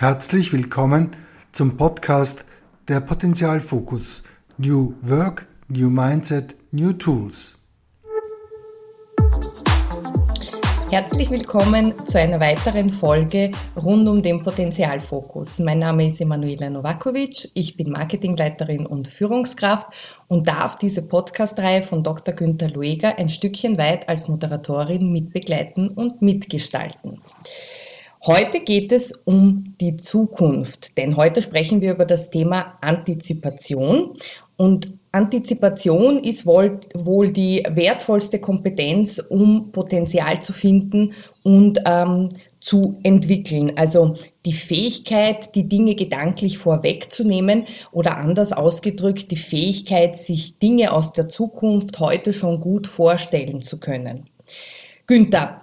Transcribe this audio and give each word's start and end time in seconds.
Herzlich 0.00 0.52
willkommen 0.52 1.16
zum 1.50 1.76
Podcast 1.76 2.44
der 2.86 3.00
Potenzialfokus 3.00 4.22
New 4.56 4.94
Work, 5.00 5.48
New 5.66 5.90
Mindset, 5.90 6.54
New 6.70 6.92
Tools. 6.92 7.56
Herzlich 10.88 11.30
willkommen 11.30 11.92
zu 12.06 12.16
einer 12.20 12.38
weiteren 12.38 12.92
Folge 12.92 13.50
rund 13.74 14.08
um 14.08 14.22
den 14.22 14.40
Potenzialfokus. 14.44 15.58
Mein 15.58 15.80
Name 15.80 16.06
ist 16.06 16.20
Emanuela 16.20 16.70
Novakovic, 16.70 17.50
ich 17.54 17.76
bin 17.76 17.90
Marketingleiterin 17.90 18.86
und 18.86 19.08
Führungskraft 19.08 19.88
und 20.28 20.46
darf 20.46 20.76
diese 20.76 21.02
Podcast-Reihe 21.02 21.82
von 21.82 22.04
Dr. 22.04 22.34
Günther 22.34 22.70
Lueger 22.70 23.18
ein 23.18 23.28
Stückchen 23.28 23.76
weit 23.78 24.08
als 24.08 24.28
Moderatorin 24.28 25.10
mitbegleiten 25.10 25.88
und 25.88 26.22
mitgestalten. 26.22 27.20
Heute 28.28 28.60
geht 28.60 28.92
es 28.92 29.12
um 29.24 29.74
die 29.80 29.96
Zukunft, 29.96 30.98
denn 30.98 31.16
heute 31.16 31.40
sprechen 31.40 31.80
wir 31.80 31.94
über 31.94 32.04
das 32.04 32.28
Thema 32.28 32.74
Antizipation. 32.82 34.18
Und 34.58 34.92
Antizipation 35.12 36.22
ist 36.22 36.44
wohl, 36.44 36.78
wohl 36.92 37.30
die 37.30 37.62
wertvollste 37.70 38.38
Kompetenz, 38.38 39.18
um 39.30 39.72
Potenzial 39.72 40.42
zu 40.42 40.52
finden 40.52 41.14
und 41.42 41.80
ähm, 41.86 42.28
zu 42.60 42.98
entwickeln. 43.02 43.72
Also 43.76 44.16
die 44.44 44.52
Fähigkeit, 44.52 45.54
die 45.54 45.66
Dinge 45.66 45.94
gedanklich 45.94 46.58
vorwegzunehmen 46.58 47.64
oder 47.92 48.18
anders 48.18 48.52
ausgedrückt, 48.52 49.30
die 49.30 49.36
Fähigkeit, 49.36 50.18
sich 50.18 50.58
Dinge 50.58 50.92
aus 50.92 51.14
der 51.14 51.28
Zukunft 51.28 51.98
heute 51.98 52.34
schon 52.34 52.60
gut 52.60 52.88
vorstellen 52.88 53.62
zu 53.62 53.80
können. 53.80 54.28
Günther, 55.06 55.62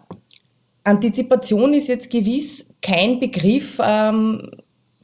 Antizipation 0.85 1.73
ist 1.73 1.88
jetzt 1.88 2.09
gewiss 2.09 2.70
kein 2.81 3.20
Begriff, 3.20 3.80
ähm, 3.84 4.52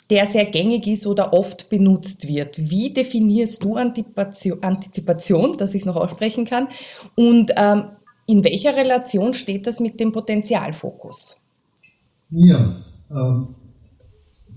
der 0.09 0.25
sehr 0.27 0.45
gängig 0.45 0.87
ist 0.87 1.07
oder 1.07 1.33
oft 1.33 1.69
benutzt 1.69 2.27
wird. 2.27 2.57
Wie 2.69 2.93
definierst 2.93 3.63
du 3.63 3.75
Antizipation, 3.75 5.57
dass 5.57 5.73
ich 5.73 5.81
es 5.81 5.85
noch 5.85 5.95
aussprechen 5.95 6.45
kann? 6.45 6.67
Und 7.15 7.51
ähm, 7.55 7.83
in 8.27 8.43
welcher 8.43 8.75
Relation 8.75 9.33
steht 9.33 9.65
das 9.65 9.79
mit 9.79 9.99
dem 9.99 10.11
Potenzialfokus? 10.11 11.37
Ja, 12.29 12.59
ähm, 13.09 13.47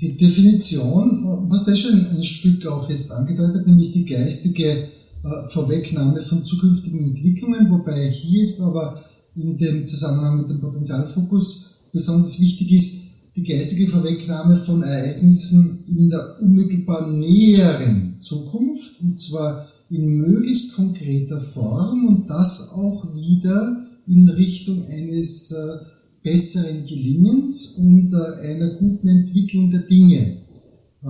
die 0.00 0.16
Definition, 0.16 1.48
was 1.48 1.64
das 1.64 1.80
schon 1.80 2.04
ein 2.04 2.22
Stück 2.22 2.66
auch 2.66 2.90
jetzt 2.90 3.10
angedeutet, 3.12 3.66
nämlich 3.66 3.92
die 3.92 4.04
geistige 4.04 4.68
äh, 4.70 5.48
Vorwegnahme 5.48 6.20
von 6.20 6.44
zukünftigen 6.44 7.04
Entwicklungen, 7.04 7.70
wobei 7.70 8.08
hier 8.08 8.42
ist 8.42 8.60
aber 8.60 9.00
in 9.36 9.56
dem 9.56 9.86
Zusammenhang 9.86 10.38
mit 10.38 10.50
dem 10.50 10.60
Potenzialfokus 10.60 11.74
besonders 11.92 12.40
wichtig 12.40 12.72
ist, 12.72 13.04
die 13.36 13.42
geistige 13.42 13.88
Vorwegnahme 13.88 14.56
von 14.56 14.82
Ereignissen 14.82 15.84
in 15.88 16.08
der 16.08 16.40
unmittelbar 16.40 17.10
näheren 17.10 18.16
Zukunft, 18.20 19.02
und 19.02 19.18
zwar 19.18 19.66
in 19.90 20.06
möglichst 20.06 20.74
konkreter 20.74 21.40
Form 21.40 22.06
und 22.06 22.30
das 22.30 22.70
auch 22.70 23.14
wieder 23.14 23.84
in 24.06 24.28
Richtung 24.28 24.82
eines 24.86 25.52
äh, 25.52 25.78
besseren 26.22 26.86
Gelingens 26.86 27.74
und 27.78 28.12
äh, 28.12 28.48
einer 28.48 28.74
guten 28.74 29.08
Entwicklung 29.08 29.70
der 29.70 29.80
Dinge. 29.80 30.38
Äh, 31.02 31.08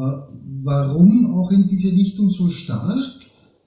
warum 0.62 1.26
auch 1.34 1.50
in 1.50 1.68
diese 1.68 1.92
Richtung 1.92 2.28
so 2.28 2.50
stark? 2.50 3.23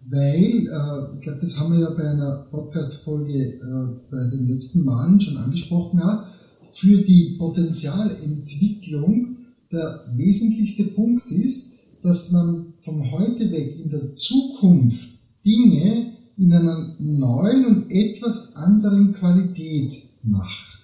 Weil, 0.09 0.67
äh, 0.67 1.15
ich 1.15 1.21
glaube, 1.21 1.39
das 1.41 1.59
haben 1.59 1.73
wir 1.73 1.81
ja 1.81 1.89
bei 1.89 2.09
einer 2.09 2.47
Podcast-Folge 2.49 3.33
äh, 3.33 4.01
bei 4.09 4.23
den 4.25 4.47
letzten 4.47 4.83
Malen 4.85 5.19
schon 5.19 5.37
angesprochen, 5.37 5.99
ja, 5.99 6.25
für 6.71 6.97
die 6.99 7.35
Potenzialentwicklung 7.37 9.35
der 9.71 10.05
wesentlichste 10.15 10.85
Punkt 10.85 11.29
ist, 11.31 11.73
dass 12.03 12.31
man 12.31 12.73
von 12.79 13.11
heute 13.11 13.51
weg 13.51 13.79
in 13.83 13.89
der 13.89 14.13
Zukunft 14.13 15.09
Dinge 15.45 16.13
in 16.37 16.53
einer 16.53 16.95
neuen 16.99 17.65
und 17.65 17.91
etwas 17.91 18.55
anderen 18.55 19.11
Qualität 19.11 19.93
macht. 20.23 20.77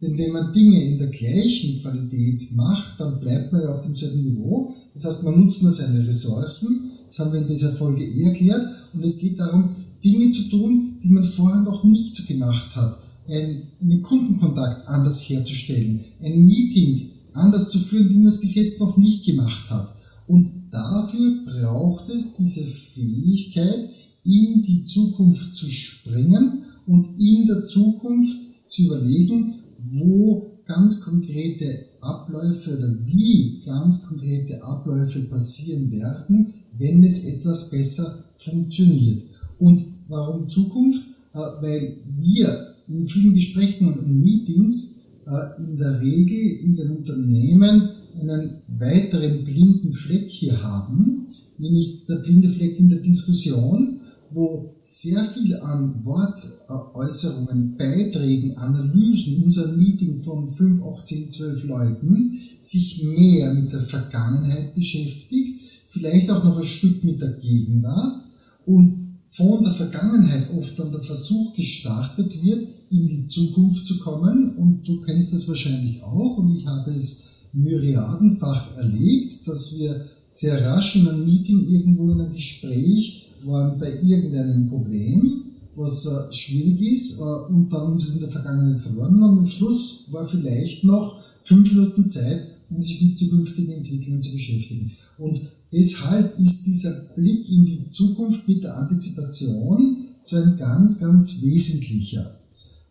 Denn 0.00 0.16
wenn 0.16 0.32
man 0.32 0.52
Dinge 0.52 0.82
in 0.82 0.98
der 0.98 1.08
gleichen 1.08 1.80
Qualität 1.80 2.52
macht, 2.54 3.00
dann 3.00 3.20
bleibt 3.20 3.52
man 3.52 3.62
ja 3.62 3.74
auf 3.74 3.82
demselben 3.82 4.22
Niveau. 4.22 4.72
Das 4.94 5.04
heißt, 5.04 5.24
man 5.24 5.40
nutzt 5.40 5.62
nur 5.62 5.72
seine 5.72 6.06
Ressourcen 6.06 6.78
das 7.14 7.24
haben 7.24 7.32
wir 7.32 7.42
in 7.42 7.46
dieser 7.46 7.72
Folge 7.72 8.04
eh 8.04 8.24
erklärt. 8.24 8.66
Und 8.92 9.04
es 9.04 9.18
geht 9.18 9.38
darum, 9.38 9.68
Dinge 10.02 10.30
zu 10.30 10.48
tun, 10.50 10.96
die 11.00 11.10
man 11.10 11.22
vorher 11.22 11.60
noch 11.60 11.84
nicht 11.84 12.26
gemacht 12.26 12.74
hat. 12.74 12.98
einen 13.28 14.02
Kundenkontakt 14.02 14.88
anders 14.88 15.22
herzustellen, 15.30 16.00
ein 16.22 16.44
Meeting 16.44 17.10
anders 17.32 17.70
zu 17.70 17.78
führen, 17.78 18.10
wie 18.10 18.18
man 18.18 18.26
es 18.26 18.40
bis 18.40 18.56
jetzt 18.56 18.80
noch 18.80 18.96
nicht 18.96 19.24
gemacht 19.24 19.70
hat. 19.70 19.94
Und 20.26 20.50
dafür 20.70 21.44
braucht 21.46 22.10
es 22.10 22.34
diese 22.34 22.64
Fähigkeit, 22.64 23.90
in 24.24 24.62
die 24.62 24.84
Zukunft 24.84 25.54
zu 25.54 25.70
springen 25.70 26.64
und 26.86 27.18
in 27.18 27.46
der 27.46 27.64
Zukunft 27.64 28.38
zu 28.68 28.82
überlegen, 28.86 29.54
wo 29.88 30.53
ganz 30.66 31.02
konkrete 31.02 31.86
Abläufe 32.00 32.76
oder 32.76 32.92
wie 33.04 33.60
ganz 33.64 34.08
konkrete 34.08 34.62
Abläufe 34.62 35.20
passieren 35.20 35.90
werden, 35.92 36.52
wenn 36.78 37.04
es 37.04 37.24
etwas 37.24 37.70
besser 37.70 38.24
funktioniert. 38.36 39.22
Und 39.58 39.84
warum 40.08 40.48
Zukunft? 40.48 41.02
Äh, 41.34 41.38
weil 41.60 41.96
wir 42.16 42.74
in 42.88 43.06
vielen 43.06 43.34
Besprechungen 43.34 43.98
und 43.98 44.20
Meetings 44.20 45.04
äh, 45.26 45.62
in 45.62 45.76
der 45.76 46.00
Regel 46.00 46.38
in 46.38 46.76
den 46.76 46.90
Unternehmen 46.90 47.90
einen 48.20 48.62
weiteren 48.78 49.42
blinden 49.44 49.92
Fleck 49.92 50.28
hier 50.28 50.62
haben, 50.62 51.26
nämlich 51.58 52.04
der 52.06 52.16
blinde 52.16 52.48
Fleck 52.48 52.78
in 52.78 52.88
der 52.88 53.00
Diskussion, 53.00 54.00
wo 54.34 54.76
sehr 54.80 55.22
viel 55.24 55.56
an 55.56 56.04
Wortäußerungen, 56.04 57.76
Beiträgen, 57.76 58.56
Analysen 58.58 59.36
in 59.36 59.44
unserem 59.44 59.76
Meeting 59.76 60.22
von 60.22 60.48
5, 60.48 60.82
8, 60.82 61.06
10, 61.06 61.30
12 61.30 61.64
Leuten 61.64 62.38
sich 62.60 63.02
mehr 63.02 63.54
mit 63.54 63.72
der 63.72 63.80
Vergangenheit 63.80 64.74
beschäftigt 64.74 65.54
vielleicht 65.94 66.28
auch 66.30 66.42
noch 66.42 66.58
ein 66.58 66.64
Stück 66.64 67.04
mit 67.04 67.20
der 67.20 67.32
Gegenwart 67.34 68.20
und 68.66 69.20
von 69.28 69.62
der 69.62 69.72
Vergangenheit 69.72 70.48
oft 70.56 70.78
dann 70.78 70.90
der 70.90 71.00
Versuch 71.00 71.54
gestartet 71.54 72.42
wird, 72.42 72.66
in 72.90 73.06
die 73.06 73.26
Zukunft 73.26 73.86
zu 73.86 73.98
kommen. 73.98 74.56
Und 74.56 74.86
du 74.86 75.00
kennst 75.00 75.32
das 75.32 75.48
wahrscheinlich 75.48 76.02
auch 76.02 76.36
und 76.36 76.56
ich 76.56 76.66
habe 76.66 76.90
es 76.90 77.24
myriadenfach 77.52 78.76
erlebt, 78.76 79.46
dass 79.46 79.78
wir 79.78 80.04
sehr 80.28 80.66
rasch 80.66 80.96
in 80.96 81.08
einem 81.08 81.24
Meeting 81.24 81.68
irgendwo 81.68 82.10
in 82.10 82.20
einem 82.20 82.32
Gespräch 82.32 83.23
waren 83.44 83.78
bei 83.78 83.90
irgendeinem 84.02 84.66
Problem, 84.66 85.44
was 85.76 86.06
äh, 86.06 86.32
schwierig 86.32 86.80
ist, 86.92 87.20
äh, 87.20 87.22
und 87.22 87.72
dann 87.72 87.92
uns 87.92 88.14
in 88.14 88.20
der 88.20 88.30
Vergangenheit 88.30 88.78
verloren 88.78 89.20
haben. 89.20 89.38
Am 89.38 89.48
Schluss 89.48 90.04
war 90.10 90.24
vielleicht 90.26 90.84
noch 90.84 91.20
fünf 91.42 91.72
Minuten 91.72 92.08
Zeit, 92.08 92.46
um 92.70 92.80
sich 92.80 93.02
mit 93.02 93.18
zukünftigen 93.18 93.74
Entwicklungen 93.74 94.22
zu 94.22 94.32
beschäftigen. 94.32 94.90
Und 95.18 95.40
deshalb 95.72 96.38
ist 96.38 96.66
dieser 96.66 96.92
Blick 97.14 97.48
in 97.50 97.66
die 97.66 97.86
Zukunft 97.86 98.48
mit 98.48 98.62
der 98.62 98.76
Antizipation 98.76 99.96
so 100.20 100.36
ein 100.36 100.56
ganz, 100.56 101.00
ganz 101.00 101.42
wesentlicher. 101.42 102.34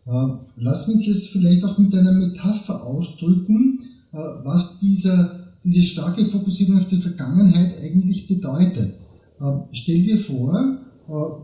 Äh, 0.06 0.26
lass 0.56 0.88
mich 0.88 1.06
das 1.06 1.26
vielleicht 1.28 1.64
auch 1.64 1.78
mit 1.78 1.94
einer 1.94 2.12
Metapher 2.12 2.84
ausdrücken, 2.84 3.78
äh, 4.12 4.16
was 4.44 4.78
dieser, 4.80 5.40
diese 5.64 5.82
starke 5.82 6.24
Fokussierung 6.26 6.78
auf 6.78 6.88
die 6.88 6.98
Vergangenheit 6.98 7.74
eigentlich 7.82 8.26
bedeutet. 8.26 8.94
Äh, 9.40 9.44
stell 9.72 10.02
dir 10.02 10.18
vor, 10.18 10.78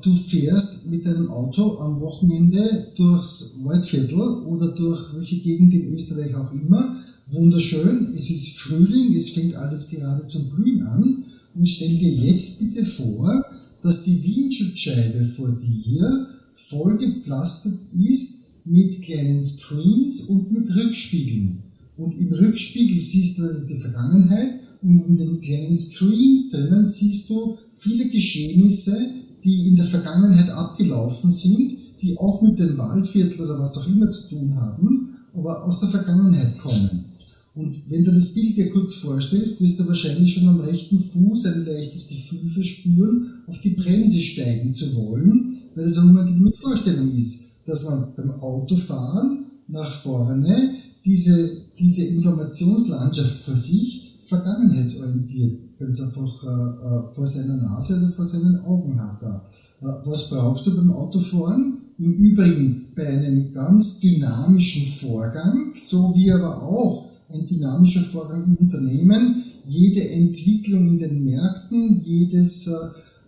du 0.01 0.15
fährst 0.15 0.87
mit 0.87 1.05
deinem 1.05 1.29
Auto 1.31 1.79
am 1.81 2.01
Wochenende 2.01 2.93
durchs 2.97 3.57
Waldviertel 3.63 4.43
oder 4.47 4.69
durch 4.69 5.15
welche 5.15 5.37
Gegend 5.37 5.75
in 5.75 5.93
Österreich 5.93 6.35
auch 6.35 6.51
immer 6.51 6.97
wunderschön, 7.33 8.13
es 8.17 8.31
ist 8.31 8.59
Frühling, 8.59 9.15
es 9.15 9.31
fängt 9.31 9.55
alles 9.57 9.91
gerade 9.91 10.27
zum 10.27 10.49
Blühen 10.49 10.83
an 10.83 11.25
und 11.55 11.69
stell 11.69 11.97
dir 11.97 12.13
jetzt 12.13 12.61
bitte 12.61 12.85
vor, 12.85 13.45
dass 13.83 14.05
die 14.05 14.23
Windschutzscheibe 14.23 15.25
vor 15.25 15.51
dir 15.53 16.27
vollgepflastert 16.55 17.79
ist 17.99 18.41
mit 18.65 19.03
kleinen 19.03 19.43
Screens 19.43 20.23
und 20.23 20.53
mit 20.53 20.75
Rückspiegeln. 20.75 21.63
Und 21.97 22.15
im 22.19 22.33
Rückspiegel 22.33 23.01
siehst 23.01 23.39
du 23.39 23.49
die 23.69 23.79
Vergangenheit 23.79 24.61
in 24.83 25.17
den 25.17 25.41
kleinen 25.41 25.77
Screens 25.77 26.51
drinnen 26.51 26.87
siehst 26.87 27.29
du 27.29 27.57
viele 27.71 28.09
Geschehnisse, 28.09 28.97
die 29.45 29.69
in 29.69 29.77
der 29.77 29.85
Vergangenheit 29.85 30.51
abgelaufen 30.51 31.31
sind, 31.31 31.73
die 32.01 32.17
auch 32.19 32.41
mit 32.43 32.59
dem 32.59 32.79
Waldviertel 32.79 33.43
oder 33.45 33.59
was 33.59 33.77
auch 33.79 33.89
immer 33.89 34.11
zu 34.11 34.29
tun 34.29 34.55
haben, 34.57 35.17
aber 35.35 35.65
aus 35.65 35.81
der 35.81 35.91
Vergangenheit 35.91 36.59
kommen. 36.59 37.05
Und 37.55 37.77
wenn 37.91 38.05
du 38.05 38.13
das 38.13 38.33
Bild 38.33 38.57
dir 38.57 38.71
kurz 38.71 38.95
vorstellst, 38.95 39.61
wirst 39.61 39.81
du 39.81 39.87
wahrscheinlich 39.87 40.33
schon 40.33 40.49
am 40.49 40.61
rechten 40.61 40.99
Fuß 40.99 41.47
ein 41.47 41.67
leichtes 41.67 42.09
Gefühl 42.09 42.47
verspüren, 42.49 43.27
auf 43.49 43.61
die 43.61 43.71
Bremse 43.71 44.21
steigen 44.21 44.73
zu 44.73 44.95
wollen, 44.97 45.59
weil 45.75 45.87
es 45.87 45.99
eine 45.99 46.11
unangenehme 46.11 46.53
Vorstellung 46.53 47.15
ist, 47.17 47.61
dass 47.67 47.85
man 47.85 48.07
beim 48.17 48.31
Autofahren 48.41 49.45
nach 49.69 49.93
vorne 50.03 50.75
diese, 51.05 51.51
diese 51.79 52.05
Informationslandschaft 52.07 53.41
vor 53.41 53.57
sich 53.57 54.10
vergangenheitsorientiert 54.31 55.79
ganz 55.79 56.01
einfach 56.01 56.45
äh, 56.45 57.15
vor 57.15 57.27
seiner 57.27 57.57
Nase 57.57 57.99
oder 57.99 58.13
vor 58.13 58.25
seinen 58.25 58.61
Augen 58.65 59.01
hat. 59.01 59.23
Äh, 59.23 59.87
was 60.05 60.31
brauchst 60.31 60.67
du 60.67 60.77
beim 60.77 60.93
Autofahren? 60.93 61.79
Im 61.99 62.15
Übrigen 62.15 62.87
bei 62.97 63.07
einem 63.07 63.53
ganz 63.53 64.01
dynamischen 64.01 64.87
Vorgang, 64.87 65.73
so 65.75 66.15
wie 66.17 66.33
aber 66.33 66.63
auch 66.63 67.11
ein 67.29 67.47
dynamischer 67.47 68.01
Vorgang 68.01 68.45
im 68.45 68.57
Unternehmen, 68.57 69.43
jede 69.69 70.09
Entwicklung 70.09 70.89
in 70.89 70.99
den 70.99 71.25
Märkten, 71.25 72.01
jedes 72.03 72.69
äh, 72.69 72.73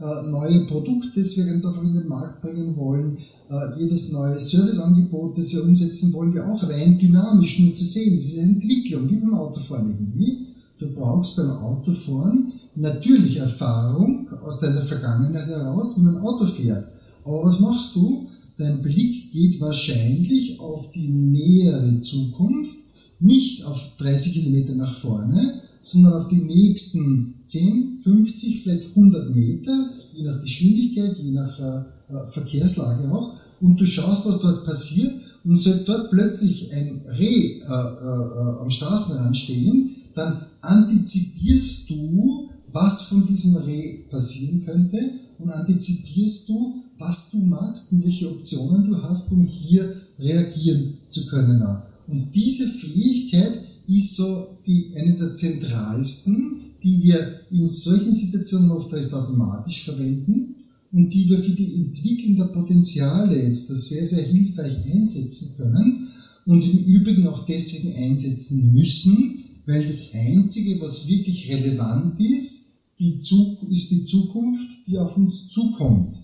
äh, 0.01 0.29
neue 0.29 0.65
Produkt, 0.67 1.09
das 1.17 1.37
wir 1.37 1.45
ganz 1.45 1.67
einfach 1.67 1.85
in 1.85 1.95
den 1.95 2.09
Markt 2.09 2.41
bringen 2.41 2.77
wollen, 2.77 3.17
äh, 3.51 3.81
jedes 3.81 4.13
neue 4.13 4.39
Serviceangebot, 4.39 5.39
das 5.39 5.53
wir 5.53 5.65
umsetzen 5.65 6.13
wollen, 6.13 6.35
wir 6.35 6.47
auch 6.47 6.63
rein 6.69 6.99
dynamisch 6.99 7.61
nur 7.61 7.75
zu 7.75 7.85
sehen. 7.85 8.15
Das 8.15 8.25
ist 8.25 8.39
eine 8.39 8.53
Entwicklung, 8.53 9.09
wie 9.11 9.17
beim 9.17 9.35
Autofahren 9.35 9.91
irgendwie. 9.91 10.52
Du 10.83 10.93
brauchst 10.93 11.37
beim 11.37 11.51
Autofahren 11.51 12.53
natürlich 12.75 13.37
Erfahrung 13.37 14.29
aus 14.45 14.59
deiner 14.59 14.81
Vergangenheit 14.81 15.47
heraus, 15.47 15.97
wie 15.97 16.03
man 16.03 16.19
Auto 16.19 16.45
fährt. 16.45 16.89
Aber 17.25 17.45
was 17.45 17.61
machst 17.61 17.95
du? 17.95 18.27
Dein 18.59 18.83
Blick 18.83 19.31
geht 19.33 19.61
wahrscheinlich 19.61 20.59
auf 20.59 20.91
die 20.91 21.07
nähere 21.07 22.01
Zukunft, 22.01 22.77
nicht 23.21 23.65
auf 23.65 23.93
30 23.99 24.33
Kilometer 24.33 24.75
nach 24.75 24.93
vorne, 24.93 25.61
sondern 25.83 26.15
auf 26.15 26.29
die 26.29 26.43
nächsten 26.43 27.33
10, 27.45 28.01
50, 28.03 28.63
vielleicht 28.63 28.89
100 28.97 29.35
Meter, 29.37 29.89
je 30.15 30.25
nach 30.25 30.43
Geschwindigkeit, 30.43 31.17
je 31.17 31.31
nach 31.31 31.61
äh, 31.61 31.85
äh, 32.13 32.27
Verkehrslage 32.27 33.09
auch. 33.13 33.35
Und 33.61 33.81
du 33.81 33.87
schaust, 33.87 34.27
was 34.27 34.41
dort 34.41 34.65
passiert. 34.65 35.13
Und 35.45 35.57
sollte 35.57 35.85
dort 35.85 36.11
plötzlich 36.11 36.73
ein 36.73 37.03
Reh 37.19 37.27
äh, 37.27 37.63
äh, 37.63 37.69
äh 37.69 38.61
am 38.61 38.71
Straßenrand 38.71 39.37
stehen, 39.37 39.91
dann 40.15 40.47
antizipierst 40.63 41.91
du, 41.91 42.49
was 42.73 43.03
von 43.03 43.27
diesem 43.27 43.57
Reh 43.57 43.99
passieren 44.11 44.65
könnte 44.65 45.13
und 45.39 45.51
antizipierst 45.51 46.49
du, 46.49 46.75
was 46.99 47.31
du 47.31 47.39
magst 47.39 47.93
und 47.93 48.05
welche 48.05 48.31
Optionen 48.31 48.87
du 48.89 49.03
hast, 49.03 49.33
um 49.33 49.45
hier 49.45 49.95
reagieren 50.19 50.95
zu 51.11 51.27
können. 51.27 51.63
Und 52.07 52.35
diese 52.35 52.67
Fähigkeit 52.67 53.61
ist 53.89 54.17
so 54.17 54.47
die, 54.67 54.91
eine 54.97 55.15
der 55.15 55.35
zentralsten, 55.35 56.57
die 56.83 57.03
wir 57.03 57.41
in 57.51 57.67
solchen 57.67 58.15
Situationen 58.15 58.71
oft 58.71 58.93
recht 58.93 59.13
automatisch 59.13 59.85
verwenden 59.85 60.55
und 60.93 61.13
die 61.13 61.29
wir 61.29 61.43
für 61.43 61.53
die 61.53 61.75
Entwicklung 61.75 62.37
der 62.37 62.45
Potenziale 62.45 63.43
jetzt 63.43 63.69
sehr, 63.69 64.05
sehr 64.05 64.25
hilfreich 64.25 64.77
einsetzen 64.93 65.55
können 65.57 66.09
und 66.47 66.65
im 66.65 66.85
Übrigen 66.85 67.27
auch 67.27 67.47
deswegen 67.47 67.95
einsetzen 67.97 68.73
müssen, 68.73 69.37
weil 69.67 69.87
das 69.87 70.13
Einzige, 70.15 70.81
was 70.81 71.09
wirklich 71.09 71.53
relevant 71.53 72.19
ist, 72.21 72.73
die 72.99 73.19
ist 73.71 73.91
die 73.91 74.05
Zukunft, 74.05 74.87
die 74.87 74.99
auf 74.99 75.17
uns 75.17 75.49
zukommt. 75.49 76.15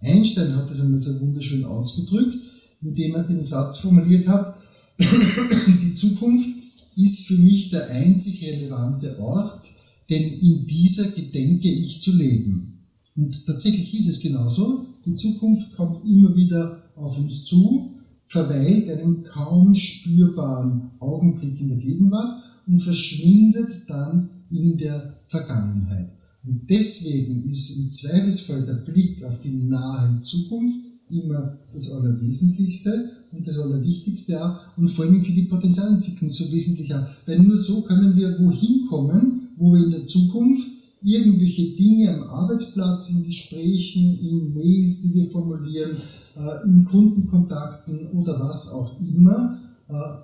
Einstein 0.00 0.54
hat 0.54 0.70
das 0.70 0.82
einmal 0.82 0.98
so 0.98 1.18
wunderschön 1.20 1.64
ausgedrückt, 1.64 2.36
indem 2.82 3.14
er 3.14 3.24
den 3.24 3.42
Satz 3.42 3.78
formuliert 3.78 4.28
hat, 4.28 4.56
die 4.98 5.92
Zukunft 5.92 6.48
ist 6.96 7.26
für 7.26 7.36
mich 7.36 7.70
der 7.70 7.88
einzig 7.90 8.42
relevante 8.42 9.18
Ort, 9.18 9.60
denn 10.08 10.22
in 10.22 10.66
dieser 10.66 11.08
gedenke 11.08 11.68
ich 11.68 12.00
zu 12.00 12.12
leben. 12.12 12.78
Und 13.16 13.46
tatsächlich 13.46 13.94
ist 13.94 14.08
es 14.08 14.20
genauso. 14.20 14.86
Die 15.04 15.14
Zukunft 15.14 15.74
kommt 15.76 16.04
immer 16.04 16.34
wieder 16.34 16.82
auf 16.96 17.18
uns 17.18 17.44
zu, 17.44 17.90
verweilt 18.24 18.88
einen 18.90 19.22
kaum 19.22 19.74
spürbaren 19.74 20.90
Augenblick 20.98 21.60
in 21.60 21.68
der 21.68 21.78
Gegenwart 21.78 22.42
und 22.66 22.78
verschwindet 22.78 23.88
dann 23.88 24.28
in 24.50 24.76
der 24.76 25.14
Vergangenheit. 25.26 26.12
Und 26.44 26.62
deswegen 26.70 27.44
ist 27.48 27.76
im 27.76 27.90
Zweifelsfall 27.90 28.64
der 28.64 28.92
Blick 28.92 29.24
auf 29.24 29.40
die 29.40 29.52
nahe 29.52 30.20
Zukunft 30.20 30.78
immer 31.10 31.58
das 31.72 31.90
Allerwesentlichste 31.92 33.10
und 33.32 33.46
das 33.46 33.58
Allerwichtigste 33.58 34.44
auch 34.44 34.76
und 34.76 34.88
vor 34.88 35.04
allem 35.04 35.22
für 35.22 35.32
die 35.32 35.42
Potenzialentwicklung 35.42 36.30
so 36.30 36.50
wesentlich 36.52 36.94
auch. 36.94 37.04
Weil 37.26 37.40
nur 37.40 37.56
so 37.56 37.82
können 37.82 38.14
wir 38.16 38.38
wohin 38.38 38.86
kommen, 38.88 39.48
wo 39.56 39.72
wir 39.72 39.84
in 39.84 39.90
der 39.90 40.06
Zukunft 40.06 40.68
irgendwelche 41.02 41.76
Dinge 41.76 42.14
am 42.14 42.28
Arbeitsplatz, 42.30 43.10
in 43.10 43.24
Gesprächen, 43.24 44.18
in 44.20 44.54
Mails, 44.54 45.02
die 45.02 45.14
wir 45.14 45.26
formulieren, 45.26 45.96
äh, 46.36 46.68
in 46.68 46.84
Kundenkontakten 46.84 48.08
oder 48.12 48.38
was 48.40 48.72
auch 48.72 49.00
immer, 49.00 49.58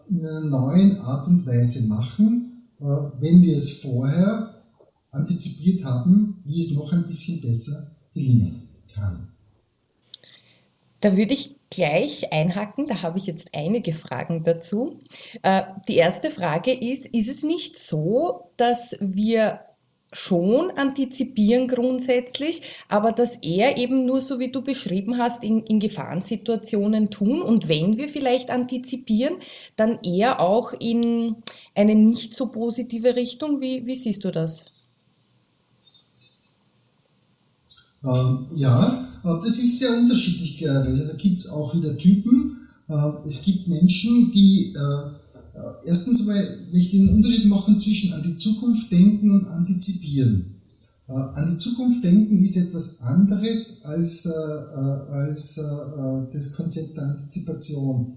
in 0.09 0.27
einer 0.27 0.41
neuen 0.41 0.99
Art 1.01 1.27
und 1.29 1.47
Weise 1.47 1.87
machen, 1.89 2.69
äh, 2.81 2.85
wenn 2.85 3.43
wir 3.43 3.57
es 3.57 3.81
vorher 3.83 4.55
antizipiert 5.11 5.85
haben, 5.85 6.43
wie 6.45 6.61
es 6.61 6.73
noch 6.73 6.93
ein 6.93 7.05
bisschen 7.07 7.41
besser 7.41 7.91
gelingen 8.15 8.69
kann. 8.95 9.29
Da 11.01 11.17
würde 11.17 11.35
ich 11.35 11.57
gleich 11.71 12.33
einhaken, 12.33 12.87
da 12.87 13.03
habe 13.03 13.19
ich 13.19 13.27
jetzt 13.27 13.51
einige 13.55 13.95
Fragen 13.95 14.43
dazu. 14.45 14.99
Äh, 15.43 15.63
die 15.89 15.97
erste 15.97 16.31
Frage 16.31 16.73
ist, 16.73 17.07
ist 17.07 17.29
es 17.29 17.43
nicht 17.43 17.77
so, 17.79 18.51
dass 18.57 18.97
wir 19.01 19.61
schon 20.13 20.71
antizipieren 20.73 21.69
grundsätzlich, 21.69 22.63
aber 22.89 23.13
dass 23.13 23.37
er 23.37 23.79
eben 23.79 24.05
nur 24.05 24.21
so 24.21 24.39
wie 24.39 24.53
du 24.53 24.63
beschrieben 24.63 25.19
hast, 25.19 25.43
in, 25.43 25.63
in 25.65 25.81
Gefahrensituationen 25.81 27.11
tun 27.11 27.43
und 27.43 27.69
wenn 27.69 27.97
wir 27.97 28.09
vielleicht 28.09 28.51
antizipieren, 28.51 29.37
dann 29.77 29.99
eher 30.03 30.41
auch 30.41 30.73
in 30.75 31.37
eine 31.75 31.95
nicht 31.95 32.35
so 32.35 32.47
positive 32.49 33.17
Richtung. 33.17 33.61
Wie, 33.61 33.87
wie 33.87 33.95
siehst 33.95 34.25
du 34.25 34.31
das? 34.31 34.67
Ähm, 38.05 38.47
ja, 38.57 39.09
das 39.23 39.59
ist 39.59 39.79
sehr 39.79 39.97
unterschiedlich 39.97 40.59
klarerweise. 40.59 41.07
Da 41.07 41.15
gibt 41.15 41.39
es 41.39 41.51
auch 41.51 41.75
wieder 41.75 41.97
Typen. 41.97 42.69
Äh, 42.89 43.27
es 43.27 43.45
gibt 43.45 43.69
Menschen, 43.69 44.33
die 44.33 44.75
äh, 44.77 44.79
äh, 44.79 45.22
erstens 45.85 46.27
mal 46.27 46.37
möchte 46.73 46.79
ich 46.79 46.91
den 46.91 47.09
Unterschied 47.11 47.47
machen 47.47 47.79
zwischen 47.79 48.13
an 48.13 48.23
die 48.23 48.37
Zukunft 48.37 48.91
denken 48.91 49.31
und 49.31 49.47
antizipieren. 49.47 50.53
Äh, 51.09 51.13
an 51.13 51.51
die 51.51 51.57
Zukunft 51.59 52.03
denken 52.05 52.43
ist 52.43 52.57
etwas 52.57 53.01
anderes 53.03 53.85
als, 53.85 54.27
äh, 54.27 54.31
als 54.31 55.61
das 56.33 56.53
Konzept 56.55 56.97
der 56.97 57.05
Antizipation. 57.05 58.13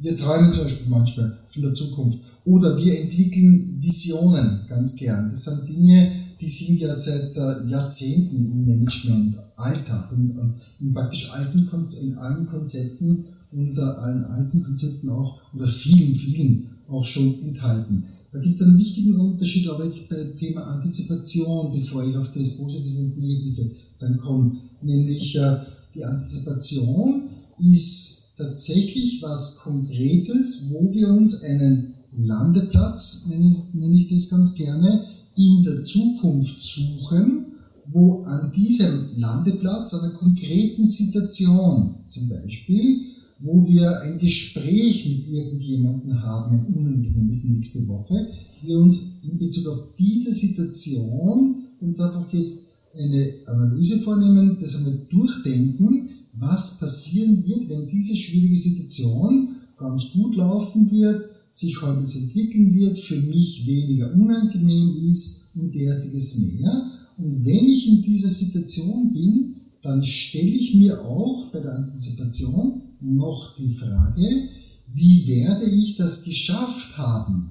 Wir 0.00 0.16
träumen 0.16 0.52
zum 0.52 0.62
Beispiel 0.62 0.90
manchmal 0.90 1.38
von 1.44 1.62
der 1.62 1.74
Zukunft 1.74 2.20
oder 2.44 2.76
wir 2.78 3.00
entwickeln 3.00 3.78
Visionen 3.80 4.60
ganz 4.68 4.94
gern. 4.94 5.28
Das 5.28 5.44
sind 5.44 5.68
Dinge, 5.68 6.12
die 6.40 6.48
sind 6.48 6.78
ja 6.78 6.92
seit 6.94 7.34
Jahrzehnten 7.66 8.44
im 8.44 8.64
Management 8.64 9.36
Alltag 9.56 10.12
und 10.12 10.54
in 10.80 10.92
praktisch 10.92 11.32
alten, 11.32 11.68
in 12.02 12.18
allen 12.18 12.46
Konzepten 12.46 13.24
unter 13.52 13.98
allen 13.98 14.24
alten 14.24 14.62
Konzepten 14.62 15.10
auch 15.10 15.40
oder 15.54 15.66
vielen, 15.66 16.14
vielen 16.14 16.70
auch 16.88 17.04
schon 17.04 17.40
enthalten. 17.42 18.04
Da 18.32 18.40
gibt 18.40 18.56
es 18.56 18.62
einen 18.62 18.78
wichtigen 18.78 19.16
Unterschied, 19.16 19.68
aber 19.68 19.84
jetzt 19.84 20.08
beim 20.08 20.34
Thema 20.34 20.62
Antizipation, 20.62 21.72
bevor 21.72 22.04
ich 22.04 22.16
auf 22.16 22.32
das 22.32 22.56
Positive 22.56 22.98
und 22.98 23.18
Negative 23.18 23.70
dann 23.98 24.18
komme, 24.18 24.56
nämlich 24.80 25.36
äh, 25.36 25.56
die 25.94 26.04
Antizipation 26.04 27.24
ist 27.58 28.22
tatsächlich 28.38 29.20
was 29.20 29.58
Konkretes, 29.58 30.70
wo 30.70 30.92
wir 30.94 31.08
uns 31.08 31.42
einen 31.42 31.94
Landeplatz, 32.16 33.26
nenne 33.28 33.48
ich, 33.48 33.74
nenne 33.74 33.96
ich 33.96 34.08
das 34.08 34.30
ganz 34.30 34.54
gerne, 34.54 35.04
in 35.36 35.62
der 35.62 35.84
Zukunft 35.84 36.62
suchen, 36.62 37.46
wo 37.90 38.22
an 38.22 38.52
diesem 38.52 39.08
Landeplatz, 39.16 39.94
einer 39.94 40.10
konkreten 40.10 40.88
Situation 40.88 41.96
zum 42.06 42.28
Beispiel, 42.28 43.00
wo 43.42 43.66
wir 43.68 44.00
ein 44.02 44.18
Gespräch 44.18 45.06
mit 45.08 45.28
irgendjemandem 45.28 46.22
haben, 46.22 46.52
ein 46.54 46.66
unangenehmes 46.74 47.44
nächste 47.44 47.86
Woche, 47.88 48.28
wir 48.62 48.78
uns 48.78 49.18
in 49.24 49.38
Bezug 49.38 49.66
auf 49.66 49.96
diese 49.98 50.32
Situation 50.32 51.56
uns 51.80 52.00
einfach 52.00 52.32
jetzt 52.32 52.60
eine 52.94 53.34
Analyse 53.46 53.98
vornehmen, 53.98 54.56
das 54.60 54.76
einmal 54.76 54.98
durchdenken, 55.10 56.08
was 56.34 56.78
passieren 56.78 57.44
wird, 57.46 57.68
wenn 57.68 57.86
diese 57.88 58.14
schwierige 58.14 58.58
Situation 58.58 59.48
ganz 59.76 60.12
gut 60.12 60.36
laufen 60.36 60.90
wird, 60.90 61.28
sich 61.50 61.82
halbwegs 61.82 62.16
entwickeln 62.16 62.74
wird, 62.74 62.98
für 62.98 63.20
mich 63.20 63.66
weniger 63.66 64.14
unangenehm 64.14 65.10
ist 65.10 65.48
und 65.54 65.74
derartiges 65.74 66.38
mehr. 66.38 66.86
Und 67.18 67.44
wenn 67.44 67.66
ich 67.68 67.88
in 67.88 68.02
dieser 68.02 68.30
Situation 68.30 69.12
bin, 69.12 69.56
dann 69.82 70.02
stelle 70.02 70.48
ich 70.48 70.74
mir 70.74 71.00
auch 71.04 71.50
bei 71.50 71.60
der 71.60 71.74
Antizipation 71.74 72.82
noch 73.02 73.56
die 73.56 73.68
Frage, 73.68 74.48
wie 74.94 75.26
werde 75.26 75.64
ich 75.64 75.96
das 75.96 76.24
geschafft 76.24 76.98
haben, 76.98 77.50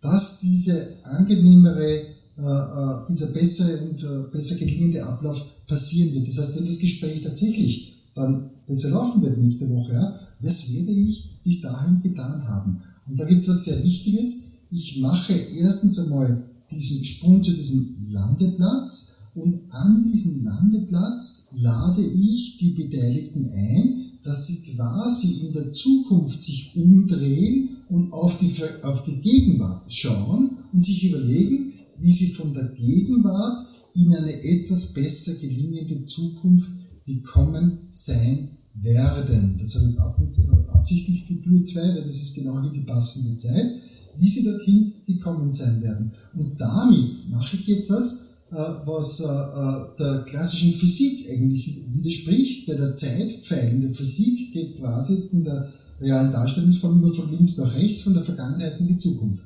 dass 0.00 0.40
diese 0.40 0.88
angenehmere, 1.04 1.88
äh, 1.88 2.42
äh, 2.42 3.06
dieser 3.08 3.28
bessere 3.28 3.78
und 3.82 4.02
äh, 4.02 4.30
besser 4.32 4.56
gelingende 4.56 5.04
Ablauf 5.04 5.66
passieren 5.66 6.14
wird. 6.14 6.28
Das 6.28 6.38
heißt, 6.38 6.56
wenn 6.56 6.66
das 6.66 6.78
Gespräch 6.78 7.22
tatsächlich 7.22 7.94
dann 8.14 8.50
besser 8.66 8.90
laufen 8.90 9.22
wird 9.22 9.38
nächste 9.38 9.68
Woche, 9.70 9.92
ja, 9.92 10.20
was 10.40 10.72
werde 10.72 10.92
ich 10.92 11.42
bis 11.44 11.60
dahin 11.60 12.00
getan 12.00 12.48
haben? 12.48 12.80
Und 13.08 13.20
da 13.20 13.24
gibt 13.24 13.42
es 13.42 13.48
was 13.48 13.64
sehr 13.64 13.82
Wichtiges. 13.84 14.44
Ich 14.70 14.98
mache 15.00 15.34
erstens 15.34 15.98
einmal 15.98 16.42
diesen 16.70 17.04
Sprung 17.04 17.42
zu 17.42 17.52
diesem 17.52 17.96
Landeplatz 18.10 19.16
und 19.34 19.58
an 19.70 20.02
diesem 20.02 20.44
Landeplatz 20.44 21.50
lade 21.56 22.02
ich 22.02 22.58
die 22.58 22.70
Beteiligten 22.70 23.48
ein, 23.48 24.09
dass 24.22 24.46
sie 24.46 24.62
quasi 24.74 25.46
in 25.46 25.52
der 25.52 25.72
Zukunft 25.72 26.42
sich 26.42 26.76
umdrehen 26.76 27.70
und 27.88 28.12
auf 28.12 28.38
die, 28.38 28.52
auf 28.82 29.04
die 29.04 29.20
Gegenwart 29.20 29.92
schauen 29.92 30.58
und 30.72 30.84
sich 30.84 31.04
überlegen, 31.04 31.72
wie 31.98 32.12
sie 32.12 32.28
von 32.28 32.54
der 32.54 32.68
Gegenwart 32.68 33.58
in 33.94 34.14
eine 34.14 34.42
etwas 34.42 34.92
besser 34.92 35.34
gelingende 35.34 36.04
Zukunft 36.04 36.70
gekommen 37.06 37.80
sein 37.88 38.48
werden. 38.74 39.58
Das 39.58 39.74
habe 39.74 39.86
ich 39.86 40.36
jetzt 40.36 40.68
absichtlich 40.68 41.24
für 41.24 41.34
Dur 41.34 41.62
2, 41.62 41.80
weil 41.80 42.02
das 42.02 42.16
ist 42.16 42.34
genau 42.34 42.62
hier 42.62 42.72
die 42.72 42.86
passende 42.86 43.36
Zeit, 43.36 43.72
wie 44.18 44.28
sie 44.28 44.44
dorthin 44.44 44.92
gekommen 45.06 45.52
sein 45.52 45.82
werden. 45.82 46.12
Und 46.34 46.60
damit 46.60 47.30
mache 47.30 47.56
ich 47.56 47.68
etwas, 47.68 48.29
was 48.50 49.20
äh, 49.20 49.24
äh, 49.26 49.96
der 49.98 50.24
klassischen 50.24 50.74
Physik 50.74 51.30
eigentlich 51.30 51.84
widerspricht. 51.92 52.66
Bei 52.66 52.74
der 52.74 52.96
Zeitpfeil 52.96 53.70
in 53.70 53.80
der 53.82 53.90
Physik 53.90 54.52
geht 54.52 54.76
quasi 54.76 55.14
in 55.32 55.44
der 55.44 55.68
realen 56.00 56.32
Darstellungsform 56.32 57.02
immer 57.02 57.14
von 57.14 57.30
links 57.30 57.58
nach 57.58 57.74
rechts, 57.76 58.02
von 58.02 58.14
der 58.14 58.24
Vergangenheit 58.24 58.80
in 58.80 58.88
die 58.88 58.96
Zukunft. 58.96 59.44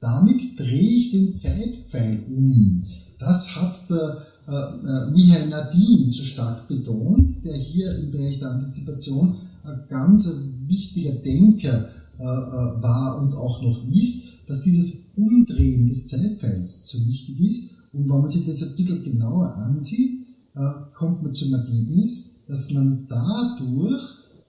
Damit 0.00 0.58
drehe 0.58 0.96
ich 0.96 1.10
den 1.10 1.34
Zeitpfeil 1.34 2.22
um. 2.28 2.82
Das 3.18 3.56
hat 3.56 3.90
der 3.90 4.22
äh, 4.48 5.10
Michael 5.10 5.48
Nadin 5.48 6.08
so 6.08 6.24
stark 6.24 6.68
betont, 6.68 7.44
der 7.44 7.56
hier 7.56 7.94
im 7.98 8.10
Bereich 8.10 8.38
der 8.38 8.50
Antizipation 8.50 9.34
ein 9.64 9.80
ganz 9.88 10.30
wichtiger 10.66 11.12
Denker 11.12 11.88
äh, 12.18 12.22
war 12.22 13.20
und 13.20 13.34
auch 13.34 13.60
noch 13.62 13.86
ist, 13.92 14.22
dass 14.46 14.62
dieses 14.62 14.92
Umdrehen 15.16 15.86
des 15.86 16.06
Zeitpfeils 16.06 16.88
so 16.88 17.04
wichtig 17.06 17.40
ist 17.40 17.75
und 17.92 18.08
wenn 18.08 18.20
man 18.20 18.28
sich 18.28 18.46
das 18.46 18.62
ein 18.62 18.76
bisschen 18.76 19.02
genauer 19.02 19.54
ansieht, 19.54 20.20
äh, 20.54 20.60
kommt 20.94 21.22
man 21.22 21.34
zum 21.34 21.54
Ergebnis, 21.54 22.44
dass 22.46 22.72
man 22.72 23.06
dadurch 23.08 24.02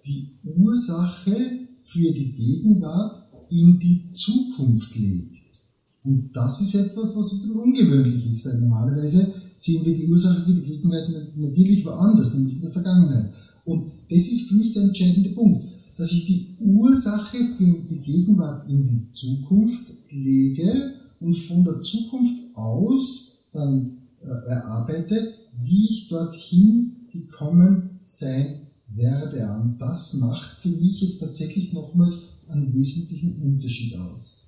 die 0.06 0.29
Ursache 0.44 1.36
für 1.82 2.12
die 2.12 2.32
Gegenwart 2.32 3.17
in 3.50 3.79
die 3.79 4.08
Zukunft 4.08 4.96
legt. 4.96 5.41
Und 6.03 6.29
das 6.34 6.62
ist 6.62 6.75
etwas, 6.75 7.15
was 7.15 7.34
ein 7.34 7.39
bisschen 7.41 7.58
ungewöhnlich 7.58 8.25
ist, 8.27 8.46
weil 8.46 8.60
normalerweise 8.60 9.32
sehen 9.56 9.86
wir 9.86 9.94
die 9.94 10.08
Ursache 10.08 10.41
für 10.46 10.53
die 10.53 10.62
Gegenwart 10.62 11.10
natürlich 11.36 11.84
woanders, 11.86 12.34
nämlich 12.34 12.56
in 12.56 12.62
der 12.62 12.72
Vergangenheit. 12.72 13.34
Und 13.65 13.91
das 14.10 14.27
ist 14.27 14.48
für 14.48 14.56
mich 14.56 14.74
der 14.74 14.84
entscheidende 14.84 15.32
Punkt, 15.32 15.65
dass 15.98 16.12
ich 16.12 16.25
die 16.25 16.56
Ursache 16.62 17.38
für 17.58 17.75
die 17.89 18.00
Gegenwart 18.00 18.70
in 18.70 18.86
die 18.86 19.10
Zukunft 19.10 19.91
lege 20.12 20.94
und 21.20 21.34
von 21.34 21.64
der 21.64 21.80
Zukunft 21.80 22.56
aus 22.56 23.46
dann 23.54 23.98
äh, 24.22 24.50
erarbeite, 24.50 25.34
wie 25.64 25.86
ich 25.86 26.08
dorthin 26.08 27.08
gekommen 27.12 27.98
sein 28.02 28.68
werde. 28.90 29.48
Und 29.62 29.78
das 29.80 30.16
macht 30.16 30.50
für 30.60 30.70
mich 30.70 31.02
jetzt 31.02 31.20
tatsächlich 31.20 31.74
nochmals 31.74 32.46
einen 32.50 32.74
wesentlichen 32.74 33.42
Unterschied 33.42 33.96
aus. 33.98 34.48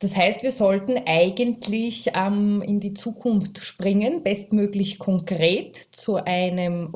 Das 0.00 0.14
heißt, 0.14 0.42
wir 0.42 0.52
sollten 0.52 0.96
eigentlich 1.06 2.10
ähm, 2.14 2.62
in 2.62 2.78
die 2.78 2.94
Zukunft 2.94 3.58
springen, 3.58 4.22
bestmöglich 4.22 4.98
konkret 4.98 5.76
zu 5.76 6.16
einem 6.16 6.90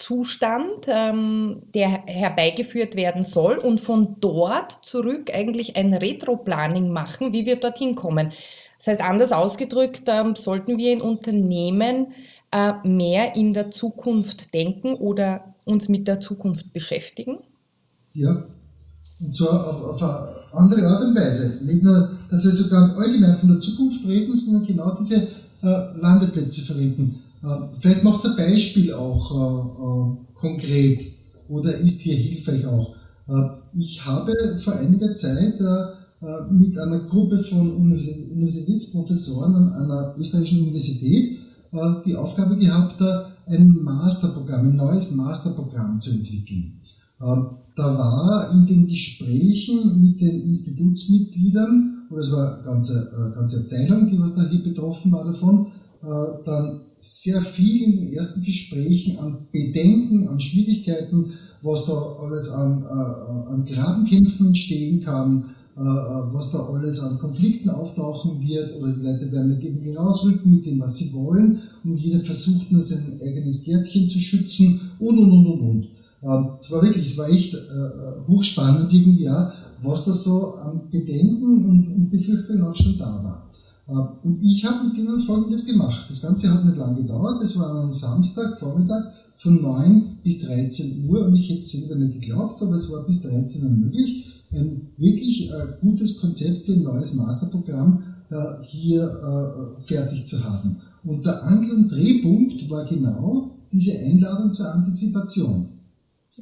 Wunschzustand, 0.00 0.86
ähm, 0.88 1.62
der 1.74 2.04
herbeigeführt 2.06 2.96
werden 2.96 3.22
soll 3.22 3.58
und 3.62 3.80
von 3.80 4.16
dort 4.20 4.84
zurück 4.84 5.30
eigentlich 5.32 5.76
ein 5.76 5.94
Retro-Planning 5.94 6.90
machen, 6.90 7.32
wie 7.32 7.46
wir 7.46 7.56
dorthin 7.56 7.94
kommen. 7.94 8.32
Das 8.78 8.88
heißt, 8.88 9.00
anders 9.02 9.32
ausgedrückt, 9.32 10.04
ähm, 10.06 10.36
sollten 10.36 10.78
wir 10.78 10.92
in 10.92 11.02
Unternehmen 11.02 12.08
äh, 12.50 12.72
mehr 12.84 13.36
in 13.36 13.52
der 13.52 13.70
Zukunft 13.70 14.54
denken 14.54 14.94
oder 14.94 15.54
uns 15.64 15.88
mit 15.88 16.08
der 16.08 16.20
Zukunft 16.20 16.72
beschäftigen? 16.72 17.38
Ja, 18.14 18.42
und 19.20 19.36
zwar 19.36 19.68
auf, 19.68 19.84
auf 19.84 20.02
eine 20.02 20.58
andere 20.58 20.88
Art 20.88 21.04
und 21.04 21.14
Weise. 21.14 21.64
Nicht 21.64 21.82
nur, 21.82 22.10
dass 22.30 22.42
wir 22.44 22.50
so 22.50 22.70
ganz 22.70 22.96
allgemein 22.96 23.36
von 23.36 23.50
der 23.50 23.60
Zukunft 23.60 24.06
reden, 24.06 24.34
sondern 24.34 24.66
genau 24.66 24.96
diese 24.98 25.16
äh, 25.16 26.00
Landeplätze 26.00 26.62
verwenden. 26.62 27.22
Äh, 27.42 27.46
vielleicht 27.80 28.04
macht 28.04 28.24
es 28.24 28.30
ein 28.30 28.36
Beispiel 28.36 28.92
auch 28.92 29.30
äh, 29.32 29.36
äh, 29.82 30.16
konkret 30.34 31.04
oder 31.48 31.74
ist 31.78 32.00
hier 32.00 32.16
hilfreich 32.16 32.66
auch. 32.66 32.94
Äh, 33.28 33.78
ich 33.78 34.04
habe 34.04 34.34
vor 34.62 34.74
einiger 34.74 35.14
Zeit 35.14 35.60
äh, 35.60 35.64
äh, 36.22 36.52
mit 36.52 36.78
einer 36.78 37.00
Gruppe 37.00 37.38
von 37.38 37.72
Universitätsprofessoren 37.72 39.54
an 39.54 39.72
einer 39.72 40.14
österreichischen 40.18 40.62
Universität 40.62 41.38
äh, 41.72 41.78
die 42.04 42.16
Aufgabe 42.16 42.56
gehabt, 42.56 43.00
ein 43.46 43.68
Masterprogramm, 43.82 44.68
ein 44.68 44.76
neues 44.76 45.14
Masterprogramm 45.16 46.00
zu 46.00 46.10
entwickeln. 46.10 46.74
Ähm, 47.22 47.46
da 47.76 47.98
war 47.98 48.50
in 48.52 48.66
den 48.66 48.86
Gesprächen 48.86 50.00
mit 50.02 50.20
den 50.20 50.42
Institutsmitgliedern, 50.42 52.06
oder 52.10 52.20
es 52.20 52.32
war 52.32 52.54
eine 52.54 52.64
ganze, 52.64 53.12
eine 53.16 53.32
äh, 53.32 53.34
ganze 53.36 53.60
Abteilung, 53.60 54.06
die 54.06 54.20
was 54.20 54.34
da 54.34 54.48
hier 54.48 54.62
betroffen 54.62 55.12
war 55.12 55.24
davon, 55.24 55.68
dann 56.02 56.80
sehr 56.98 57.40
viel 57.42 57.82
in 57.82 57.92
den 58.00 58.12
ersten 58.14 58.42
Gesprächen 58.42 59.18
an 59.18 59.46
Bedenken, 59.52 60.28
an 60.28 60.40
Schwierigkeiten, 60.40 61.26
was 61.62 61.84
da 61.86 61.92
alles 61.92 62.50
an, 62.52 62.82
an 62.84 63.64
Grabenkämpfen 63.66 64.48
entstehen 64.48 65.00
kann, 65.00 65.44
äh, 65.80 65.82
äh, 65.82 66.34
was 66.34 66.50
da 66.50 66.58
alles 66.58 67.00
an 67.00 67.18
Konflikten 67.18 67.70
auftauchen 67.70 68.42
wird 68.46 68.76
oder 68.76 68.92
die 68.92 69.00
Leute 69.00 69.32
werden 69.32 69.50
dagegen 69.50 69.96
rausrücken 69.96 70.50
mit 70.50 70.66
dem, 70.66 70.78
was 70.78 70.96
sie 70.96 71.10
wollen 71.14 71.58
und 71.84 71.96
jeder 71.96 72.18
versucht 72.20 72.70
nur 72.70 72.82
sein 72.82 73.18
eigenes 73.24 73.64
Gärtchen 73.64 74.06
zu 74.06 74.18
schützen 74.18 74.78
und 74.98 75.18
und 75.18 75.30
und 75.30 75.46
und 75.46 75.60
und. 75.60 75.88
Ähm, 76.22 76.48
es 76.60 76.70
war 76.70 76.82
wirklich, 76.82 77.06
es 77.06 77.16
war 77.16 77.30
echt 77.30 77.54
äh, 77.54 77.58
hochspannend 78.28 78.92
irgendwie, 78.92 79.22
ja, 79.22 79.50
was 79.82 80.04
da 80.04 80.12
so 80.12 80.54
an 80.54 80.82
Bedenken 80.90 81.64
und, 81.64 81.86
und 81.86 82.10
Befürchtungen 82.10 82.62
auch 82.62 82.76
schon 82.76 82.98
da 82.98 83.06
war. 83.06 83.48
Und 83.90 84.42
ich 84.42 84.64
habe 84.64 84.88
mit 84.88 84.96
ihnen 84.98 85.18
Folgendes 85.18 85.66
gemacht. 85.66 86.06
Das 86.08 86.22
Ganze 86.22 86.52
hat 86.52 86.64
nicht 86.64 86.76
lange 86.76 87.02
gedauert. 87.02 87.42
Das 87.42 87.58
war 87.58 87.82
ein 87.82 87.90
Samstag, 87.90 88.58
Vormittag 88.58 89.12
von 89.36 89.60
9 89.60 90.18
bis 90.22 90.42
13 90.42 91.08
Uhr 91.08 91.24
und 91.24 91.34
ich 91.34 91.48
hätte 91.48 91.60
es 91.60 91.72
selber 91.72 91.94
nicht 91.96 92.20
geglaubt, 92.20 92.62
aber 92.62 92.76
es 92.76 92.90
war 92.92 93.04
bis 93.04 93.22
13 93.22 93.64
Uhr 93.64 93.70
möglich 93.70 94.26
ein 94.52 94.88
wirklich 94.96 95.50
äh, 95.50 95.52
gutes 95.80 96.20
Konzept 96.20 96.66
für 96.66 96.72
ein 96.72 96.82
neues 96.82 97.14
Masterprogramm 97.14 98.02
äh, 98.30 98.64
hier 98.64 99.02
äh, 99.02 99.80
fertig 99.80 100.26
zu 100.26 100.42
haben. 100.44 100.76
Und 101.04 101.24
der 101.24 101.42
Angel- 101.44 101.76
und 101.76 101.88
Drehpunkt 101.88 102.68
war 102.68 102.84
genau 102.84 103.50
diese 103.72 103.98
Einladung 104.00 104.52
zur 104.52 104.72
Antizipation. 104.72 105.68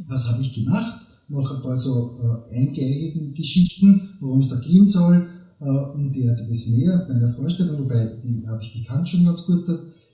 Was 0.09 0.29
habe 0.29 0.43
ich 0.43 0.55
gemacht? 0.55 1.07
Noch 1.29 1.55
ein 1.55 1.63
paar 1.63 1.77
so 1.77 2.19
eingängigen 2.51 3.35
Geschichten, 3.35 4.01
worum 4.19 4.41
es 4.41 4.49
da 4.49 4.57
gehen 4.57 4.87
soll, 4.87 5.27
äh, 5.61 5.69
um 5.69 6.13
derartiges 6.13 6.69
mehr, 6.69 7.07
meiner 7.09 7.33
Vorstellung, 7.33 7.79
wobei 7.79 8.07
die 8.23 8.47
habe 8.47 8.63
ich 8.63 8.73
gekannt 8.73 9.09
schon 9.09 9.25
ganz 9.25 9.45
gut 9.47 9.67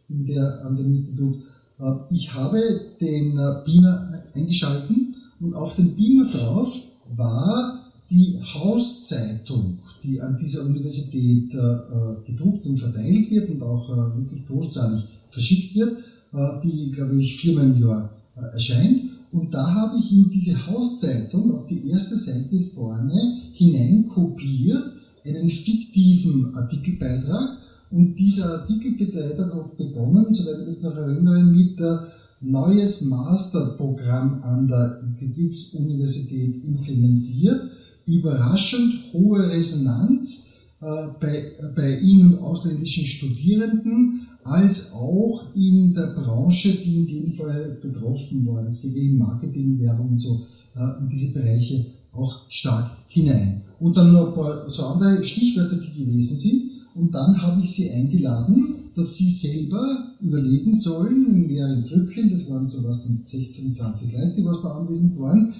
in 0.09 0.27
der, 0.27 0.65
an 0.65 0.77
dem 0.77 0.87
Institut. 0.87 1.37
Äh, 1.79 1.93
ich 2.11 2.33
habe 2.35 2.59
den 3.01 3.39
äh, 3.39 3.63
Beamer 3.65 4.09
eingeschalten 4.35 5.15
und 5.41 5.55
auf 5.55 5.77
dem 5.77 5.95
Beamer 5.95 6.31
drauf 6.31 6.81
war 7.17 7.81
die 8.11 8.39
Hauszeitung, 8.43 9.79
die 10.03 10.21
an 10.21 10.37
dieser 10.37 10.65
Universität 10.65 11.55
äh, 11.55 12.27
gedruckt 12.27 12.67
und 12.67 12.79
verteilt 12.79 13.31
wird 13.31 13.51
und 13.51 13.63
auch 13.63 13.91
äh, 13.91 14.19
wirklich 14.19 14.47
großzahlig 14.47 15.05
verschickt 15.31 15.75
wird, 15.75 15.97
äh, 16.33 16.39
die, 16.63 16.91
glaube 16.91 17.21
ich, 17.21 17.37
viermal 17.37 17.65
im 17.65 17.81
Jahr 17.81 18.11
äh, 18.37 18.41
erscheint. 18.53 19.03
Und 19.33 19.53
da 19.53 19.67
habe 19.75 19.99
ich 19.99 20.13
in 20.13 20.31
diese 20.31 20.67
Hauszeitung 20.67 21.53
auf 21.55 21.67
die 21.67 21.89
erste 21.89 22.17
Seite 22.17 22.61
vorne 22.61 23.39
hineinkopiert 23.53 24.93
einen 25.25 25.49
fiktiven 25.49 26.55
Artikelbeitrag. 26.55 27.59
Und 27.91 28.17
dieser 28.19 28.61
Artikelbeitrag 28.61 29.55
hat 29.55 29.77
begonnen, 29.77 30.33
soweit 30.33 30.61
ich 30.61 30.67
das 30.67 30.83
noch 30.83 30.97
erinnere, 30.97 31.45
mit 31.45 31.79
der 31.79 32.07
neues 32.41 33.03
Masterprogramm 33.03 34.43
an 34.43 34.69
der 34.69 35.01
XXX-Universität 35.13 36.65
implementiert 36.65 37.71
überraschend 38.07 38.93
hohe 39.13 39.49
Resonanz 39.51 40.51
äh, 40.81 40.85
bei, 41.21 41.43
bei 41.75 41.91
in- 41.91 42.27
und 42.27 42.39
ausländischen 42.41 43.07
Studierenden, 43.07 44.27
als 44.45 44.93
auch 44.93 45.43
in 45.55 45.95
der 45.95 46.09
Branche, 46.09 46.75
die 46.75 46.97
in 46.97 47.07
dem 47.07 47.33
Fall 47.33 47.79
betroffen 47.81 48.47
war. 48.47 48.63
Es 48.67 48.83
geht 48.83 48.95
eben 48.95 49.17
Marketing, 49.17 49.79
Werbung 49.81 50.11
und 50.11 50.19
so 50.19 50.47
äh, 50.77 51.01
in 51.01 51.09
diese 51.09 51.33
Bereiche 51.33 51.87
auch 52.13 52.43
stark 52.51 52.91
hinein. 53.09 53.63
Und 53.81 53.97
dann 53.97 54.13
noch 54.13 54.29
ein 54.29 54.35
paar 54.35 54.71
so 54.71 54.85
andere 54.87 55.23
Stichwörter, 55.23 55.77
die 55.77 56.05
gewesen 56.05 56.37
sind. 56.37 56.63
Und 56.95 57.15
dann 57.15 57.41
habe 57.43 57.61
ich 57.61 57.71
sie 57.71 57.91
eingeladen, 57.91 58.75
dass 58.95 59.17
sie 59.17 59.29
selber 59.29 60.15
überlegen 60.21 60.73
sollen, 60.73 61.27
in 61.27 61.47
mehreren 61.49 61.85
Grüppchen, 61.85 62.31
das 62.31 62.49
waren 62.49 62.67
so 62.67 62.85
was 62.85 63.09
mit 63.09 63.25
16, 63.25 63.75
20 63.75 64.13
Leute, 64.13 64.33
die 64.37 64.45
was 64.45 64.63
da 64.63 64.69
anwesend 64.69 65.19
waren, 65.19 65.53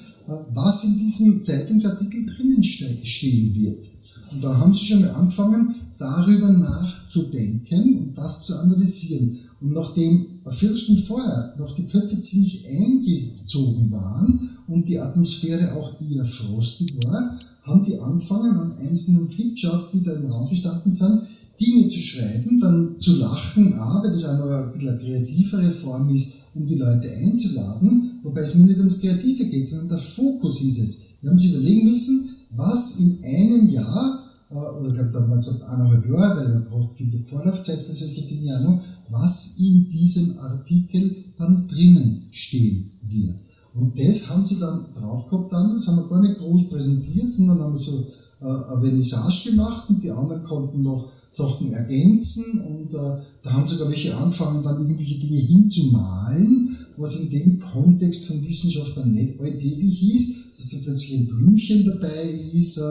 was 0.55 0.85
in 0.85 0.97
diesem 0.97 1.43
Zeitungsartikel 1.43 2.25
drinnen 2.25 2.63
stehen 2.63 3.55
wird. 3.55 3.91
Und 4.31 4.43
dann 4.43 4.59
haben 4.59 4.73
sie 4.73 4.87
schon 4.87 5.01
mal 5.01 5.11
angefangen, 5.11 5.75
darüber 5.99 6.49
nachzudenken 6.49 7.99
und 7.99 8.19
das 8.19 8.43
zu 8.43 8.59
analysieren. 8.59 9.39
Und 9.61 9.73
nachdem 9.73 10.27
eine 10.45 10.55
Viertelstunde 10.55 11.03
vorher 11.03 11.55
noch 11.59 11.75
die 11.75 11.87
Köpfe 11.87 12.21
ziemlich 12.21 12.65
eingezogen 12.69 13.91
waren 13.91 14.51
und 14.67 14.89
die 14.89 14.99
Atmosphäre 14.99 15.75
auch 15.75 16.01
eher 16.01 16.25
frostig 16.25 16.95
war, 17.05 17.39
haben 17.65 17.83
die 17.85 17.99
angefangen 17.99 18.57
an 18.57 18.73
einzelnen 18.79 19.27
Flipcharts, 19.27 19.93
die 19.93 20.03
da 20.03 20.13
im 20.13 20.31
Raum 20.31 20.49
gestanden 20.49 20.93
sind, 20.93 21.21
Dinge 21.61 21.89
zu 21.89 22.01
schreiben, 22.01 22.61
dann 22.61 22.99
zu 22.99 23.17
lachen, 23.17 23.79
auch, 23.79 24.03
weil 24.03 24.11
das 24.11 24.25
auch 24.25 24.39
noch 24.39 24.51
ein 24.51 24.73
bisschen 24.73 24.89
eine 24.89 24.99
kreativere 24.99 25.71
Form 25.71 26.09
ist, 26.11 26.35
um 26.55 26.67
die 26.67 26.77
Leute 26.77 27.11
einzuladen, 27.11 28.21
wobei 28.23 28.41
es 28.41 28.55
mir 28.55 28.67
nicht 28.67 28.79
ums 28.79 29.01
Kreative 29.01 29.47
geht, 29.47 29.67
sondern 29.67 29.91
der 29.91 29.99
Fokus 29.99 30.63
ist 30.63 30.79
es. 30.79 31.03
Wir 31.21 31.31
haben 31.31 31.39
sich 31.39 31.53
überlegen 31.53 31.85
müssen, 31.85 32.29
was 32.57 32.99
in 32.99 33.19
einem 33.25 33.69
Jahr, 33.71 34.21
äh, 34.51 34.55
oder 34.55 34.89
ich 34.89 34.95
glaube, 34.95 35.11
da 35.13 35.21
haben 35.21 35.31
wir 35.31 35.37
gesagt 35.37 35.63
eineinhalb 35.63 36.09
Jahre, 36.09 36.41
weil 36.41 36.49
man 36.49 36.65
braucht 36.65 36.93
viel 36.93 37.19
Vorlaufzeit 37.19 37.81
für 37.81 37.95
solche 37.95 38.23
Dinge 38.23 38.59
auch 38.67 38.81
was 39.11 39.57
in 39.59 39.89
diesem 39.89 40.39
Artikel 40.39 41.15
dann 41.37 41.69
drinnen 41.69 42.29
stehen 42.31 42.91
wird. 43.03 43.37
Und 43.75 43.99
das 43.99 44.31
haben 44.31 44.47
sie 44.47 44.59
dann 44.61 44.85
drauf 44.95 45.29
gehabt, 45.29 45.53
dann, 45.53 45.75
das 45.75 45.89
haben 45.89 45.97
wir 45.97 46.09
gar 46.09 46.23
nicht 46.23 46.39
groß 46.39 46.69
präsentiert, 46.69 47.31
sondern 47.31 47.61
haben 47.61 47.77
so 47.77 48.07
äh, 48.41 48.47
eine 48.47 48.81
Vernissage 48.81 49.51
gemacht 49.51 49.85
und 49.89 50.03
die 50.03 50.11
anderen 50.11 50.45
konnten 50.45 50.83
noch 50.83 51.09
Sachen 51.27 51.73
ergänzen 51.73 52.61
und 52.61 52.95
äh, 52.95 53.17
da 53.43 53.53
haben 53.53 53.67
sogar 53.67 53.89
welche 53.89 54.17
angefangen, 54.17 54.63
dann 54.63 54.81
irgendwelche 54.81 55.19
Dinge 55.19 55.39
hinzumalen, 55.39 56.77
was 56.97 57.17
in 57.17 57.31
dem 57.31 57.59
Kontext 57.59 58.27
von 58.27 58.45
Wissenschaft 58.45 58.97
dann 58.97 59.11
nicht 59.11 59.41
alltäglich 59.41 60.15
ist, 60.15 60.57
dass 60.57 60.71
da 60.71 60.77
plötzlich 60.85 61.19
ein 61.19 61.27
Blümchen 61.27 61.85
dabei 61.85 62.31
ist 62.53 62.79
äh, 62.79 62.83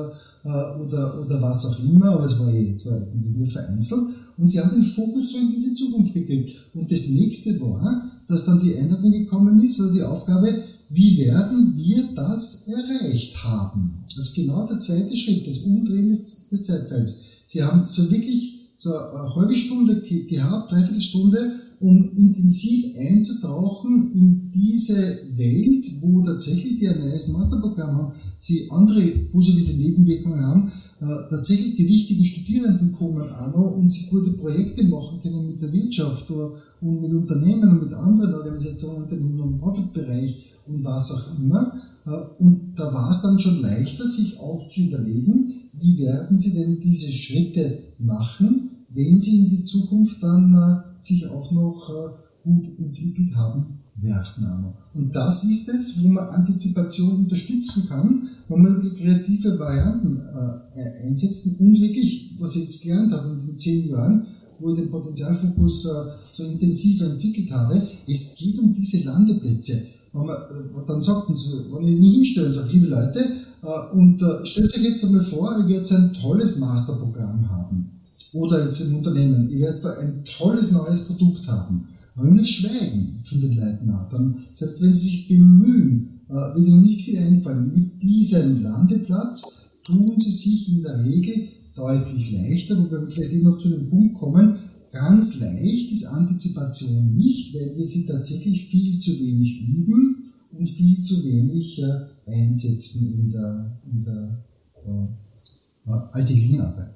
äh, 0.44 0.50
oder, 0.50 1.22
oder 1.26 1.42
was 1.42 1.66
auch 1.66 1.80
immer, 1.80 2.12
aber 2.12 2.26
es 2.26 2.38
war, 2.40 2.54
eh, 2.54 2.72
es 2.72 2.86
war 2.86 3.00
nur 3.16 3.48
vereinzelt. 3.48 4.02
Und 4.38 4.48
sie 4.48 4.60
haben 4.60 4.72
den 4.72 4.84
Fokus 4.84 5.32
so 5.32 5.38
in 5.38 5.52
diese 5.52 5.74
Zukunft 5.74 6.14
gekriegt. 6.14 6.50
Und 6.74 6.92
das 6.92 7.08
nächste 7.08 7.60
war, 7.62 8.12
dass 8.28 8.46
dann 8.46 8.60
die 8.60 8.76
Einladung 8.76 9.12
gekommen 9.12 9.64
ist, 9.64 9.80
also 9.80 9.94
die 9.94 10.04
Aufgabe, 10.04 10.54
wie 10.90 11.18
werden 11.18 11.76
wir 11.76 12.10
das 12.16 12.68
erreicht 12.68 13.44
haben? 13.44 14.04
Das 14.16 14.30
ist 14.30 14.36
genau 14.36 14.68
der 14.68 14.80
zweite 14.80 15.16
Schritt, 15.16 15.48
das 15.48 15.60
Umdrehen 15.60 16.10
des, 16.10 16.50
des 16.50 16.64
Zeitteils. 16.66 17.24
Sie 17.48 17.64
haben 17.64 17.86
so 17.88 18.10
wirklich 18.12 18.72
so 18.76 18.92
eine 18.94 19.36
halbe 19.36 19.56
Stunde 19.56 20.02
gehabt, 20.02 20.72
dreiviertel 20.72 21.02
Stunde, 21.02 21.54
um 21.80 22.10
intensiv 22.16 22.96
einzutauchen 22.98 24.12
in 24.14 24.50
diese 24.52 25.20
Welt, 25.36 25.86
wo 26.02 26.22
tatsächlich 26.22 26.80
die 26.80 26.88
ein 26.88 27.00
neues 27.00 27.28
Masterprogramm 27.28 27.98
haben, 27.98 28.14
sie 28.38 28.72
andere 28.72 29.02
positive 29.32 29.74
Nebenwirkungen 29.74 30.42
haben, 30.46 30.72
äh, 31.02 31.06
tatsächlich 31.30 31.74
die 31.74 31.86
richtigen 31.86 32.24
Studierenden 32.24 32.94
kommen 32.94 33.28
noch 33.28 33.76
und 33.76 33.92
sie 33.92 34.10
gute 34.10 34.32
Projekte 34.32 34.86
machen 34.86 35.20
können 35.22 35.46
mit 35.46 35.62
der 35.62 35.74
Wirtschaft 35.74 36.32
und 36.32 37.02
mit 37.02 37.12
Unternehmen 37.12 37.70
und 37.70 37.84
mit 37.84 37.94
anderen 37.94 38.34
Organisationen 38.34 39.10
im 39.10 39.36
Non-Profit-Bereich 39.36 40.53
und 40.68 40.84
was 40.84 41.12
auch 41.12 41.40
immer. 41.40 41.74
Äh, 42.06 42.44
und 42.44 42.74
da 42.76 42.94
war 42.94 43.12
es 43.12 43.22
dann 43.22 43.40
schon 43.40 43.62
leichter, 43.62 44.08
sich 44.08 44.40
auch 44.40 44.70
zu 44.70 44.82
überlegen, 44.82 45.52
wie 45.74 45.98
werden 46.00 46.38
sie 46.38 46.54
denn 46.54 46.80
diese 46.80 47.12
Schritte 47.12 47.80
machen, 48.00 48.86
wenn 48.90 49.20
sie 49.20 49.40
in 49.40 49.50
die 49.50 49.64
Zukunft 49.64 50.22
dann 50.22 50.54
äh, 50.54 51.02
sich 51.02 51.28
auch 51.30 51.52
noch 51.52 51.90
äh, 51.90 52.50
gut 52.50 52.68
entwickelt 52.78 53.36
haben 53.36 53.80
werden. 53.96 54.74
Und 54.94 55.16
das 55.16 55.44
ist 55.46 55.70
es, 55.70 56.04
wo 56.04 56.10
man 56.10 56.28
Antizipation 56.30 57.16
unterstützen 57.16 57.88
kann, 57.88 58.28
wo 58.48 58.58
man 58.58 58.80
kreative 58.80 59.58
Varianten 59.58 60.18
äh, 60.18 61.08
einsetzen 61.08 61.58
und 61.60 61.80
wirklich, 61.80 62.36
was 62.40 62.56
ich 62.56 62.64
jetzt 62.64 62.84
gelernt 62.84 63.12
habe 63.12 63.32
in 63.32 63.46
den 63.46 63.58
zehn 63.58 63.90
Jahren, 63.90 64.26
wo 64.60 64.72
ich 64.72 64.80
den 64.80 64.92
Potenzialfokus 64.92 65.86
äh, 65.86 65.90
so 66.32 66.44
intensiv 66.44 67.02
entwickelt 67.02 67.52
habe, 67.52 67.82
es 68.08 68.36
geht 68.36 68.60
um 68.60 68.74
diese 68.74 69.04
Landeplätze. 69.06 69.82
Wenn 70.14 70.26
man 70.26 70.36
äh, 70.36 70.88
dann 70.88 71.02
sagt, 71.02 71.30
wenn 71.30 71.88
ich 71.88 72.00
mich 72.00 72.14
hinstelle 72.16 72.48
und 72.48 72.54
sage, 72.54 72.70
liebe 72.72 72.88
Leute, 72.88 73.20
äh, 73.64 73.96
und 73.96 74.22
äh, 74.22 74.46
stellt 74.46 74.74
euch 74.76 74.84
jetzt 74.84 75.04
einmal 75.04 75.22
vor, 75.22 75.58
ihr 75.58 75.68
werdet 75.68 75.92
ein 75.92 76.14
tolles 76.14 76.58
Masterprogramm 76.58 77.50
haben 77.50 77.90
oder 78.34 78.64
jetzt 78.64 78.82
im 78.82 78.98
Unternehmen, 78.98 79.50
ihr 79.50 79.60
werdet 79.60 79.84
da 79.84 79.94
ein 80.00 80.24
tolles 80.26 80.72
neues 80.72 81.00
Produkt 81.06 81.48
haben. 81.48 81.88
Wenn 82.16 82.38
wir 82.38 82.46
schweigen 82.46 83.20
von 83.24 83.42
den 83.42 83.56
Leuten 83.56 83.90
an, 83.90 84.08
dann, 84.12 84.36
selbst 84.54 84.82
wenn 84.84 84.94
sie 84.94 85.10
sich 85.10 85.28
bemühen, 85.28 86.22
wird 86.28 86.68
ihnen 86.68 86.84
nicht 86.84 87.02
viel 87.02 87.18
einfallen. 87.18 87.72
Mit 87.74 88.02
diesem 88.02 88.62
Landeplatz 88.62 89.64
tun 89.84 90.14
sie 90.18 90.30
sich 90.30 90.70
in 90.70 90.84
der 90.84 91.04
Regel 91.04 91.48
deutlich 91.76 92.32
leichter, 92.34 92.78
wobei 92.78 93.02
wir 93.02 93.08
vielleicht 93.08 93.34
eh 93.34 93.42
noch 93.42 93.58
zu 93.58 93.70
dem 93.70 93.90
Punkt 93.90 94.16
kommen, 94.20 94.58
ganz 94.94 95.40
leicht 95.40 95.92
ist 95.92 96.06
Antizipation 96.06 97.16
nicht, 97.16 97.54
weil 97.56 97.76
wir 97.76 97.86
sie 97.86 98.06
tatsächlich 98.06 98.68
viel 98.68 98.98
zu 99.00 99.20
wenig 99.20 99.68
üben 99.68 100.24
und 100.58 100.66
viel 100.70 101.02
zu 101.02 101.26
wenig 101.26 101.82
äh, 101.82 102.06
einsetzen 102.28 103.12
in 103.12 103.32
der, 103.32 103.82
in 103.92 104.04
der 104.04 104.44
äh, 104.86 105.92
alltäglichen 106.12 106.62
Arbeit. 106.62 106.94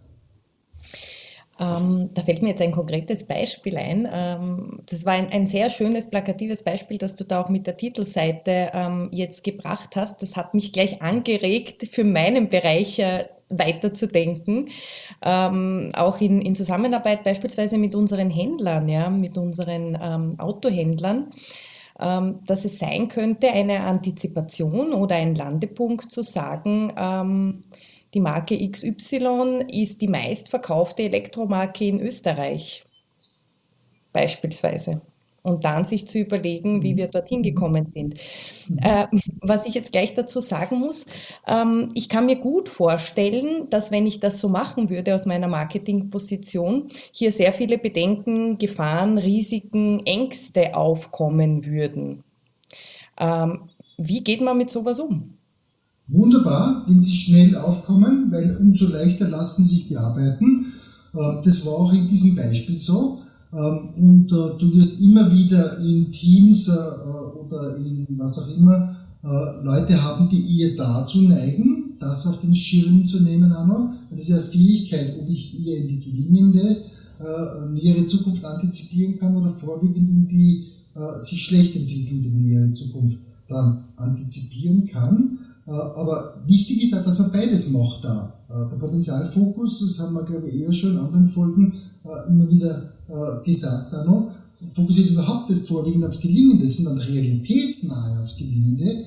Ähm, 1.59 2.11
da 2.13 2.23
fällt 2.23 2.41
mir 2.41 2.49
jetzt 2.49 2.61
ein 2.61 2.71
konkretes 2.71 3.25
Beispiel 3.25 3.77
ein. 3.77 4.07
Ähm, 4.11 4.79
das 4.89 5.05
war 5.05 5.13
ein, 5.13 5.29
ein, 5.31 5.47
sehr 5.47 5.69
schönes, 5.69 6.09
plakatives 6.09 6.63
Beispiel, 6.63 6.97
das 6.97 7.15
du 7.15 7.23
da 7.23 7.41
auch 7.41 7.49
mit 7.49 7.65
der 7.65 7.77
Titelseite 7.77 8.71
ähm, 8.73 9.09
jetzt 9.11 9.43
gebracht 9.43 9.95
hast. 9.95 10.21
Das 10.21 10.37
hat 10.37 10.53
mich 10.53 10.71
gleich 10.71 11.01
angeregt, 11.01 11.89
für 11.91 12.03
meinen 12.03 12.49
Bereich 12.49 12.99
äh, 12.99 13.25
weiterzudenken. 13.49 14.69
Ähm, 15.23 15.89
auch 15.95 16.21
in, 16.21 16.41
in, 16.41 16.53
Zusammenarbeit 16.53 17.23
beispielsweise 17.23 17.77
mit 17.77 17.95
unseren 17.95 18.29
Händlern, 18.29 18.87
ja, 18.87 19.09
mit 19.09 19.37
unseren 19.37 19.97
ähm, 20.01 20.39
Autohändlern 20.39 21.31
ähm, 21.99 22.41
dass 22.45 22.63
es 22.63 22.77
sein 22.77 23.07
könnte, 23.07 23.49
eine 23.49 23.79
Antizipation 23.79 24.93
oder 24.93 25.15
ein 25.15 25.33
Landepunkt 25.33 26.11
zu 26.11 26.21
sagen, 26.21 26.93
die 28.13 28.19
Marke 28.19 28.57
XY 28.57 29.65
ist 29.71 30.01
die 30.01 30.07
meistverkaufte 30.07 31.03
Elektromarke 31.03 31.85
in 31.85 31.99
Österreich, 31.99 32.83
beispielsweise. 34.13 35.01
Und 35.43 35.63
dann 35.63 35.85
sich 35.85 36.05
zu 36.05 36.19
überlegen, 36.19 36.83
wie 36.83 36.97
wir 36.97 37.07
dorthin 37.07 37.41
gekommen 37.41 37.85
sind. 37.85 38.15
Äh, 38.81 39.05
was 39.39 39.65
ich 39.65 39.75
jetzt 39.75 39.93
gleich 39.93 40.13
dazu 40.13 40.41
sagen 40.41 40.77
muss, 40.77 41.05
ähm, 41.47 41.87
ich 41.93 42.09
kann 42.09 42.25
mir 42.25 42.35
gut 42.35 42.67
vorstellen, 42.67 43.69
dass 43.69 43.89
wenn 43.89 44.05
ich 44.05 44.19
das 44.19 44.39
so 44.39 44.49
machen 44.49 44.89
würde 44.89 45.15
aus 45.15 45.25
meiner 45.25 45.47
Marketingposition, 45.47 46.89
hier 47.13 47.31
sehr 47.31 47.53
viele 47.53 47.77
Bedenken, 47.77 48.57
Gefahren, 48.57 49.17
Risiken, 49.17 50.05
Ängste 50.05 50.75
aufkommen 50.75 51.65
würden. 51.65 52.25
Ähm, 53.17 53.69
wie 53.97 54.23
geht 54.23 54.41
man 54.41 54.57
mit 54.57 54.69
sowas 54.69 54.99
um? 54.99 55.36
Wunderbar, 56.07 56.83
wenn 56.87 57.01
sie 57.01 57.15
schnell 57.15 57.55
aufkommen, 57.55 58.31
weil 58.31 58.57
umso 58.57 58.87
leichter 58.87 59.29
lassen 59.29 59.65
sich 59.65 59.89
bearbeiten. 59.89 60.65
Ähm, 61.13 61.39
das 61.43 61.65
war 61.65 61.73
auch 61.73 61.93
in 61.93 62.07
diesem 62.07 62.35
Beispiel 62.35 62.77
so. 62.77 63.19
Ähm, 63.53 63.89
und 63.97 64.31
äh, 64.31 64.57
du 64.59 64.73
wirst 64.73 65.01
immer 65.01 65.31
wieder 65.31 65.79
in 65.79 66.11
Teams 66.11 66.67
äh, 66.67 66.73
oder 66.73 67.77
in 67.77 68.05
was 68.17 68.39
auch 68.39 68.57
immer 68.57 68.95
äh, 69.23 69.63
Leute 69.63 70.01
haben, 70.01 70.27
die 70.29 70.59
eher 70.59 70.75
dazu 70.75 71.21
neigen, 71.21 71.95
das 71.99 72.27
auf 72.27 72.41
den 72.41 72.53
Schirm 72.53 73.05
zu 73.05 73.21
nehmen, 73.21 73.51
Anno. 73.51 73.89
Das 74.09 74.19
ist 74.19 74.29
ja 74.29 74.37
eine 74.37 74.45
Fähigkeit, 74.45 75.15
ob 75.19 75.29
ich 75.29 75.65
eher 75.65 75.77
in 75.77 75.87
die 75.87 75.99
gelingende, 75.99 76.77
nähere 77.73 78.05
Zukunft 78.05 78.45
antizipieren 78.45 79.17
kann 79.17 79.35
oder 79.35 79.49
vorwiegend 79.49 80.07
in 80.07 80.27
die 80.27 80.67
sich 81.17 81.45
schlecht 81.45 81.75
entwickelnde 81.75 82.29
nähere 82.29 82.71
Zukunft 82.73 83.17
dann 83.47 83.83
antizipieren 83.95 84.85
kann. 84.85 85.39
Äh, 85.67 85.71
aber 85.71 86.33
wichtig 86.45 86.81
ist 86.81 86.93
auch, 86.95 87.03
dass 87.03 87.19
man 87.19 87.31
beides 87.31 87.69
macht 87.69 88.03
da. 88.05 88.33
Äh, 88.49 88.69
der 88.69 88.77
Potenzialfokus, 88.77 89.81
das 89.81 89.99
haben 89.99 90.13
wir, 90.13 90.23
glaube 90.23 90.47
ich, 90.47 90.61
eher 90.61 90.71
schon 90.71 90.91
in 90.91 90.97
anderen 90.97 91.27
Folgen 91.27 91.73
äh, 92.05 92.29
immer 92.29 92.49
wieder 92.49 92.93
gesagt 93.45 93.95
auch 93.95 94.05
noch, 94.05 94.31
fokussiert 94.73 95.11
überhaupt 95.11 95.49
nicht 95.49 95.65
vorwiegend 95.65 96.03
aufs 96.03 96.19
Gelingende, 96.19 96.67
sondern 96.67 96.97
realitätsnahe 96.97 98.21
aufs 98.21 98.35
Gelingende. 98.35 99.05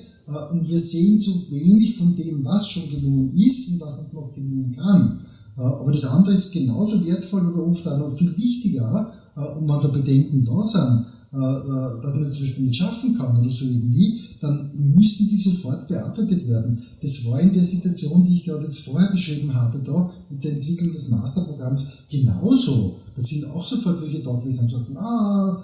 Und 0.51 0.67
wir 0.67 0.79
sehen 0.79 1.19
zu 1.19 1.51
wenig 1.51 1.97
von 1.97 2.15
dem, 2.15 2.43
was 2.43 2.67
schon 2.67 2.89
gelungen 2.89 3.37
ist 3.37 3.69
und 3.69 3.81
was 3.81 3.99
uns 3.99 4.13
noch 4.13 4.33
gelingen 4.33 4.75
kann. 4.75 5.19
Aber 5.55 5.91
das 5.91 6.05
andere 6.05 6.33
ist 6.33 6.51
genauso 6.51 7.05
wertvoll 7.05 7.45
oder 7.45 7.67
oft 7.67 7.87
auch 7.87 7.99
noch 7.99 8.17
viel 8.17 8.35
wichtiger. 8.35 9.13
Und 9.35 9.69
wenn 9.69 9.81
da 9.81 9.87
Bedenken 9.89 10.45
da 10.45 10.63
sind, 10.63 11.05
dass 11.31 12.13
man 12.13 12.23
das 12.23 12.33
zum 12.33 12.43
Beispiel 12.43 12.65
nicht 12.65 12.75
schaffen 12.75 13.17
kann 13.17 13.39
oder 13.39 13.49
so 13.49 13.65
irgendwie, 13.65 14.19
dann 14.41 14.69
müssten 14.75 15.29
die 15.29 15.37
sofort 15.37 15.87
bearbeitet 15.87 16.45
werden. 16.47 16.81
Das 17.01 17.25
war 17.25 17.39
in 17.39 17.53
der 17.53 17.63
Situation, 17.63 18.25
die 18.25 18.35
ich 18.35 18.43
gerade 18.43 18.63
jetzt 18.63 18.79
vorher 18.79 19.09
beschrieben 19.09 19.53
habe, 19.53 19.79
da 19.79 20.11
mit 20.29 20.43
der 20.43 20.53
Entwicklung 20.53 20.91
des 20.91 21.09
Masterprogramms 21.09 21.93
genauso. 22.09 22.97
Da 23.15 23.21
sind 23.21 23.45
auch 23.45 23.63
sofort 23.63 24.01
welche 24.01 24.21
da 24.21 24.33
gewesen 24.33 24.65
und 24.65 24.71
sagten, 24.71 24.97
ah, 24.97 25.63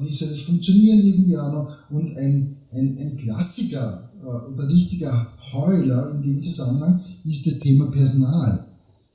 wie 0.00 0.10
soll 0.10 0.28
das 0.28 0.40
funktionieren 0.40 1.00
irgendwie 1.00 1.38
auch 1.38 1.52
noch? 1.52 1.68
Und 1.90 2.08
ein, 2.16 2.56
ein, 2.72 2.98
ein 2.98 3.16
Klassiker 3.16 4.10
äh, 4.20 4.52
oder 4.52 4.68
richtiger 4.68 5.26
Heuler 5.52 6.10
in 6.12 6.22
dem 6.22 6.42
Zusammenhang 6.42 7.00
ist 7.24 7.46
das 7.46 7.60
Thema 7.60 7.86
Personal. 7.86 8.66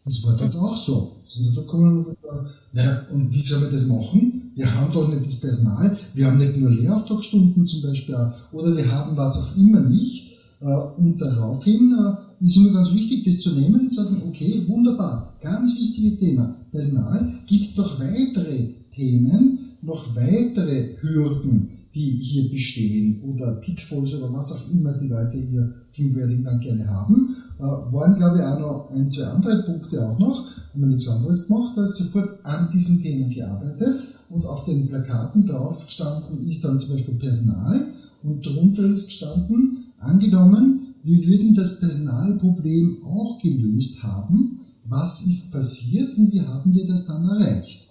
Das 0.06 0.24
war 0.24 0.38
dort 0.38 0.56
auch 0.56 0.78
so. 0.78 1.18
Sind 1.24 1.46
sie 1.46 1.56
gekommen 1.56 2.06
und 2.06 2.20
gesagt, 2.20 2.46
naja, 2.74 3.02
und 3.12 3.34
wie 3.34 3.40
sollen 3.40 3.64
wir 3.64 3.72
das 3.72 3.88
machen? 3.88 4.52
Wir 4.56 4.74
haben 4.74 4.92
doch 4.94 5.08
nicht 5.08 5.26
das 5.26 5.40
Personal, 5.40 5.98
wir 6.14 6.26
haben 6.26 6.38
nicht 6.38 6.58
nur 6.58 6.70
Lehrauftragsstunden 6.70 7.66
zum 7.66 7.82
Beispiel, 7.82 8.16
oder 8.52 8.76
wir 8.76 8.92
haben 8.92 9.16
was 9.16 9.38
auch 9.38 9.58
immer 9.58 9.82
nicht. 9.82 10.38
Äh, 10.62 10.66
und 10.98 11.18
daraufhin 11.20 11.94
äh, 11.94 12.46
ist 12.46 12.58
mir 12.58 12.72
ganz 12.72 12.94
wichtig, 12.94 13.24
das 13.24 13.42
zu 13.42 13.52
nehmen 13.52 13.80
und 13.82 13.94
zu 13.94 14.04
sagen, 14.04 14.22
okay, 14.28 14.64
wunderbar, 14.68 15.34
ganz 15.42 15.76
wichtiges 15.80 16.20
Thema, 16.20 16.56
Personal. 16.72 17.34
Gibt 17.48 17.64
es 17.64 17.76
doch 17.76 18.00
weitere 18.00 18.70
Themen, 18.92 19.60
noch 19.82 20.16
weitere 20.16 20.98
Hürden, 21.02 21.70
die 21.96 22.20
hier 22.22 22.50
bestehen 22.50 23.22
oder 23.24 23.56
Pitfalls 23.56 24.14
oder 24.16 24.32
was 24.34 24.52
auch 24.52 24.72
immer 24.72 24.94
die 24.94 25.08
Leute 25.08 25.38
hier 25.38 25.74
vom 25.90 26.14
Wording 26.16 26.44
dann 26.44 26.60
gerne 26.60 26.88
haben, 26.88 27.36
äh, 27.58 27.62
waren 27.62 28.16
glaube 28.16 28.38
ich 28.38 28.44
auch 28.44 28.60
noch 28.60 28.92
ein, 28.92 29.10
zwei 29.12 29.26
andere 29.26 29.64
Punkte 29.64 30.08
auch 30.08 30.20
noch, 30.20 30.46
haben 30.74 30.82
wir 30.82 30.88
nichts 30.88 31.08
anderes 31.08 31.48
gemacht, 31.48 31.78
als 31.78 31.98
sofort 31.98 32.46
an 32.46 32.70
diesen 32.72 33.02
Themen 33.02 33.30
gearbeitet 33.30 34.04
und 34.30 34.46
auf 34.46 34.66
den 34.66 34.88
Plakaten 34.88 35.46
drauf 35.46 35.86
gestanden 35.86 36.48
ist 36.48 36.64
dann 36.64 36.80
zum 36.80 36.94
Beispiel 36.94 37.16
Personal 37.16 37.88
und 38.24 38.46
darunter 38.46 38.84
ist 38.84 39.08
gestanden, 39.08 39.86
angenommen, 40.00 40.96
wir 41.04 41.26
würden 41.26 41.54
das 41.54 41.80
Personalproblem 41.80 43.04
auch 43.04 43.42
gelöst 43.42 44.04
haben, 44.04 44.60
was 44.90 45.26
ist 45.26 45.52
passiert? 45.52 46.18
Und 46.18 46.32
wie 46.32 46.42
haben 46.42 46.74
wir 46.74 46.86
das 46.86 47.06
dann 47.06 47.28
erreicht? 47.28 47.88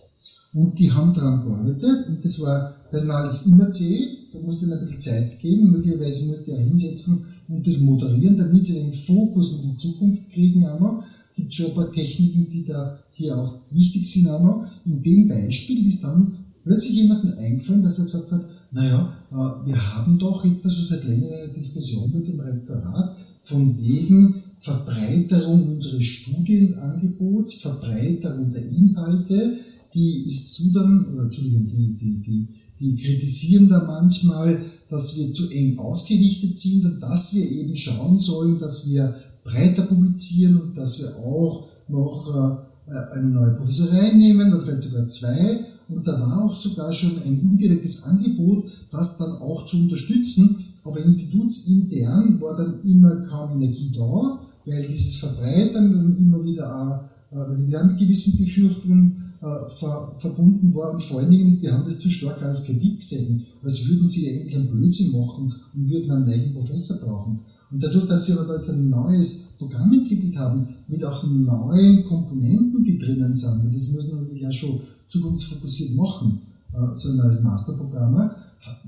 Und 0.53 0.79
die 0.79 0.93
haben 0.93 1.15
daran 1.15 1.43
gearbeitet 1.43 2.09
und 2.09 2.25
das 2.25 2.41
war, 2.41 2.75
Personal 2.91 3.27
ist 3.27 3.47
immer 3.47 3.71
zäh, 3.71 4.09
da 4.33 4.39
musste 4.41 4.65
ihnen 4.65 4.75
ein 4.75 4.81
bisschen 4.81 5.01
Zeit 5.01 5.39
geben, 5.41 5.71
möglicherweise 5.71 6.27
musste 6.27 6.53
er 6.53 6.61
hinsetzen 6.61 7.25
und 7.49 7.67
das 7.67 7.81
moderieren, 7.81 8.37
damit 8.37 8.67
sie 8.67 8.75
den 8.75 8.93
Fokus 8.93 9.53
in 9.53 9.71
die 9.71 9.77
Zukunft 9.77 10.31
kriegen 10.31 10.61
noch. 10.61 11.03
Gibt 11.35 11.55
schon 11.55 11.67
ein 11.67 11.75
paar 11.75 11.93
Techniken, 11.93 12.49
die 12.51 12.65
da 12.65 12.99
hier 13.13 13.37
auch 13.37 13.55
wichtig 13.71 14.11
sind 14.11 14.29
auch 14.29 14.43
noch. 14.43 14.67
In 14.87 15.03
dem 15.03 15.29
Beispiel 15.29 15.87
ist 15.87 16.03
dann 16.03 16.33
plötzlich 16.65 16.97
jemandem 16.97 17.35
eingefallen, 17.39 17.83
dass 17.83 17.99
er 17.99 18.05
gesagt 18.05 18.33
hat, 18.33 18.45
naja, 18.73 19.13
äh, 19.31 19.67
wir 19.67 19.95
haben 19.95 20.19
doch 20.19 20.45
jetzt 20.45 20.63
schon 20.63 20.85
seit 20.85 21.05
längerem 21.05 21.45
eine 21.45 21.53
Diskussion 21.53 22.11
mit 22.13 22.27
dem 22.27 22.41
Rektorat 22.41 23.17
von 23.43 23.79
wegen 23.79 24.35
Verbreiterung 24.59 25.75
unseres 25.75 26.03
Studienangebots, 26.03 27.55
Verbreiterung 27.55 28.53
der 28.53 28.69
Inhalte, 28.71 29.59
die 29.95 30.27
ist 30.27 30.55
Sudan, 30.55 31.07
oder 31.13 31.25
Entschuldigung, 31.25 31.67
die, 31.67 31.97
die, 31.97 32.23
die, 32.23 32.49
die 32.81 32.97
kritisieren 32.97 33.69
da 33.69 33.85
manchmal, 33.85 34.61
dass 34.89 35.17
wir 35.17 35.33
zu 35.33 35.51
eng 35.51 35.79
ausgerichtet 35.79 36.57
sind 36.57 36.85
und 36.85 37.01
dass 37.01 37.35
wir 37.35 37.49
eben 37.49 37.75
schauen 37.75 38.19
sollen, 38.19 38.59
dass 38.59 38.89
wir 38.89 39.15
breiter 39.45 39.83
publizieren 39.83 40.61
und 40.61 40.77
dass 40.77 41.01
wir 41.01 41.17
auch 41.17 41.69
noch 41.89 42.67
äh, 42.91 43.19
eine 43.19 43.29
neue 43.29 43.55
Professorei 43.55 44.13
nehmen 44.13 44.53
oder 44.53 44.63
vielleicht 44.63 44.83
sogar 44.83 45.07
zwei. 45.09 45.61
Und 45.89 46.07
da 46.07 46.21
war 46.21 46.45
auch 46.45 46.55
sogar 46.55 46.93
schon 46.93 47.17
ein 47.25 47.39
indirektes 47.39 48.05
Angebot, 48.05 48.65
das 48.91 49.19
dann 49.19 49.33
auch 49.39 49.67
zu 49.67 49.79
unterstützen. 49.79 50.57
Auf 50.85 51.03
institutsintern 51.03 52.41
war 52.41 52.57
dann 52.57 52.81
immer 52.83 53.17
kaum 53.23 53.61
Energie 53.61 53.91
da, 53.95 54.39
weil 54.67 54.87
dieses 54.87 55.17
Verbreitern 55.17 55.93
dann 55.93 56.17
immer 56.17 56.45
wieder 56.45 56.75
auch, 56.75 57.37
äh, 57.37 57.41
also 57.41 57.65
die 57.65 57.77
haben 57.77 57.97
gewissen 57.97 58.39
Befürchtungen 58.39 59.18
äh, 59.41 59.69
ver, 59.69 60.13
verbunden 60.17 60.75
war. 60.75 60.93
Und 60.93 61.03
vor 61.03 61.21
allen 61.21 61.31
Dingen, 61.31 61.61
wir 61.61 61.73
haben 61.73 61.85
das 61.85 61.99
zu 61.99 62.11
stark 62.11 62.43
als 62.43 62.65
Kritik 62.65 63.01
gesehen, 63.01 63.45
als 63.63 63.87
würden 63.87 64.09
sie 64.09 64.29
eigentlich 64.29 64.57
einen 64.57 64.69
Blödsinn 64.69 65.13
machen 65.13 65.53
und 65.75 65.89
würden 65.89 66.11
einen 66.11 66.27
neuen 66.27 66.53
Professor 66.53 66.97
brauchen. 66.99 67.39
Und 67.71 67.83
dadurch, 67.83 68.07
dass 68.07 68.27
sie 68.27 68.33
aber 68.33 68.47
da 68.47 68.55
jetzt 68.55 68.71
ein 68.71 68.89
neues 68.89 69.51
Programm 69.59 69.93
entwickelt 69.93 70.37
haben, 70.37 70.67
mit 70.89 71.05
auch 71.05 71.23
neuen 71.25 72.05
Komponenten, 72.05 72.83
die 72.83 72.99
drinnen 72.99 73.35
sind, 73.35 73.65
und 73.65 73.77
das 73.77 73.91
muss 73.93 74.11
man 74.11 74.23
natürlich 74.23 74.47
auch 74.47 74.53
schon 74.53 74.81
zukunftsfokussiert 75.07 75.95
machen, 75.95 76.41
äh, 76.73 76.95
so 76.95 77.11
ein 77.11 77.17
neues 77.17 77.43
Masterprogramm, 77.43 78.31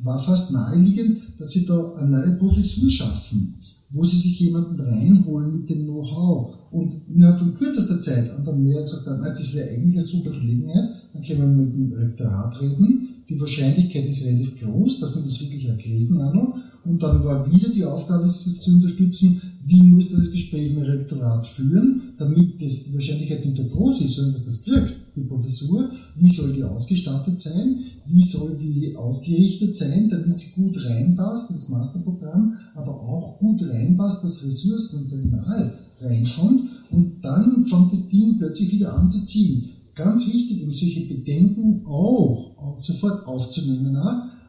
war 0.03 0.19
fast 0.19 0.51
naheliegend, 0.51 1.21
dass 1.39 1.53
sie 1.53 1.65
da 1.67 1.93
eine 1.95 2.11
neue 2.11 2.37
Professur 2.37 2.91
schaffen 2.91 3.55
wo 3.92 4.05
sie 4.05 4.16
sich 4.16 4.40
jemanden 4.40 4.81
reinholen 4.81 5.53
mit 5.53 5.68
dem 5.68 5.85
Know-how 5.85 6.55
und 6.70 6.94
innerhalb 7.12 7.38
von 7.38 7.55
kürzester 7.55 8.00
Zeit 8.00 8.37
und 8.37 8.46
dann 8.46 8.62
mehr 8.62 8.83
gesagt 8.83 9.07
haben, 9.07 9.22
das 9.22 9.55
wäre 9.55 9.68
eigentlich 9.70 9.96
eine 9.96 10.07
super 10.07 10.31
Gelegenheit, 10.31 10.90
dann 11.12 11.22
können 11.22 11.59
wir 11.59 11.64
mit 11.64 11.74
dem 11.74 11.92
Rektorat 11.92 12.61
reden. 12.61 13.09
Die 13.29 13.40
Wahrscheinlichkeit 13.40 14.07
ist 14.09 14.24
relativ 14.24 14.61
groß, 14.61 15.00
dass 15.00 15.16
wir 15.16 15.22
das 15.22 15.40
wirklich 15.40 15.66
erkriegen 15.66 16.16
noch. 16.16 16.55
Und 16.85 17.03
dann 17.03 17.22
war 17.24 17.50
wieder 17.53 17.68
die 17.68 17.85
Aufgabe, 17.85 18.26
sie 18.26 18.59
zu 18.59 18.72
unterstützen, 18.72 19.40
wie 19.62 19.83
muss 19.83 20.11
das 20.11 20.31
Gespräch 20.31 20.73
mit 20.73 20.85
dem 20.85 20.90
Rektorat 20.90 21.44
führen, 21.44 22.14
damit 22.16 22.61
das 22.62 22.85
die 22.85 22.94
Wahrscheinlichkeit 22.94 23.44
nicht 23.44 23.59
so 23.59 23.64
groß 23.64 24.01
ist, 24.01 24.14
sondern 24.14 24.35
dass 24.35 24.42
du 24.42 24.51
das 24.51 24.62
kriegst, 24.64 24.96
die 25.16 25.23
Professur, 25.23 25.90
wie 26.16 26.31
soll 26.31 26.53
die 26.53 26.64
ausgestattet 26.64 27.38
sein, 27.38 27.79
wie 28.07 28.23
soll 28.23 28.57
die 28.57 28.96
ausgerichtet 28.96 29.77
sein, 29.77 30.09
damit 30.09 30.38
sie 30.38 30.62
gut 30.62 30.83
reinpasst 30.85 31.51
ins 31.51 31.68
Masterprogramm, 31.68 32.55
aber 32.75 32.92
auch 32.92 33.38
gut 33.38 33.62
reinpasst, 33.62 34.25
dass 34.25 34.44
Ressourcen 34.44 35.01
und 35.01 35.09
Personal 35.11 35.73
reinkommt? 36.01 36.62
Und 36.90 37.23
dann 37.23 37.64
fängt 37.64 37.92
das 37.92 38.09
Ding 38.09 38.38
plötzlich 38.38 38.73
wieder 38.73 38.96
an 38.96 39.11
zu 39.11 39.25
ziehen. 39.25 39.68
Ganz 39.94 40.27
wichtig, 40.33 40.64
um 40.64 40.73
solche 40.73 41.03
Bedenken 41.03 41.87
auch, 41.87 42.57
auch 42.57 42.83
sofort 42.83 43.27
aufzunehmen, 43.27 43.94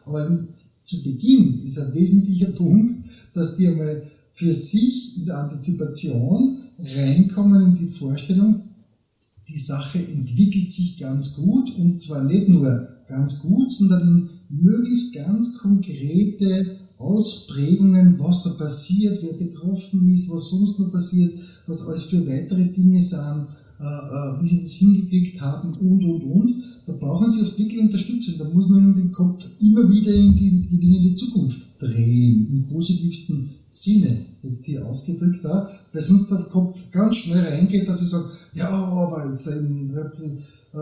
aber 0.05 0.47
zu 0.83 1.03
Beginn 1.03 1.63
ist 1.63 1.77
ein 1.79 1.93
wesentlicher 1.93 2.47
Punkt, 2.55 2.93
dass 3.33 3.57
die 3.57 3.67
einmal 3.67 4.01
für 4.31 4.53
sich 4.53 5.17
in 5.17 5.25
der 5.25 5.37
Antizipation 5.37 6.57
reinkommen 6.79 7.63
in 7.67 7.75
die 7.75 7.87
Vorstellung, 7.87 8.61
die 9.47 9.57
Sache 9.57 9.99
entwickelt 9.99 10.71
sich 10.71 10.97
ganz 10.97 11.35
gut 11.35 11.75
und 11.77 12.01
zwar 12.01 12.23
nicht 12.23 12.47
nur 12.47 12.87
ganz 13.07 13.41
gut, 13.41 13.71
sondern 13.71 14.01
in 14.01 14.29
möglichst 14.49 15.13
ganz 15.13 15.57
konkrete 15.57 16.77
Ausprägungen, 16.97 18.17
was 18.19 18.43
da 18.43 18.51
passiert, 18.51 19.21
wer 19.21 19.33
betroffen 19.33 20.09
ist, 20.11 20.29
was 20.29 20.49
sonst 20.49 20.79
noch 20.79 20.91
passiert, 20.91 21.33
was 21.67 21.87
alles 21.87 22.03
für 22.03 22.25
weitere 22.27 22.65
Dinge 22.65 22.99
sind, 22.99 23.47
wie 23.81 24.47
sie 24.47 24.61
das 24.61 24.73
hingekriegt 24.73 25.41
haben 25.41 25.73
und 25.73 26.03
und 26.03 26.23
und. 26.23 26.55
Da 26.85 26.93
brauchen 26.93 27.29
sie 27.29 27.41
oft 27.41 27.57
wirklich 27.57 27.79
Unterstützung. 27.79 28.35
Da 28.37 28.45
muss 28.45 28.67
man 28.69 28.93
den 28.93 29.11
Kopf 29.11 29.45
immer 29.59 29.89
wieder 29.89 30.13
in 30.13 30.35
die, 30.35 30.47
in 30.71 30.79
die, 30.79 31.13
Zukunft 31.13 31.81
drehen, 31.81 32.47
im 32.51 32.65
positivsten 32.65 33.49
Sinne, 33.67 34.17
jetzt 34.43 34.65
hier 34.65 34.85
ausgedrückt, 34.85 35.39
da, 35.43 35.69
weil 35.93 36.01
sonst 36.01 36.29
der 36.31 36.37
Kopf 36.43 36.91
ganz 36.91 37.17
schnell 37.17 37.43
reingeht, 37.43 37.87
dass 37.87 38.01
er 38.01 38.07
sagt, 38.07 38.25
ja, 38.53 38.69
aber 38.69 39.29
jetzt 39.29 39.47
eben, 39.47 39.91
äh, 39.91 40.77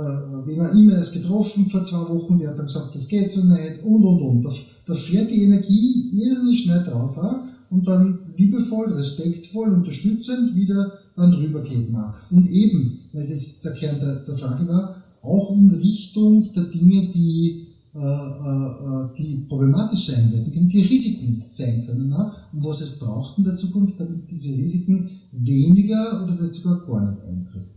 wen 0.45 0.61
auch 0.61 0.73
immer 0.73 0.93
erst 0.93 1.13
getroffen 1.13 1.65
vor 1.67 1.83
zwei 1.83 2.07
Wochen, 2.09 2.37
der 2.37 2.49
hat 2.49 2.59
dann 2.59 2.67
gesagt, 2.67 2.95
das 2.95 3.07
geht 3.07 3.29
so 3.31 3.43
nicht 3.43 3.83
und 3.83 4.03
und 4.03 4.21
und. 4.21 4.45
Da, 4.45 4.49
da 4.85 4.95
fährt 4.95 5.31
die 5.31 5.43
Energie 5.43 6.11
irrsinnig 6.13 6.63
schnell 6.63 6.83
drauf 6.83 7.17
auch, 7.17 7.39
und 7.69 7.87
dann 7.87 8.19
liebevoll, 8.37 8.93
respektvoll, 8.93 9.73
unterstützend 9.73 10.55
wieder 10.55 10.98
dann 11.19 11.31
drüber 11.31 11.61
geht 11.61 11.91
man. 11.91 12.13
Und 12.31 12.49
eben, 12.49 12.99
weil 13.13 13.27
das 13.27 13.61
der 13.61 13.73
Kern 13.73 13.99
der, 13.99 14.15
der 14.23 14.35
Frage 14.35 14.67
war, 14.67 14.95
auch 15.21 15.55
in 15.55 15.69
Richtung 15.71 16.51
der 16.53 16.63
Dinge, 16.63 17.09
die, 17.09 17.67
äh, 17.93 17.99
äh, 17.99 19.09
die 19.17 19.45
problematisch 19.47 20.07
sein 20.07 20.31
werden, 20.31 20.69
die 20.69 20.81
Risiken 20.81 21.43
sein 21.47 21.85
können, 21.85 22.09
na? 22.09 22.33
und 22.53 22.63
was 22.63 22.81
es 22.81 22.99
braucht 22.99 23.37
in 23.37 23.43
der 23.43 23.57
Zukunft, 23.57 23.99
damit 23.99 24.29
diese 24.31 24.55
Risiken 24.55 25.09
weniger 25.31 26.23
oder 26.23 26.35
vielleicht 26.35 26.55
sogar 26.55 26.85
gar 26.85 27.11
nicht 27.11 27.23
eintreten 27.23 27.68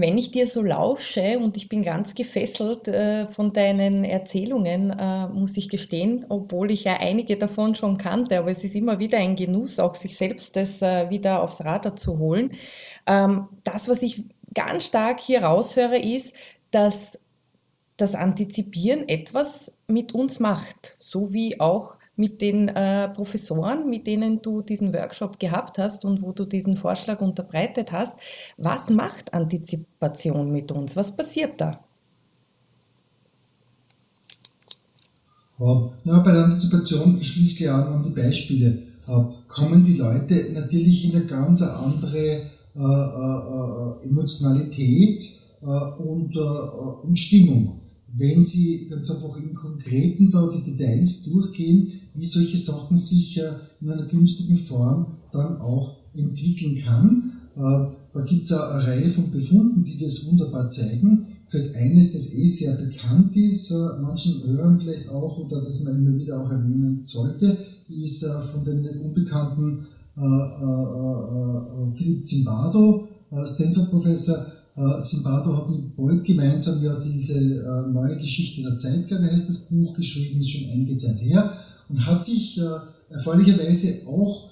wenn 0.00 0.18
ich 0.18 0.30
dir 0.30 0.46
so 0.46 0.62
lausche 0.62 1.38
und 1.38 1.56
ich 1.56 1.68
bin 1.68 1.82
ganz 1.82 2.14
gefesselt 2.14 2.88
äh, 2.88 3.28
von 3.28 3.50
deinen 3.50 4.04
Erzählungen, 4.04 4.90
äh, 4.90 5.28
muss 5.28 5.56
ich 5.56 5.68
gestehen, 5.68 6.26
obwohl 6.28 6.70
ich 6.70 6.84
ja 6.84 6.98
einige 6.98 7.36
davon 7.36 7.74
schon 7.74 7.98
kannte, 7.98 8.38
aber 8.38 8.50
es 8.50 8.64
ist 8.64 8.74
immer 8.74 8.98
wieder 8.98 9.18
ein 9.18 9.36
Genuss, 9.36 9.78
auch 9.78 9.94
sich 9.94 10.16
selbst 10.16 10.56
das 10.56 10.82
äh, 10.82 11.08
wieder 11.10 11.42
aufs 11.42 11.64
Radar 11.64 11.96
zu 11.96 12.18
holen. 12.18 12.52
Ähm, 13.06 13.48
das, 13.62 13.88
was 13.88 14.02
ich 14.02 14.24
ganz 14.54 14.86
stark 14.86 15.20
hier 15.20 15.44
raushöre, 15.44 15.98
ist, 15.98 16.34
dass 16.70 17.18
das 17.96 18.14
Antizipieren 18.14 19.08
etwas 19.08 19.72
mit 19.86 20.14
uns 20.14 20.40
macht, 20.40 20.96
so 20.98 21.32
wie 21.32 21.60
auch 21.60 21.96
mit 22.16 22.40
den 22.40 22.68
äh, 22.68 23.08
Professoren, 23.08 23.88
mit 23.88 24.06
denen 24.06 24.40
du 24.40 24.62
diesen 24.62 24.92
Workshop 24.92 25.38
gehabt 25.38 25.78
hast 25.78 26.04
und 26.04 26.22
wo 26.22 26.32
du 26.32 26.44
diesen 26.44 26.76
Vorschlag 26.76 27.20
unterbreitet 27.20 27.92
hast. 27.92 28.16
Was 28.56 28.90
macht 28.90 29.34
Antizipation 29.34 30.52
mit 30.52 30.70
uns? 30.70 30.96
Was 30.96 31.14
passiert 31.14 31.60
da? 31.60 31.80
Ja, 35.58 35.90
na, 36.04 36.18
bei 36.20 36.32
der 36.32 36.44
Antizipation 36.44 37.20
schließt 37.20 37.60
ja 37.60 37.74
an, 37.74 37.94
an 37.94 38.04
die 38.04 38.10
Beispiele. 38.10 38.78
kommen 39.48 39.84
die 39.84 39.96
Leute 39.96 40.50
natürlich 40.52 41.04
in 41.04 41.16
eine 41.16 41.26
ganz 41.26 41.62
andere 41.62 42.18
äh, 42.18 42.40
äh, 42.76 42.80
äh 42.80 44.08
Emotionalität 44.08 45.22
äh, 45.62 46.02
und, 46.02 46.34
äh, 46.34 47.06
und 47.06 47.16
Stimmung 47.16 47.83
wenn 48.16 48.44
Sie 48.44 48.86
ganz 48.88 49.10
einfach 49.10 49.36
im 49.38 49.52
Konkreten 49.52 50.30
da 50.30 50.48
die 50.48 50.62
Details 50.62 51.24
durchgehen, 51.24 51.92
wie 52.14 52.24
solche 52.24 52.58
Sachen 52.58 52.96
sich 52.96 53.40
in 53.80 53.90
einer 53.90 54.06
günstigen 54.06 54.56
Form 54.56 55.06
dann 55.32 55.56
auch 55.58 55.96
entwickeln 56.14 56.78
kann. 56.84 57.32
Da 57.56 58.20
gibt 58.24 58.44
es 58.44 58.52
eine 58.52 58.86
Reihe 58.86 59.10
von 59.10 59.30
Befunden, 59.32 59.82
die 59.84 59.98
das 59.98 60.26
wunderbar 60.26 60.68
zeigen. 60.70 61.26
Vielleicht 61.48 61.74
eines, 61.74 62.12
das 62.12 62.34
eh 62.34 62.46
sehr 62.46 62.74
bekannt 62.76 63.36
ist, 63.36 63.72
manchen 64.00 64.42
hören 64.44 64.78
vielleicht 64.78 65.08
auch 65.08 65.38
oder 65.38 65.60
das 65.60 65.82
man 65.82 65.96
immer 65.96 66.16
wieder 66.16 66.40
auch 66.40 66.50
erwähnen 66.50 67.00
sollte, 67.04 67.56
ist 67.88 68.24
von 68.52 68.64
dem 68.64 68.80
unbekannten 69.02 69.86
Philipp 71.96 72.24
Zimbardo, 72.24 73.08
Stanford-Professor, 73.44 74.36
äh, 74.76 75.00
Zimbardo 75.00 75.56
hat 75.56 75.70
mit 75.70 75.94
Boyd 75.94 76.24
gemeinsam 76.24 76.82
ja 76.82 76.98
diese 76.98 77.38
äh, 77.38 77.92
neue 77.92 78.18
Geschichte 78.18 78.62
der 78.62 78.76
Zeit, 78.76 79.06
glaube 79.06 79.26
ich, 79.26 79.32
heißt 79.32 79.48
das 79.48 79.58
Buch, 79.68 79.94
geschrieben, 79.94 80.40
ist 80.40 80.50
schon 80.50 80.70
einige 80.72 80.96
Zeit 80.96 81.22
her, 81.22 81.52
und 81.88 82.04
hat 82.06 82.24
sich 82.24 82.58
äh, 82.58 82.62
erfreulicherweise 83.10 84.06
auch 84.08 84.50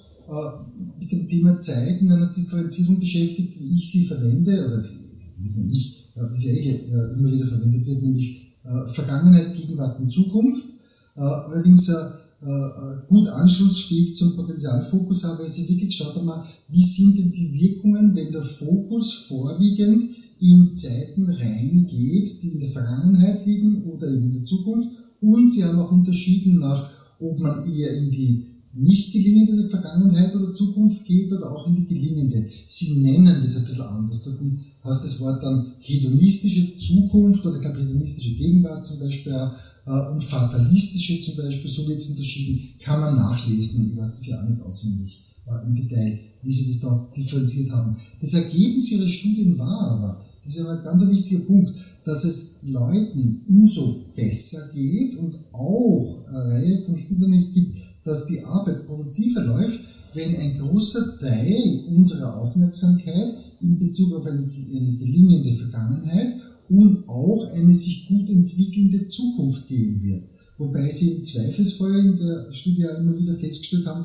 mit 0.97 1.11
dem 1.11 1.27
Thema 1.27 1.59
Zeit 1.59 1.99
in 1.99 2.09
einer 2.09 2.27
Differenzierung 2.27 2.97
beschäftigt, 2.97 3.59
wie 3.59 3.75
ich 3.77 3.91
sie 3.91 4.05
verwende, 4.05 4.65
oder 4.65 4.77
nicht 4.77 5.57
nur 5.57 5.65
ich, 5.69 6.07
wie 6.15 6.37
sie 6.37 6.49
eh 6.49 6.79
immer 7.17 7.29
wieder 7.29 7.45
verwendet 7.45 7.85
wird, 7.85 8.01
nämlich 8.01 8.53
Vergangenheit, 8.93 9.53
Gegenwart 9.53 9.99
und 9.99 10.09
Zukunft. 10.09 10.65
Allerdings 11.15 11.91
gut 13.07 13.27
anschlussfähig 13.27 14.15
zum 14.15 14.35
Potenzialfokus 14.35 15.23
habe, 15.23 15.45
ich 15.45 15.69
wirklich 15.69 15.97
geschaut 15.97 16.17
einmal, 16.17 16.43
wie 16.69 16.83
sind 16.83 17.17
denn 17.17 17.31
die 17.31 17.53
Wirkungen, 17.53 18.15
wenn 18.15 18.31
der 18.31 18.43
Fokus 18.43 19.13
vorwiegend 19.13 20.03
in 20.39 20.75
Zeiten 20.75 21.29
reingeht, 21.29 22.43
die 22.43 22.49
in 22.49 22.59
der 22.59 22.69
Vergangenheit 22.69 23.45
liegen 23.45 23.83
oder 23.83 24.11
eben 24.11 24.27
in 24.27 24.33
der 24.33 24.45
Zukunft. 24.45 24.89
Und 25.21 25.49
sie 25.49 25.63
haben 25.63 25.79
auch 25.79 25.91
unterschieden 25.91 26.59
nach, 26.59 26.89
ob 27.19 27.39
man 27.39 27.65
eher 27.73 27.95
in 27.97 28.11
die 28.11 28.45
nicht 28.73 29.13
gelingende 29.13 29.69
Vergangenheit 29.69 30.35
oder 30.35 30.51
Zukunft 30.51 31.05
geht 31.05 31.31
oder 31.31 31.51
auch 31.51 31.67
in 31.67 31.75
die 31.75 31.85
gelingende. 31.85 32.45
Sie 32.65 33.01
nennen 33.01 33.41
das 33.41 33.57
ein 33.57 33.65
bisschen 33.65 33.83
anders. 33.83 34.23
Dort 34.23 34.39
heißt 34.83 35.03
das 35.03 35.19
Wort 35.21 35.43
dann 35.43 35.73
hedonistische 35.79 36.75
Zukunft 36.75 37.45
oder 37.45 37.57
ich 37.57 37.61
glaube 37.61 37.79
hedonistische 37.79 38.35
Gegenwart 38.35 38.83
zum 38.85 38.99
Beispiel 38.99 39.31
äh, 39.31 39.47
und 39.85 40.23
fatalistische 40.23 41.19
zum 41.21 41.35
Beispiel, 41.35 41.69
so 41.69 41.87
wird 41.87 41.99
es 41.99 42.09
unterschieden, 42.09 42.69
kann 42.79 43.01
man 43.01 43.15
nachlesen. 43.15 43.91
Ich 43.91 43.97
weiß 43.97 44.11
das 44.11 44.27
ja 44.27 44.41
auch 44.41 44.49
nicht 44.49 44.61
auswendig 44.61 45.21
äh, 45.47 45.67
im 45.67 45.75
Detail, 45.75 46.19
wie 46.43 46.53
sie 46.53 46.67
das 46.67 46.79
da 46.79 47.09
differenziert 47.15 47.71
haben. 47.71 47.95
Das 48.21 48.33
Ergebnis 48.33 48.91
ihrer 48.91 49.07
Studien 49.07 49.57
war 49.57 49.91
aber, 49.91 50.21
das 50.43 50.55
ist 50.55 50.61
aber 50.61 50.77
ein 50.77 50.83
ganz 50.83 51.09
wichtiger 51.09 51.41
Punkt, 51.41 51.75
dass 52.05 52.23
es 52.23 52.55
Leuten 52.63 53.41
umso 53.47 54.05
besser 54.15 54.69
geht 54.73 55.15
und 55.17 55.37
auch 55.53 56.25
eine 56.29 56.49
Reihe 56.49 56.81
von 56.83 56.97
Studien 56.97 57.33
es 57.33 57.53
gibt, 57.53 57.75
dass 58.03 58.27
die 58.27 58.43
Arbeit 58.43 58.85
produktiver 58.85 59.41
läuft, 59.41 59.79
wenn 60.13 60.35
ein 60.35 60.59
großer 60.59 61.17
Teil 61.19 61.85
unserer 61.87 62.37
Aufmerksamkeit 62.37 63.35
in 63.61 63.79
Bezug 63.79 64.13
auf 64.13 64.25
eine, 64.27 64.41
eine 64.41 64.93
gelingende 64.93 65.53
Vergangenheit 65.55 66.35
und 66.73 67.07
auch 67.07 67.51
eine 67.53 67.73
sich 67.73 68.07
gut 68.07 68.29
entwickelnde 68.29 69.07
Zukunft 69.07 69.67
geben 69.67 70.01
wird. 70.01 70.23
Wobei 70.57 70.89
sie 70.89 71.11
im 71.11 71.23
Zweifelsfall 71.23 71.99
in 71.99 72.17
der 72.17 72.51
Studie 72.51 72.85
immer 72.99 73.17
wieder 73.17 73.35
festgestellt 73.35 73.85
haben, 73.87 74.03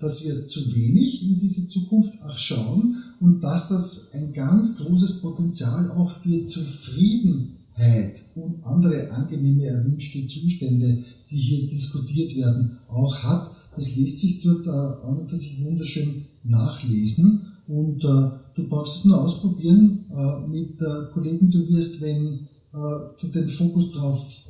dass 0.00 0.24
wir 0.24 0.46
zu 0.46 0.74
wenig 0.74 1.22
in 1.24 1.38
diese 1.38 1.68
Zukunft 1.68 2.14
auch 2.22 2.38
schauen 2.38 2.96
und 3.20 3.42
dass 3.42 3.68
das 3.68 4.10
ein 4.14 4.32
ganz 4.32 4.78
großes 4.78 5.20
Potenzial 5.20 5.90
auch 5.90 6.10
für 6.10 6.44
Zufriedenheit 6.44 8.22
und 8.34 8.64
andere 8.64 9.10
angenehme 9.10 9.64
erwünschte 9.66 10.26
Zustände, 10.26 10.98
die 11.30 11.36
hier 11.36 11.66
diskutiert 11.66 12.36
werden, 12.36 12.78
auch 12.88 13.16
hat. 13.22 13.50
Das 13.76 13.96
lässt 13.96 14.18
sich 14.18 14.42
dort 14.42 14.66
an 14.68 15.18
und 15.18 15.28
für 15.28 15.36
sich 15.36 15.62
wunderschön 15.62 16.24
nachlesen 16.44 17.40
und 17.68 18.04
äh, 18.04 18.30
du 18.54 18.68
brauchst 18.68 18.98
es 18.98 19.04
nur 19.04 19.20
ausprobieren 19.20 20.06
äh, 20.10 20.48
mit 20.48 20.80
äh, 20.80 21.12
Kollegen. 21.12 21.50
Du 21.50 21.66
wirst, 21.68 22.00
wenn 22.00 22.48
äh, 22.72 23.18
du 23.20 23.26
den 23.28 23.48
Fokus 23.48 23.92
darauf 23.92 24.44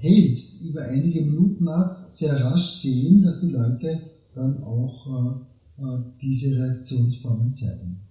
hältst, 0.00 0.62
über 0.62 0.82
einige 0.82 1.22
Minuten 1.22 1.68
sehr 2.08 2.44
rasch 2.44 2.80
sehen, 2.80 3.22
dass 3.22 3.40
die 3.40 3.50
Leute 3.50 4.00
dann 4.34 4.62
auch 4.64 5.36
diese 6.20 6.58
Reaktionsformen 6.58 7.52
zeigen. 7.54 8.05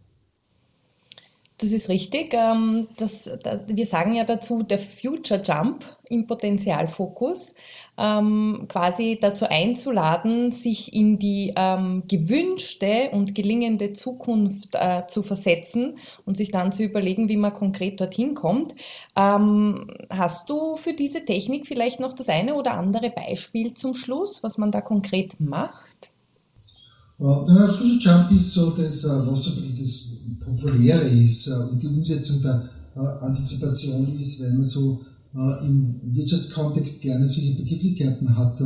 Das 1.58 1.72
ist 1.72 1.88
richtig. 1.88 2.34
Ähm, 2.34 2.90
das, 2.98 3.32
das, 3.42 3.62
wir 3.68 3.86
sagen 3.86 4.14
ja 4.14 4.26
dazu 4.26 4.62
der 4.62 4.80
Future 4.80 5.42
Jump 5.42 5.86
im 6.10 6.28
Potenzialfokus, 6.28 7.56
ähm, 7.98 8.66
quasi 8.68 9.18
dazu 9.22 9.46
einzuladen, 9.46 10.52
sich 10.52 10.94
in 10.94 11.18
die 11.18 11.54
ähm, 11.56 12.04
gewünschte 12.10 13.10
und 13.14 13.36
gelingende 13.36 13.94
Zukunft 13.94 14.76
äh, 14.76 15.04
zu 15.08 15.24
versetzen 15.24 15.98
und 16.26 16.36
sich 16.36 16.52
dann 16.52 16.74
zu 16.74 16.84
überlegen, 16.84 17.30
wie 17.30 17.38
man 17.38 17.54
konkret 17.54 18.02
dorthin 18.02 18.36
kommt. 18.36 18.76
Hast 19.16 20.50
du 20.50 20.76
für 20.76 20.94
diese 20.94 21.24
Technik 21.24 21.68
vielleicht 21.68 22.00
noch 22.00 22.14
das 22.14 22.28
eine 22.28 22.56
oder 22.56 22.74
andere 22.74 23.10
Beispiel 23.10 23.74
zum 23.74 23.96
Schluss, 23.96 24.44
was 24.44 24.58
man 24.58 24.72
da 24.72 24.82
konkret 24.82 25.40
macht? 25.40 26.12
Der 27.18 27.68
Future 27.68 27.98
Jump 28.00 28.32
ist 28.32 28.54
so 28.54 28.72
das, 28.72 29.06
was 29.26 29.46
so 29.46 29.78
das 29.78 30.15
Populäre 30.46 31.08
ist 31.08 31.48
äh, 31.48 31.54
und 31.72 31.82
die 31.82 31.88
Umsetzung 31.88 32.42
der 32.42 32.64
äh, 32.96 33.26
Antizipation 33.26 34.08
ist, 34.18 34.42
weil 34.42 34.54
man 34.54 34.64
so 34.64 35.02
äh, 35.34 35.68
im 35.68 35.96
Wirtschaftskontext 36.16 37.02
gerne 37.02 37.26
solche 37.28 37.56
Begrifflichkeiten 37.56 38.36
hat. 38.36 38.62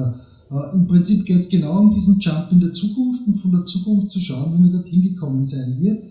Im 0.73 0.87
Prinzip 0.87 1.25
geht 1.27 1.41
es 1.41 1.49
genau 1.49 1.79
um 1.79 1.93
diesen 1.93 2.19
Jump 2.19 2.51
in 2.51 2.59
der 2.59 2.73
Zukunft 2.73 3.27
und 3.27 3.35
von 3.35 3.51
der 3.51 3.65
Zukunft 3.65 4.09
zu 4.09 4.19
schauen, 4.19 4.51
wie 4.55 4.61
man 4.61 4.71
dorthin 4.71 5.03
gekommen 5.03 5.45
sein 5.45 5.79
wird. 5.79 6.03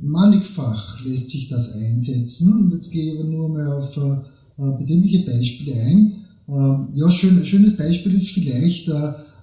Mannigfach 0.00 1.04
lässt 1.04 1.28
sich 1.28 1.50
das 1.50 1.74
einsetzen 1.74 2.54
und 2.54 2.72
jetzt 2.72 2.90
gehe 2.92 3.12
ich 3.12 3.20
aber 3.20 3.28
nur 3.28 3.50
mal 3.50 3.72
auf 3.72 4.00
betriebliche 4.78 5.26
Beispiele 5.26 5.74
ein. 5.82 6.12
Ja, 6.94 7.10
schön, 7.10 7.44
schönes 7.44 7.76
Beispiel 7.76 8.14
ist 8.14 8.30
vielleicht 8.30 8.90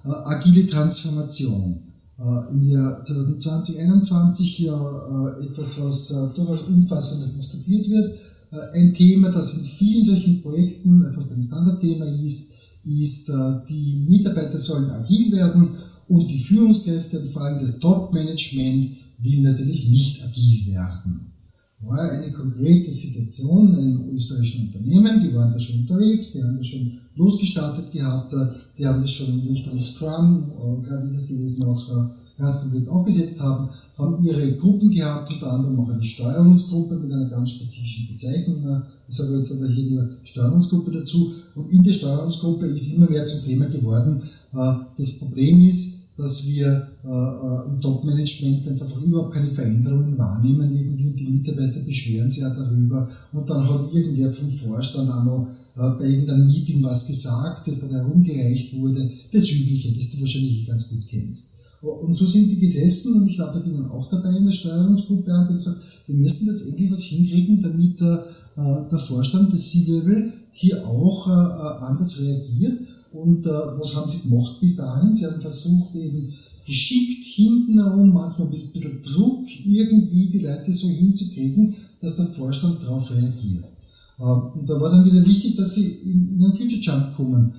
agile 0.02 0.66
Transformation. 0.66 1.78
Äh, 2.16 2.52
im 2.52 2.68
Jahr 2.68 3.02
2020, 3.02 3.74
2021 3.74 4.58
ja 4.60 4.72
äh, 4.72 5.46
etwas, 5.46 5.82
was 5.82 6.10
äh, 6.12 6.34
durchaus 6.36 6.62
umfassender 6.62 7.26
diskutiert 7.26 7.90
wird. 7.90 8.18
Ein 8.72 8.94
Thema, 8.94 9.30
das 9.30 9.58
in 9.58 9.64
vielen 9.64 10.04
solchen 10.04 10.40
Projekten 10.40 11.12
fast 11.12 11.32
ein 11.32 11.42
Standardthema 11.42 12.04
ist, 12.04 12.52
ist, 12.84 13.28
die 13.68 14.04
Mitarbeiter 14.08 14.60
sollen 14.60 14.88
agil 14.90 15.32
werden 15.32 15.70
und 16.08 16.30
die 16.30 16.38
Führungskräfte 16.38 17.24
vor 17.24 17.42
allem 17.42 17.58
das 17.58 17.80
Top-Management 17.80 18.90
will 19.18 19.40
natürlich 19.40 19.88
nicht 19.88 20.22
agil 20.24 20.66
werden. 20.66 21.32
War 21.80 22.10
eine 22.10 22.32
konkrete 22.32 22.90
Situation 22.92 23.76
in 23.76 24.14
österreichischen 24.14 24.68
Unternehmen, 24.68 25.20
die 25.20 25.34
waren 25.34 25.52
da 25.52 25.58
schon 25.58 25.80
unterwegs, 25.80 26.32
die 26.32 26.42
haben 26.42 26.56
da 26.56 26.62
schon 26.62 26.98
losgestartet 27.16 27.92
gehabt, 27.92 28.34
die 28.78 28.86
haben 28.86 29.00
das 29.00 29.10
schon 29.10 29.40
in 29.40 29.40
Richtung 29.40 29.78
Scrum, 29.78 30.50
äh, 30.58 30.80
ich, 30.80 31.04
ist 31.04 31.16
es 31.16 31.28
gewesen, 31.28 31.64
auch 31.64 31.88
äh, 31.90 32.08
ganz 32.38 32.62
konkret 32.62 32.88
aufgesetzt 32.88 33.40
haben, 33.40 33.68
haben 33.96 34.24
ihre 34.24 34.56
Gruppen 34.56 34.90
gehabt, 34.90 35.32
unter 35.32 35.52
anderem 35.52 35.78
auch 35.80 35.90
eine 35.90 36.02
Steuerungsgruppe 36.02 36.96
mit 36.96 37.12
einer 37.12 37.28
ganz 37.28 37.50
spezifischen 37.50 38.08
Bezeichnung. 38.08 38.66
Äh, 38.68 38.80
ich 39.06 39.14
sage 39.14 39.36
jetzt 39.36 39.52
aber 39.52 39.68
hier 39.68 39.90
nur 39.90 40.08
Steuerungsgruppe 40.24 40.90
dazu. 40.90 41.32
Und 41.54 41.70
in 41.70 41.84
der 41.84 41.92
Steuerungsgruppe 41.92 42.66
ist 42.66 42.94
immer 42.94 43.08
mehr 43.08 43.24
zum 43.24 43.44
Thema 43.44 43.66
geworden, 43.66 44.20
das 44.96 45.18
Problem 45.18 45.66
ist, 45.66 45.93
dass 46.16 46.46
wir 46.46 46.88
im 47.66 47.80
Top-Management 47.80 48.64
ganz 48.64 48.82
einfach 48.82 49.02
überhaupt 49.02 49.34
keine 49.34 49.50
Veränderungen 49.50 50.16
wahrnehmen. 50.16 50.76
Irgendwie 50.76 51.12
die 51.12 51.30
Mitarbeiter 51.30 51.80
beschweren 51.80 52.30
sich 52.30 52.42
ja 52.42 52.50
darüber. 52.50 53.08
Und 53.32 53.50
dann 53.50 53.68
hat 53.68 53.92
irgendwer 53.92 54.30
vom 54.30 54.50
Vorstand 54.50 55.10
auch 55.10 55.24
noch 55.24 55.48
bei 55.98 56.04
irgendeinem 56.04 56.46
Meeting 56.46 56.82
was 56.84 57.06
gesagt, 57.06 57.66
das 57.66 57.80
dann 57.80 57.90
herumgereicht 57.90 58.78
wurde, 58.78 59.10
das 59.32 59.50
Übliche, 59.50 59.92
das 59.92 60.12
du 60.12 60.20
wahrscheinlich 60.20 60.66
ganz 60.66 60.88
gut 60.88 61.02
kennst. 61.08 61.54
Und 61.84 62.14
so 62.14 62.24
sind 62.24 62.50
die 62.50 62.58
gesessen 62.58 63.14
und 63.14 63.28
ich 63.28 63.38
war 63.38 63.52
bei 63.52 63.60
denen 63.60 63.86
auch 63.86 64.08
dabei 64.08 64.36
in 64.36 64.46
der 64.46 64.52
Steuerungsgruppe 64.52 65.30
und 65.30 65.36
habe 65.36 65.54
gesagt, 65.54 65.76
wir 66.06 66.16
müssen 66.16 66.46
jetzt 66.46 66.66
endlich 66.66 66.90
was 66.90 67.02
hinkriegen, 67.02 67.60
damit 67.60 68.00
der, 68.00 68.24
äh, 68.56 68.88
der 68.90 68.98
Vorstand 68.98 69.52
des 69.52 69.70
C-Level 69.70 70.32
hier 70.52 70.86
auch 70.86 71.28
äh, 71.28 71.84
anders 71.84 72.20
reagiert. 72.20 72.78
Und 73.14 73.46
äh, 73.46 73.50
was 73.50 73.94
haben 73.94 74.10
sie 74.10 74.28
gemacht 74.28 74.60
bis 74.60 74.74
dahin? 74.76 75.14
Sie 75.14 75.24
haben 75.24 75.40
versucht, 75.40 75.94
eben 75.94 76.32
geschickt 76.66 77.24
hinten 77.24 77.80
herum, 77.80 78.12
manchmal 78.12 78.48
ein 78.48 78.50
bisschen 78.50 79.00
Druck, 79.00 79.46
irgendwie 79.64 80.28
die 80.28 80.40
Leute 80.40 80.72
so 80.72 80.88
hinzukriegen, 80.88 81.74
dass 82.00 82.16
der 82.16 82.26
Vorstand 82.26 82.82
darauf 82.82 83.10
reagiert. 83.10 83.64
Und 84.18 84.68
da 84.68 84.80
war 84.80 84.90
dann 84.90 85.04
wieder 85.04 85.24
wichtig, 85.26 85.56
dass 85.56 85.74
sie 85.74 85.86
in 85.86 86.38
den 86.38 86.52
Future 86.52 86.80
Jump 86.80 87.16
kommen. 87.16 87.52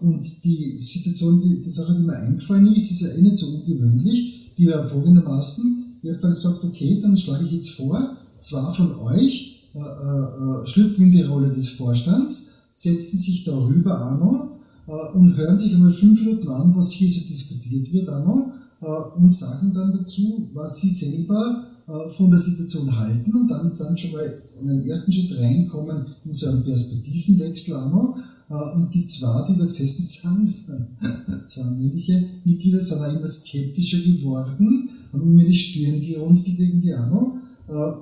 Und 0.00 0.44
die 0.44 0.76
Situation, 0.76 1.40
die, 1.40 1.62
die 1.62 1.70
Sache, 1.70 1.94
die 1.94 2.02
mir 2.02 2.16
eingefallen 2.16 2.74
ist, 2.74 2.90
ist 2.90 3.02
ja 3.02 3.08
eh 3.10 3.22
nicht 3.22 3.38
so 3.38 3.46
ungewöhnlich. 3.46 4.52
Die 4.58 4.66
war 4.66 4.86
folgendermaßen, 4.86 5.98
ich 6.02 6.10
habe 6.10 6.20
dann 6.20 6.34
gesagt, 6.34 6.64
okay, 6.64 7.00
dann 7.00 7.16
schlage 7.16 7.46
ich 7.46 7.52
jetzt 7.52 7.70
vor, 7.70 7.98
zwei 8.38 8.72
von 8.72 8.94
euch 8.98 9.68
äh, 9.74 9.78
äh, 9.78 10.66
schlüpfen 10.66 11.04
in 11.06 11.12
die 11.12 11.22
Rolle 11.22 11.50
des 11.50 11.70
Vorstands, 11.70 12.50
setzen 12.72 13.18
sich 13.18 13.44
darüber 13.44 13.98
an 14.00 14.20
äh, 14.20 14.61
und 14.86 15.36
hören 15.36 15.58
sich 15.58 15.74
einmal 15.74 15.90
fünf 15.90 16.20
Minuten 16.24 16.48
an, 16.48 16.74
was 16.74 16.92
hier 16.92 17.08
so 17.08 17.20
diskutiert 17.20 17.92
wird, 17.92 18.08
an 18.08 18.52
und 19.16 19.32
sagen 19.32 19.72
dann 19.72 19.92
dazu, 19.92 20.48
was 20.54 20.80
sie 20.80 20.90
selber 20.90 21.64
von 22.08 22.30
der 22.30 22.40
Situation 22.40 22.96
halten 22.98 23.34
und 23.34 23.48
damit 23.48 23.78
dann 23.78 23.96
schon 23.96 24.12
mal 24.12 24.42
in 24.60 24.68
den 24.68 24.86
ersten 24.86 25.12
Schritt 25.12 25.38
reinkommen 25.38 26.04
in 26.24 26.32
so 26.32 26.48
einen 26.48 26.62
Perspektivenwechsel 26.64 27.74
noch. 27.74 28.16
Und 28.48 28.90
die 28.92 29.06
zwei, 29.06 29.46
die 29.48 29.56
da 29.56 29.64
gesessen 29.64 30.04
sind, 30.04 30.50
zwei 31.48 31.64
männliche 31.64 32.22
Mitglieder, 32.44 32.82
sind 32.82 32.98
auch 32.98 33.12
immer 33.12 33.26
skeptischer 33.26 33.98
geworden, 33.98 34.88
haben 35.12 35.34
mir 35.34 35.46
die 35.46 35.54
Stirn 35.54 36.00
gerunzelt 36.00 36.58
irgendwie 36.58 36.94
auch 36.94 37.10
noch. 37.10 37.36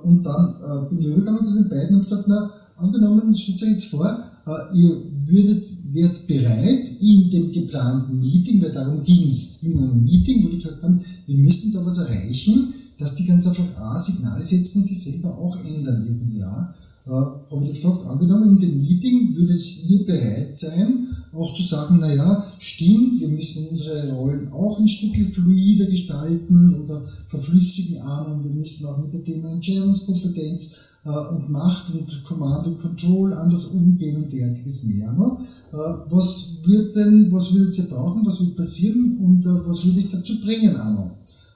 Und 0.03 0.25
dann 0.25 0.87
bin 0.89 0.99
ich 0.99 1.05
rübergegangen 1.07 1.43
zu 1.43 1.53
den 1.53 1.69
beiden 1.69 1.95
und 1.95 2.01
gesagt, 2.01 2.25
na, 2.27 2.51
angenommen, 2.77 3.35
stellt 3.35 3.63
euch 3.63 3.69
jetzt 3.69 3.85
vor, 3.85 4.17
ihr 4.73 4.97
würdet, 5.25 5.65
wärt 5.93 6.27
bereit, 6.27 6.87
in 7.01 7.29
dem 7.29 7.51
geplanten 7.51 8.19
Meeting, 8.19 8.61
weil 8.61 8.71
darum 8.71 9.03
ging 9.03 9.27
es, 9.27 9.55
es 9.55 9.59
ging 9.61 9.77
um 9.77 9.91
ein 9.91 10.03
Meeting, 10.03 10.43
wo 10.43 10.49
die 10.49 10.57
gesagt 10.57 10.83
haben, 10.83 10.99
wir 11.25 11.37
müssten 11.37 11.71
da 11.71 11.85
was 11.85 11.97
erreichen, 11.97 12.73
dass 12.97 13.15
die 13.15 13.25
ganz 13.25 13.47
einfach 13.47 13.65
A, 13.77 13.99
Signale 13.99 14.43
setzen, 14.43 14.83
sich 14.83 15.01
selber 15.01 15.37
auch 15.37 15.57
ändern 15.65 16.05
irgendwie 16.07 16.43
auch. 16.43 16.67
Äh, 17.07 17.51
habe 17.51 17.63
ich 17.63 17.73
gefragt, 17.73 18.05
angenommen, 18.07 18.51
in 18.51 18.59
dem 18.59 18.81
Meeting 18.81 19.35
würdet 19.35 19.63
ihr 19.89 20.05
bereit 20.05 20.55
sein, 20.55 21.07
auch 21.33 21.53
zu 21.53 21.63
sagen, 21.63 21.99
naja, 21.99 22.45
stimmt, 22.59 23.19
wir 23.19 23.29
müssen 23.29 23.67
unsere 23.69 24.11
Rollen 24.13 24.51
auch 24.53 24.79
ein 24.79 24.87
Stück 24.87 25.15
fluider 25.33 25.85
gestalten 25.85 26.83
oder 26.83 27.01
verflüssigen 27.25 28.01
an 28.01 28.33
und 28.33 28.43
wir 28.43 28.51
müssen 28.51 28.85
auch 28.85 29.01
mit 29.01 29.13
dem 29.13 29.25
Thema 29.25 29.49
Entscheidungskompetenz 29.51 30.75
äh, 31.05 31.09
und 31.09 31.49
Macht 31.49 31.93
und 31.95 32.23
Command 32.25 32.67
und 32.67 32.79
Control 32.79 33.33
anders 33.33 33.67
umgehen 33.67 34.23
und 34.23 34.31
derartiges 34.31 34.83
mehr. 34.83 35.11
Ne? 35.13 35.37
Äh, 35.71 35.77
was 36.09 36.57
wird 36.65 36.95
denn, 36.95 37.31
was 37.31 37.53
würdet 37.53 37.77
ihr 37.77 37.85
brauchen, 37.85 38.25
was 38.25 38.39
wird 38.41 38.55
passieren? 38.55 39.17
Und 39.23 39.45
äh, 39.45 39.67
was 39.67 39.85
würde 39.85 39.99
ich 39.99 40.09
dazu 40.09 40.39
bringen, 40.41 40.75
Anno? 40.75 41.11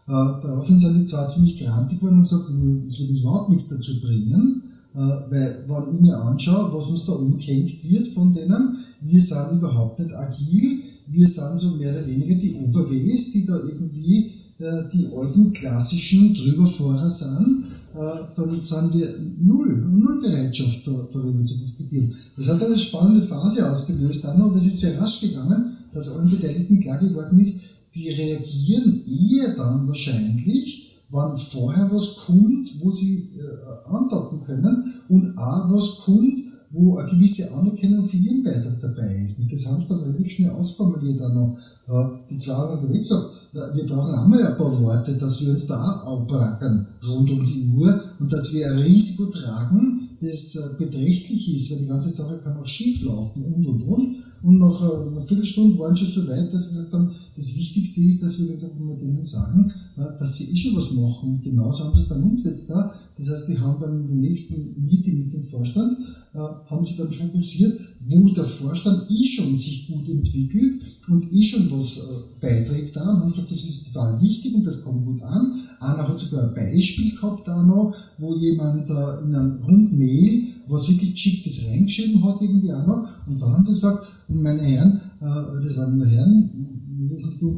Daraufhin 0.07 0.77
sind 0.77 0.99
die 0.99 1.03
zwar 1.03 1.27
ziemlich 1.27 1.57
grantig 1.57 1.97
geworden 1.97 2.17
und 2.17 2.21
gesagt, 2.21 2.43
es 2.47 2.99
wird 2.99 3.09
uns 3.09 3.21
überhaupt 3.21 3.49
nichts 3.49 3.69
dazu 3.69 3.99
bringen, 4.01 4.61
weil 4.93 5.65
wenn 5.67 5.95
ich 5.95 6.01
mir 6.01 6.15
anschaue, 6.15 6.71
was 6.71 6.85
uns 6.89 7.05
da 7.07 7.13
umgehängt 7.13 7.83
wird 7.89 8.07
von 8.09 8.31
denen, 8.31 8.77
wir 9.01 9.19
sind 9.19 9.53
überhaupt 9.53 9.97
nicht 9.97 10.13
agil, 10.13 10.83
wir 11.07 11.27
sind 11.27 11.57
so 11.57 11.71
mehr 11.77 11.89
oder 11.91 12.05
weniger 12.05 12.35
die 12.35 12.53
Oberwes, 12.53 13.31
die 13.31 13.45
da 13.45 13.55
irgendwie 13.55 14.29
die 14.59 15.07
alten 15.07 15.51
klassischen 15.53 16.35
Drüberfahrer 16.35 17.09
sind. 17.09 17.63
äh, 17.65 17.74
dann 17.95 18.59
sind 18.59 18.93
wir 18.93 19.15
null, 19.39 19.77
null 19.77 20.21
Bereitschaft 20.21 20.85
darüber 20.87 21.43
zu 21.45 21.57
diskutieren. 21.57 22.13
Das 22.35 22.47
hat 22.47 22.63
eine 22.63 22.77
spannende 22.77 23.25
Phase 23.25 23.69
ausgelöst, 23.69 24.25
auch 24.25 24.37
noch, 24.37 24.53
das 24.53 24.65
ist 24.65 24.79
sehr 24.79 24.99
rasch 24.99 25.21
gegangen, 25.21 25.77
dass 25.93 26.15
allen 26.15 26.29
Beteiligten 26.29 26.79
klar 26.79 26.97
geworden 26.97 27.39
ist, 27.39 27.61
die 27.95 28.09
reagieren 28.09 29.03
eher 29.07 29.55
dann 29.55 29.87
wahrscheinlich, 29.87 31.01
wann 31.09 31.37
vorher 31.37 31.89
was 31.91 32.17
kommt, 32.25 32.81
wo 32.81 32.89
sie 32.89 33.29
äh, 33.37 33.89
andocken 33.89 34.43
können 34.43 34.93
und 35.07 35.37
auch 35.37 35.71
was 35.71 35.99
kommt, 35.99 36.44
wo 36.75 36.97
eine 36.97 37.09
gewisse 37.09 37.51
Anerkennung 37.53 38.05
für 38.05 38.17
ihren 38.17 38.43
Beitrag 38.43 38.79
dabei 38.81 39.23
ist. 39.23 39.39
Und 39.39 39.51
das 39.51 39.65
haben 39.65 39.81
sie 39.81 39.87
dann 39.87 39.99
relativ 39.99 40.31
schnell 40.31 40.51
ausformuliert 40.51 41.21
auch 41.21 41.33
noch. 41.33 41.57
Äh, 41.87 42.19
die 42.29 42.37
zwei 42.37 42.53
haben 42.53 42.73
unterwegs 42.73 43.09
gesagt, 43.09 43.29
wir 43.73 43.85
brauchen 43.85 44.13
auch 44.13 44.27
mal 44.27 44.45
ein 44.45 44.57
paar 44.57 44.81
Worte, 44.81 45.15
dass 45.15 45.41
wir 45.41 45.51
uns 45.51 45.65
da 45.65 45.81
auch 45.81 46.05
aufbrackern 46.05 46.85
rund 47.07 47.31
um 47.31 47.45
die 47.45 47.65
Uhr 47.73 48.01
und 48.19 48.31
dass 48.31 48.53
wir 48.53 48.69
ein 48.69 48.79
Risiko 48.79 49.25
tragen, 49.27 50.09
das 50.19 50.55
äh, 50.55 50.77
beträchtlich 50.77 51.53
ist, 51.53 51.71
weil 51.71 51.79
die 51.79 51.87
ganze 51.87 52.09
Sache 52.09 52.37
kann 52.43 52.57
auch 52.57 52.67
schief 52.67 53.01
laufen 53.03 53.43
und 53.45 53.65
und 53.65 53.81
und. 53.83 54.15
Und 54.45 54.59
nach 54.59 54.79
äh, 54.79 55.07
einer 55.07 55.21
Viertelstunde 55.21 55.79
waren 55.79 55.97
schon 55.97 56.11
so 56.11 56.27
weit, 56.27 56.53
dass 56.53 56.65
sie 56.65 56.75
gesagt 56.75 56.93
haben, 56.93 57.09
das 57.35 57.55
Wichtigste 57.55 57.99
ist, 58.01 58.21
dass 58.21 58.39
wir 58.39 58.45
jetzt 58.45 58.63
einfach 58.63 58.79
mal 58.79 58.95
denen 58.95 59.23
sagen, 59.23 59.71
äh, 59.97 60.03
dass 60.19 60.37
sie 60.37 60.51
eh 60.51 60.55
schon 60.55 60.75
was 60.75 60.91
machen. 60.91 61.41
Genauso 61.43 61.85
haben 61.85 61.95
sie 61.95 62.03
es 62.03 62.09
dann 62.09 62.21
umgesetzt 62.21 62.69
da. 62.69 62.93
Das 63.17 63.31
heißt, 63.31 63.49
die 63.49 63.57
haben 63.57 63.79
dann 63.81 64.07
im 64.07 64.19
nächsten 64.19 64.55
Meeting 64.85 65.17
mit 65.17 65.33
dem 65.33 65.41
Vorstand, 65.41 65.97
haben 66.33 66.83
sie 66.83 66.97
dann 66.97 67.09
fokussiert, 67.09 67.79
wo 68.09 68.27
der 68.27 68.43
Vorstand 68.43 69.09
eh 69.09 69.25
schon 69.25 69.57
sich 69.57 69.87
gut 69.87 70.09
entwickelt 70.09 70.75
und 71.07 71.31
eh 71.31 71.41
schon 71.41 71.71
was 71.71 72.01
beiträgt 72.41 72.93
da 72.93 73.09
und 73.09 73.21
haben 73.21 73.29
gesagt, 73.29 73.51
das 73.51 73.63
ist 73.63 73.93
total 73.93 74.21
wichtig 74.21 74.53
und 74.53 74.65
das 74.65 74.83
kommt 74.83 75.05
gut 75.05 75.21
an. 75.21 75.53
Einer 75.79 76.09
hat 76.09 76.19
sogar 76.19 76.49
ein 76.49 76.53
Beispiel 76.53 77.15
gehabt 77.15 77.47
da 77.47 77.63
noch, 77.63 77.95
wo 78.19 78.35
jemand 78.35 78.89
in 78.89 79.33
einem 79.33 79.63
Rundmail 79.63 80.55
was 80.67 80.89
wirklich 80.89 81.13
Geschicktes 81.13 81.65
reingeschrieben 81.67 82.23
hat 82.23 82.41
irgendwie 82.41 82.73
auch 82.73 82.85
noch. 82.85 83.07
Und 83.27 83.41
dann 83.41 83.53
haben 83.53 83.65
sie 83.65 83.73
gesagt, 83.73 84.07
und 84.27 84.41
meine 84.41 84.61
Herren, 84.61 84.99
äh, 85.21 85.61
das 85.63 85.77
waren 85.77 85.97
nur 85.97 86.07
Herren, 86.07 86.49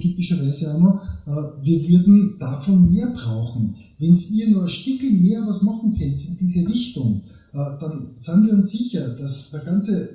typischerweise 0.02 0.74
auch 0.74 0.80
noch, 0.80 1.02
äh, 1.26 1.66
wir 1.66 1.90
würden 1.90 2.36
davon 2.40 2.92
mehr 2.92 3.08
brauchen. 3.08 3.76
Wenn 4.00 4.14
ihr 4.34 4.50
nur 4.50 4.64
ein 4.64 4.70
Stückchen 4.70 5.22
mehr 5.22 5.46
was 5.48 5.62
machen 5.62 5.96
könnt 5.98 6.28
in 6.28 6.38
diese 6.40 6.68
Richtung, 6.68 7.22
äh, 7.54 7.58
dann 7.80 8.12
sind 8.16 8.46
wir 8.46 8.54
uns 8.54 8.72
sicher, 8.72 9.10
dass 9.10 9.52
der 9.52 9.62
ganze 9.62 10.10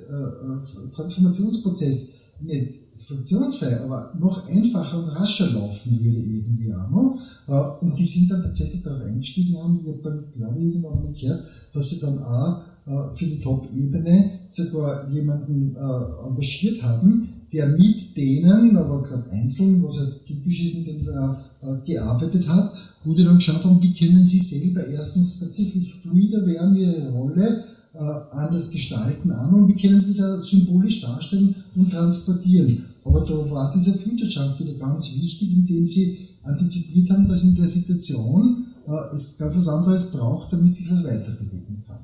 Transformationsprozess 0.95 2.13
nicht 2.41 2.71
funktionsfrei, 3.07 3.81
aber 3.81 4.13
noch 4.19 4.47
einfacher 4.47 4.99
und 4.99 5.09
rascher 5.09 5.49
laufen 5.51 5.99
würde 6.03 6.19
irgendwie 6.19 6.73
auch 6.73 6.89
noch. 6.89 7.81
Und 7.81 7.99
die 7.99 8.05
sind 8.05 8.31
dann 8.31 8.41
tatsächlich 8.41 8.81
darauf 8.81 9.03
eingestiegen 9.03 9.55
und 9.55 9.81
ich 9.81 9.87
habe 9.89 9.99
dann, 10.01 10.31
glaube 10.31 10.57
ich, 10.57 10.65
irgendwann 10.65 11.03
mal 11.03 11.13
gehört, 11.13 11.45
dass 11.73 11.89
sie 11.89 11.99
dann 11.99 12.17
auch 12.19 12.61
äh, 12.85 13.15
für 13.15 13.25
die 13.25 13.39
Top-Ebene 13.39 14.39
sogar 14.45 15.09
jemanden 15.09 15.75
äh, 15.75 16.27
engagiert 16.27 16.83
haben, 16.83 17.27
der 17.51 17.67
mit 17.67 18.17
denen, 18.17 18.75
aber 18.75 19.03
glaube 19.03 19.29
einzeln, 19.31 19.83
was 19.83 19.99
halt 19.99 20.25
typisch 20.25 20.63
ist, 20.63 20.75
mit 20.75 20.87
denen 20.87 21.07
äh, 21.07 21.85
gearbeitet 21.85 22.47
hat, 22.49 22.73
wo 23.03 23.13
die 23.13 23.23
dann 23.23 23.35
geschaut 23.35 23.63
haben, 23.63 23.81
wie 23.81 23.93
können 23.93 24.25
sie 24.25 24.39
selber 24.39 24.85
erstens 24.87 25.39
tatsächlich 25.39 25.93
fluider 25.95 26.45
werden, 26.45 26.75
ihre 26.75 27.11
Rolle 27.11 27.63
äh, 27.93 27.99
anders 28.31 28.71
gestalten 28.71 29.31
an 29.31 29.53
und 29.53 29.67
wie 29.67 29.79
können 29.79 29.99
sie 29.99 30.13
das 30.13 30.21
auch 30.21 30.41
symbolisch 30.41 31.01
darstellen 31.01 31.53
und 31.75 31.91
transportieren. 31.91 32.83
Aber 33.05 33.21
da 33.21 33.51
war 33.51 33.71
dieser 33.71 33.93
Future 33.93 34.29
Jump 34.29 34.59
wieder 34.59 34.73
ganz 34.73 35.15
wichtig, 35.15 35.53
indem 35.53 35.85
sie 35.85 36.17
antizipiert 36.43 37.09
haben, 37.11 37.27
dass 37.27 37.43
in 37.43 37.55
der 37.55 37.67
Situation 37.67 38.65
äh, 38.87 39.15
es 39.15 39.37
ganz 39.37 39.55
was 39.55 39.67
anderes 39.67 40.11
braucht, 40.11 40.51
damit 40.51 40.73
sich 40.73 40.89
was 40.91 41.03
weiterbewegen 41.03 41.83
kann. 41.87 41.99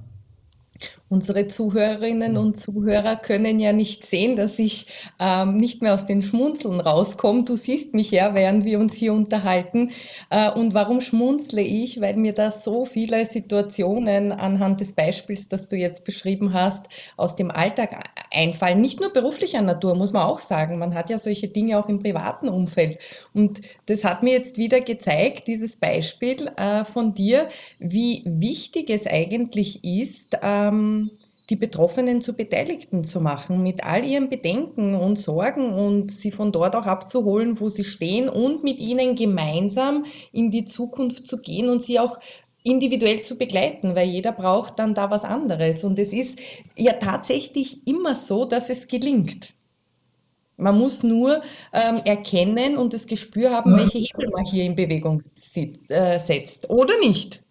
Unsere 1.11 1.47
Zuhörerinnen 1.47 2.37
und 2.37 2.55
Zuhörer 2.55 3.15
können 3.15 3.57
ja 3.57 3.73
nicht 3.73 4.05
sehen, 4.05 4.35
dass 4.35 4.59
ich 4.59 4.85
ähm, 5.19 5.57
nicht 5.57 5.81
mehr 5.81 5.95
aus 5.95 6.05
den 6.05 6.21
Schmunzeln 6.21 6.79
rauskomme. 6.79 7.45
Du 7.45 7.55
siehst 7.55 7.95
mich 7.95 8.11
ja, 8.11 8.35
während 8.35 8.63
wir 8.63 8.77
uns 8.79 8.93
hier 8.93 9.13
unterhalten. 9.13 9.89
Äh, 10.29 10.51
und 10.51 10.75
warum 10.75 11.01
schmunzle 11.01 11.63
ich? 11.63 11.99
Weil 11.99 12.15
mir 12.15 12.33
da 12.33 12.51
so 12.51 12.85
viele 12.85 13.25
Situationen 13.25 14.31
anhand 14.31 14.81
des 14.81 14.93
Beispiels, 14.93 15.47
das 15.47 15.67
du 15.67 15.77
jetzt 15.77 16.05
beschrieben 16.05 16.53
hast, 16.53 16.85
aus 17.17 17.35
dem 17.35 17.49
Alltag 17.49 18.03
einfallen. 18.31 18.81
Nicht 18.81 18.99
nur 18.99 19.11
beruflicher 19.11 19.61
Natur, 19.61 19.95
muss 19.95 20.13
man 20.13 20.23
auch 20.23 20.39
sagen. 20.39 20.79
Man 20.79 20.93
hat 20.93 21.09
ja 21.09 21.17
solche 21.17 21.47
Dinge 21.47 21.79
auch 21.79 21.89
im 21.89 22.01
privaten 22.01 22.49
Umfeld. 22.49 22.99
Und 23.33 23.61
das 23.85 24.03
hat 24.03 24.23
mir 24.23 24.33
jetzt 24.33 24.57
wieder 24.57 24.81
gezeigt, 24.81 25.47
dieses 25.47 25.77
Beispiel 25.77 26.51
äh, 26.57 26.85
von 26.85 27.13
dir, 27.13 27.49
wie 27.79 28.23
wichtig 28.25 28.89
es 28.89 29.07
eigentlich 29.07 29.83
ist, 29.83 30.37
ähm, 30.41 31.11
die 31.49 31.55
Betroffenen 31.55 32.21
zu 32.21 32.33
Beteiligten 32.33 33.03
zu 33.03 33.21
machen, 33.21 33.63
mit 33.63 33.83
all 33.83 34.05
ihren 34.05 34.29
Bedenken 34.29 34.93
und 34.93 35.17
Sorgen 35.17 35.73
und 35.73 36.11
sie 36.11 36.31
von 36.31 36.51
dort 36.51 36.75
auch 36.75 36.85
abzuholen, 36.85 37.59
wo 37.59 37.69
sie 37.69 37.83
stehen 37.83 38.29
und 38.29 38.63
mit 38.63 38.79
ihnen 38.79 39.15
gemeinsam 39.15 40.05
in 40.31 40.51
die 40.51 40.65
Zukunft 40.65 41.25
zu 41.25 41.41
gehen 41.41 41.69
und 41.69 41.81
sie 41.81 41.99
auch 41.99 42.19
individuell 42.63 43.21
zu 43.21 43.35
begleiten, 43.35 43.95
weil 43.95 44.09
jeder 44.09 44.31
braucht 44.31 44.79
dann 44.79 44.93
da 44.93 45.09
was 45.09 45.23
anderes. 45.23 45.83
Und 45.83 45.97
es 45.99 46.13
ist 46.13 46.39
ja 46.77 46.93
tatsächlich 46.93 47.85
immer 47.87 48.15
so, 48.15 48.45
dass 48.45 48.69
es 48.69 48.87
gelingt. 48.87 49.53
Man 50.57 50.77
muss 50.77 51.03
nur 51.03 51.41
ähm, 51.71 52.01
erkennen 52.03 52.77
und 52.77 52.93
das 52.93 53.07
Gespür 53.07 53.51
haben, 53.51 53.73
welche 53.73 53.99
Hebel 53.99 54.29
man 54.29 54.45
hier 54.45 54.65
in 54.65 54.75
Bewegung 54.75 55.21
äh, 55.87 56.19
setzt 56.19 56.69
oder 56.69 56.99
nicht. 56.99 57.41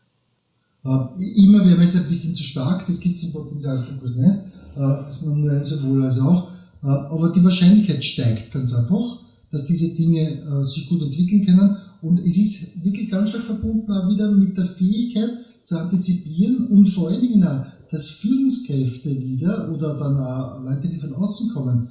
Äh, 0.85 1.43
immer 1.43 1.65
wäre 1.67 1.83
jetzt 1.83 1.97
ein 1.97 2.07
bisschen 2.07 2.35
zu 2.35 2.43
stark, 2.43 2.87
das 2.87 3.01
gibt 3.01 3.17
es 3.17 3.25
im 3.25 3.33
Potenzialfokus 3.33 4.15
nicht. 4.15 4.39
Äh, 4.77 5.09
ist 5.09 5.27
nur 5.27 5.51
ein 5.51 5.63
sowohl 5.63 6.05
als 6.05 6.21
auch. 6.21 6.51
Äh, 6.83 6.87
aber 6.87 7.33
die 7.33 7.43
Wahrscheinlichkeit 7.43 8.05
steigt 8.05 8.53
ganz 8.53 8.75
einfach, 8.75 9.21
dass 9.51 9.65
diese 9.65 9.89
Dinge 9.89 10.21
äh, 10.21 10.65
sich 10.65 10.87
gut 10.87 11.03
entwickeln 11.03 11.47
können. 11.47 11.77
Und 12.03 12.19
es 12.21 12.37
ist 12.37 12.85
wirklich 12.85 13.11
ganz 13.11 13.31
stark 13.31 13.45
verbunden 13.45 13.91
auch 13.93 14.09
wieder 14.09 14.31
mit 14.31 14.57
der 14.57 14.67
Fähigkeit 14.67 15.31
zu 15.65 15.77
antizipieren 15.77 16.67
und 16.69 16.87
vor 16.87 17.09
allen 17.09 17.21
Dingen 17.21 17.45
auch, 17.45 17.65
dass 17.91 18.09
Führungskräfte 18.09 19.21
wieder 19.23 19.71
oder 19.73 19.95
dann 19.95 20.17
auch 20.19 20.63
Leute, 20.63 20.89
die 20.89 20.97
von 20.97 21.15
außen 21.15 21.51
kommen, 21.51 21.89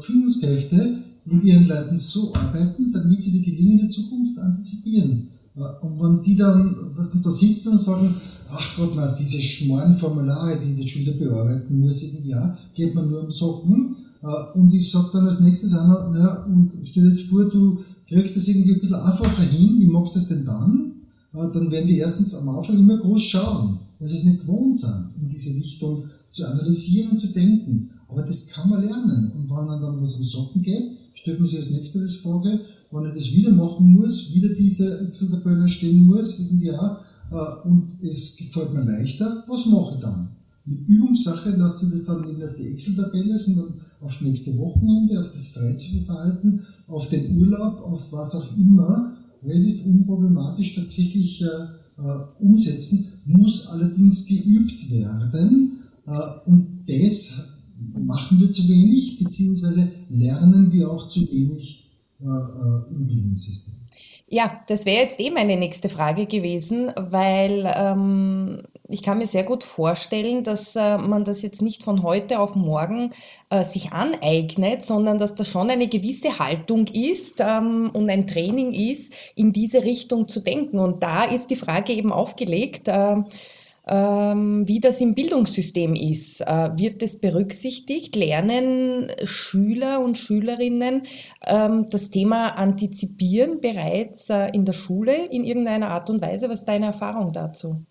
Führungskräfte 0.00 0.96
mit 1.24 1.44
ihren 1.44 1.66
Leuten 1.66 1.96
so 1.96 2.34
arbeiten, 2.34 2.90
damit 2.92 3.22
sie 3.22 3.32
die 3.32 3.42
gelingende 3.42 3.88
Zukunft 3.88 4.38
antizipieren. 4.38 5.28
Und 5.54 6.00
wenn 6.00 6.22
die 6.22 6.34
dann 6.34 6.74
was 6.94 7.10
da 7.22 7.30
sitzen 7.30 7.72
und 7.72 7.80
sagen, 7.80 8.14
ach 8.50 8.76
Gott, 8.76 8.92
na, 8.96 9.12
diese 9.12 9.40
schmoren 9.40 9.94
Formulare, 9.94 10.58
die 10.58 10.82
ich 10.82 10.98
wieder 10.98 11.12
bearbeiten 11.12 11.78
muss, 11.78 12.02
irgendwie 12.02 12.34
auch, 12.34 12.50
geht 12.74 12.94
man 12.94 13.08
nur 13.08 13.24
um 13.24 13.30
Socken. 13.30 13.96
Äh, 14.22 14.58
und 14.58 14.72
ich 14.72 14.90
sag 14.90 15.10
dann 15.12 15.26
als 15.26 15.40
nächstes 15.40 15.72
noch, 15.72 16.10
naja, 16.10 16.44
und 16.44 16.70
stell 16.82 17.08
jetzt 17.08 17.28
vor, 17.28 17.44
du 17.44 17.78
kriegst 18.16 18.36
du 18.36 18.40
das 18.40 18.48
irgendwie 18.48 18.74
ein 18.74 18.80
bisschen 18.80 18.96
einfacher 18.96 19.42
hin, 19.42 19.80
wie 19.80 19.86
magst 19.86 20.14
du 20.14 20.18
das 20.18 20.28
denn 20.28 20.44
dann? 20.44 20.92
Äh, 21.34 21.52
dann 21.52 21.70
werden 21.70 21.88
die 21.88 21.98
erstens 21.98 22.34
am 22.34 22.48
Anfang 22.48 22.78
immer 22.78 22.98
groß 22.98 23.22
schauen, 23.22 23.78
weil 23.98 24.08
sie 24.08 24.16
es 24.16 24.24
nicht 24.24 24.40
gewohnt 24.40 24.78
sind, 24.78 25.10
in 25.20 25.28
diese 25.28 25.54
Richtung 25.54 26.04
zu 26.30 26.46
analysieren 26.46 27.10
und 27.10 27.18
zu 27.18 27.28
denken. 27.28 27.90
Aber 28.08 28.22
das 28.22 28.48
kann 28.48 28.68
man 28.68 28.84
lernen. 28.84 29.32
Und 29.32 29.50
wenn 29.50 29.66
dann 29.66 30.02
was 30.02 30.14
um 30.16 30.24
Socken 30.24 30.62
geht, 30.62 30.92
stellt 31.14 31.38
man 31.38 31.48
sich 31.48 31.58
als 31.58 31.70
nächstes 31.70 32.16
Frage, 32.16 32.60
wenn 32.90 33.06
ich 33.06 33.14
das 33.14 33.32
wieder 33.32 33.52
machen 33.52 33.92
muss, 33.92 34.34
wieder 34.34 34.50
diese 34.50 35.06
Excel-Tabelle 35.06 35.68
stehen 35.68 36.06
muss, 36.06 36.40
irgendwie 36.40 36.72
auch, 36.72 36.98
äh, 37.30 37.68
und 37.68 37.88
es 38.02 38.36
gefällt 38.36 38.74
mir 38.74 38.84
leichter, 38.84 39.44
was 39.48 39.66
mache 39.66 39.94
ich 39.94 40.00
dann? 40.00 40.28
Mit 40.64 40.88
Übungssache 40.88 41.50
lässt 41.50 41.78
sich 41.78 41.90
das 41.90 42.04
dann 42.04 42.22
nicht 42.22 42.44
auf 42.44 42.54
die 42.54 42.68
Excel-Tabelle, 42.68 43.36
sondern 43.38 43.74
aufs 44.02 44.20
nächste 44.20 44.56
Wochenende, 44.58 45.20
auf 45.20 45.30
das 45.32 45.48
Freizeitverhalten, 45.48 46.66
auf 46.88 47.08
den 47.08 47.38
Urlaub, 47.38 47.80
auf 47.80 48.12
was 48.12 48.34
auch 48.34 48.56
immer, 48.56 49.12
relativ 49.42 49.84
unproblematisch 49.86 50.74
tatsächlich 50.74 51.42
äh, 51.42 51.46
äh, 51.46 52.42
umsetzen, 52.44 53.06
muss 53.26 53.68
allerdings 53.68 54.26
geübt 54.26 54.90
werden. 54.90 55.78
Äh, 56.06 56.10
und 56.46 56.68
das 56.86 57.44
machen 57.94 58.40
wir 58.40 58.50
zu 58.50 58.68
wenig, 58.68 59.18
beziehungsweise 59.18 59.88
lernen 60.10 60.72
wir 60.72 60.90
auch 60.90 61.08
zu 61.08 61.20
wenig 61.32 61.90
äh, 62.20 62.26
äh, 62.26 62.94
im 62.94 63.06
Bildungssystem. 63.06 63.74
Ja, 64.28 64.62
das 64.66 64.86
wäre 64.86 65.02
jetzt 65.02 65.20
eh 65.20 65.30
meine 65.30 65.58
nächste 65.58 65.88
Frage 65.88 66.26
gewesen, 66.26 66.90
weil 66.96 67.70
ähm, 67.76 68.62
ich 68.88 69.02
kann 69.02 69.18
mir 69.18 69.26
sehr 69.26 69.44
gut 69.44 69.64
vorstellen, 69.64 70.44
dass 70.44 70.76
äh, 70.76 70.98
man 70.98 71.24
das 71.24 71.42
jetzt 71.42 71.62
nicht 71.62 71.84
von 71.84 72.02
heute 72.02 72.40
auf 72.40 72.56
morgen 72.56 73.10
äh, 73.48 73.64
sich 73.64 73.92
aneignet, 73.92 74.82
sondern 74.82 75.18
dass 75.18 75.34
da 75.34 75.44
schon 75.44 75.70
eine 75.70 75.88
gewisse 75.88 76.38
Haltung 76.38 76.86
ist 76.88 77.40
ähm, 77.40 77.90
und 77.92 78.10
ein 78.10 78.26
Training 78.26 78.72
ist, 78.72 79.12
in 79.34 79.52
diese 79.52 79.84
Richtung 79.84 80.28
zu 80.28 80.40
denken. 80.40 80.78
Und 80.78 81.02
da 81.02 81.24
ist 81.24 81.50
die 81.50 81.56
Frage 81.56 81.92
eben 81.92 82.12
aufgelegt. 82.12 82.88
Äh, 82.88 83.16
ähm, 83.84 84.66
wie 84.68 84.78
das 84.78 85.00
im 85.00 85.14
Bildungssystem 85.14 85.94
ist. 85.94 86.40
Äh, 86.40 86.70
wird 86.76 87.02
das 87.02 87.18
berücksichtigt? 87.18 88.14
Lernen 88.14 89.10
Schüler 89.24 90.00
und 90.00 90.16
Schülerinnen 90.16 91.02
ähm, 91.44 91.86
das 91.90 92.10
Thema 92.10 92.50
antizipieren 92.50 93.60
bereits 93.60 94.30
äh, 94.30 94.50
in 94.52 94.64
der 94.64 94.72
Schule 94.72 95.26
in 95.26 95.42
irgendeiner 95.44 95.90
Art 95.90 96.10
und 96.10 96.22
Weise? 96.22 96.48
Was 96.48 96.60
ist 96.60 96.68
deine 96.68 96.86
Erfahrung 96.86 97.32
dazu? 97.32 97.84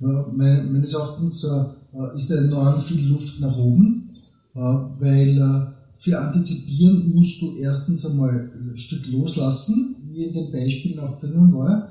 Meines 0.00 0.92
Erachtens 0.92 1.44
äh, 1.44 2.16
ist 2.16 2.30
da 2.30 2.36
enorm 2.36 2.80
viel 2.80 3.08
Luft 3.08 3.40
nach 3.40 3.56
oben, 3.56 4.10
weil 4.54 5.72
für 5.94 6.18
Antizipieren 6.18 7.12
musst 7.14 7.40
du 7.40 7.56
erstens 7.56 8.06
einmal 8.06 8.50
ein 8.54 8.76
Stück 8.76 9.10
loslassen, 9.10 9.96
wie 10.12 10.24
in 10.24 10.32
dem 10.32 10.52
Beispiel 10.52 10.98
auch 11.00 11.18
drinnen 11.18 11.52
war, 11.52 11.88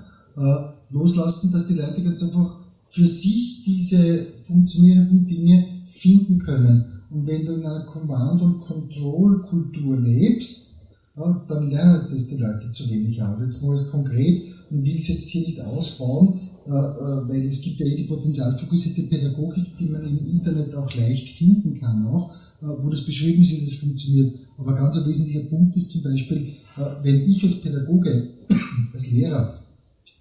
loslassen, 0.89 1.51
dass 1.51 1.67
die 1.67 1.75
Leute 1.75 2.01
ganz 2.01 2.23
einfach 2.23 2.55
für 2.79 3.05
sich 3.05 3.63
diese 3.65 4.25
funktionierenden 4.43 5.27
Dinge 5.27 5.65
finden 5.85 6.39
können. 6.39 6.85
Und 7.09 7.27
wenn 7.27 7.45
du 7.45 7.53
in 7.53 7.65
einer 7.65 7.85
Command- 7.85 8.41
und 8.41 8.61
Control-Kultur 8.61 9.99
lebst, 9.99 10.67
dann 11.47 11.69
lernen 11.71 11.93
das 11.93 12.27
die 12.27 12.37
Leute 12.37 12.69
zu 12.71 12.89
wenig 12.89 13.21
auch. 13.21 13.39
Jetzt 13.41 13.63
mal 13.63 13.77
konkret 13.91 14.43
und 14.69 14.85
will 14.85 14.95
es 14.95 15.07
jetzt 15.07 15.27
hier 15.29 15.41
nicht 15.41 15.59
ausbauen, 15.61 16.33
äh, 16.33 16.37
äh, 16.37 16.46
weil 16.69 17.45
es 17.45 17.61
gibt 17.61 17.79
ja 17.79 17.85
eh 17.85 17.95
die 17.95 18.03
potenzialfokussierte 18.03 19.03
Pädagogik, 19.03 19.77
die 19.77 19.85
man 19.85 20.03
im 20.03 20.19
Internet 20.29 20.73
auch 20.75 20.93
leicht 20.95 21.29
finden 21.29 21.79
kann, 21.79 22.05
auch, 22.07 22.33
äh, 22.61 22.67
wo 22.79 22.89
das 22.89 23.05
beschrieben 23.05 23.41
ist, 23.41 23.51
wie 23.51 23.61
das 23.61 23.73
funktioniert. 23.73 24.33
Aber 24.57 24.73
ganz 24.75 24.97
ein 24.97 25.05
wesentlicher 25.05 25.41
Punkt 25.41 25.75
ist 25.77 25.91
zum 25.91 26.03
Beispiel, 26.03 26.37
äh, 26.37 26.81
wenn 27.03 27.29
ich 27.29 27.43
als 27.43 27.61
Pädagoge, 27.61 28.29
als 28.93 29.11
Lehrer 29.11 29.53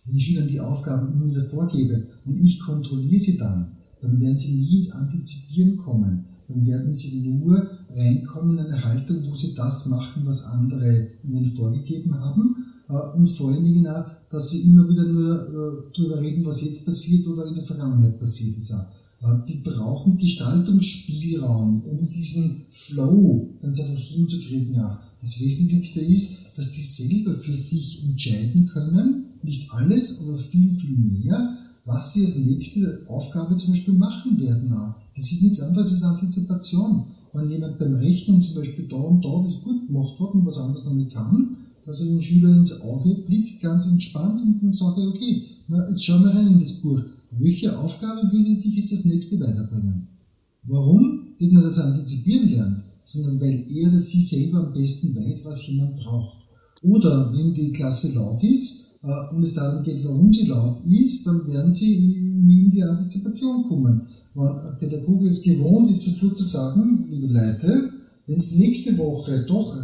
den 0.07 0.21
Schülern 0.21 0.47
die 0.47 0.61
Aufgaben 0.61 1.13
immer 1.13 1.31
wieder 1.31 1.49
vorgebe 1.49 2.07
und 2.27 2.45
ich 2.45 2.61
kontrolliere 2.61 3.19
sie 3.19 3.39
dann, 3.39 3.73
dann 4.01 4.21
werden 4.21 4.39
sie 4.39 4.53
nie 4.53 4.77
ins 4.77 4.93
Antizipieren 4.93 5.77
kommen. 5.77 6.27
Dann 6.49 6.65
werden 6.65 6.95
sie 6.95 7.21
nur 7.23 7.69
reinkommen 7.91 8.59
in 8.59 8.67
eine 8.67 8.85
Haltung, 8.85 9.25
wo 9.29 9.35
sie 9.35 9.55
das 9.55 9.87
machen, 9.87 10.23
was 10.27 10.45
andere 10.45 11.09
ihnen 11.25 11.47
vorgegeben 11.47 12.21
haben. 12.21 12.55
Äh, 12.89 13.17
und 13.17 13.27
vor 13.27 13.51
allen 13.51 13.65
Dingen 13.65 13.87
auch, 13.87 14.05
dass 14.31 14.51
sie 14.51 14.63
immer 14.63 14.89
wieder 14.89 15.05
nur 15.05 15.35
äh, 15.35 15.93
darüber 15.97 16.21
reden, 16.21 16.45
was 16.45 16.63
jetzt 16.63 16.85
passiert 16.85 17.27
oder 17.27 17.47
in 17.47 17.55
der 17.55 17.65
Vergangenheit 17.65 18.19
passiert 18.19 18.59
ist. 18.59 18.71
Äh, 18.71 19.27
die 19.49 19.57
brauchen 19.57 20.19
Gestaltungsspielraum, 20.19 21.83
um 21.83 22.11
diesen 22.11 22.63
Flow 22.69 23.49
ganz 23.63 23.81
einfach 23.81 24.01
hinzukriegen. 24.01 24.81
Das 25.21 25.41
Wesentlichste 25.41 26.01
ist, 26.01 26.57
dass 26.57 26.73
die 26.73 26.83
selber 26.83 27.35
für 27.35 27.57
sich 27.57 28.05
entscheiden 28.05 28.67
können, 28.67 29.27
nicht 29.43 29.71
alles, 29.73 30.21
aber 30.21 30.37
viel, 30.37 30.79
viel 30.79 30.97
mehr, 30.97 31.57
was 31.85 32.15
sie 32.15 32.27
als 32.27 32.37
nächste 32.37 33.03
Aufgabe 33.09 33.57
zum 33.57 33.73
Beispiel 33.73 33.95
machen 33.95 34.39
werden. 34.41 34.75
Das 35.15 35.33
ist 35.33 35.43
nichts 35.43 35.61
anderes 35.61 35.93
als 35.93 36.03
Antizipation. 36.03 37.05
Wenn 37.33 37.51
jemand 37.51 37.79
beim 37.79 37.95
Rechnen 37.95 38.41
zum 38.41 38.57
Beispiel 38.57 38.87
da 38.89 38.97
und 38.97 39.25
da 39.25 39.43
das 39.43 39.63
gut 39.63 39.87
gemacht 39.87 40.19
hat 40.19 40.31
und 40.35 40.47
was 40.47 40.59
anderes 40.59 40.85
noch 40.85 40.95
nicht 40.95 41.13
kann, 41.13 41.57
dass 41.87 42.01
er 42.01 42.07
den 42.07 42.21
Schüler 42.21 42.55
ins 42.55 42.81
Auge 42.81 43.15
blickt, 43.27 43.63
ganz 43.63 43.87
entspannt 43.87 44.43
und 44.43 44.61
dann 44.61 44.73
sagt 44.73 44.99
er, 44.99 45.09
okay, 45.09 45.43
na, 45.69 45.89
jetzt 45.89 46.05
schauen 46.05 46.25
wir 46.25 46.35
rein 46.35 46.49
in 46.49 46.61
das 46.61 46.73
Buch. 46.75 47.01
Welche 47.31 47.79
Aufgabe 47.79 48.31
würde 48.31 48.57
dich 48.57 48.77
jetzt 48.77 48.93
das 48.93 49.05
nächste 49.05 49.41
weiterbringen? 49.41 50.09
Warum? 50.65 51.29
Nicht 51.39 51.53
nur, 51.53 51.63
dass 51.63 51.79
er 51.79 51.87
antizipieren 51.87 52.51
lernt, 52.51 52.83
sondern 53.05 53.41
weil 53.41 53.65
er 53.73 53.89
oder 53.89 53.99
sie 53.99 54.23
selber 54.23 54.67
am 54.67 54.73
besten 54.73 55.15
weiß, 55.15 55.45
was 55.45 55.67
jemand 55.69 55.97
braucht. 55.97 56.39
Oder 56.83 57.33
wenn 57.33 57.55
die 57.55 57.73
Klasse 57.73 58.13
laut 58.13 58.43
ist, 58.43 58.87
äh, 59.03 59.35
und 59.35 59.43
es 59.43 59.55
darum 59.55 59.83
geht, 59.83 60.05
warum 60.05 60.33
sie 60.33 60.47
laut 60.47 60.79
ist, 60.87 61.27
dann 61.27 61.47
werden 61.47 61.73
sie 61.73 61.97
nie 61.97 62.65
in 62.65 62.71
die 62.71 62.83
Antizipation 62.83 63.65
kommen. 63.69 64.03
Wenn 64.35 64.79
Pädagoge 64.79 65.29
es 65.29 65.43
gewohnt 65.43 65.91
ist, 65.91 66.05
sofort 66.05 66.37
zu 66.37 66.45
sagen, 66.45 67.07
liebe 67.11 67.33
Leute, 67.33 67.91
wenn 68.27 68.37
es 68.37 68.53
nächste 68.53 68.97
Woche 68.99 69.45
doch 69.49 69.77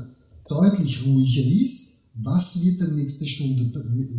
deutlich 0.49 1.07
ruhiger 1.07 1.61
ist, 1.61 1.92
was 2.17 2.63
wird 2.63 2.81
dann 2.81 2.95
nächste 2.95 3.27
Stunde, 3.27 3.71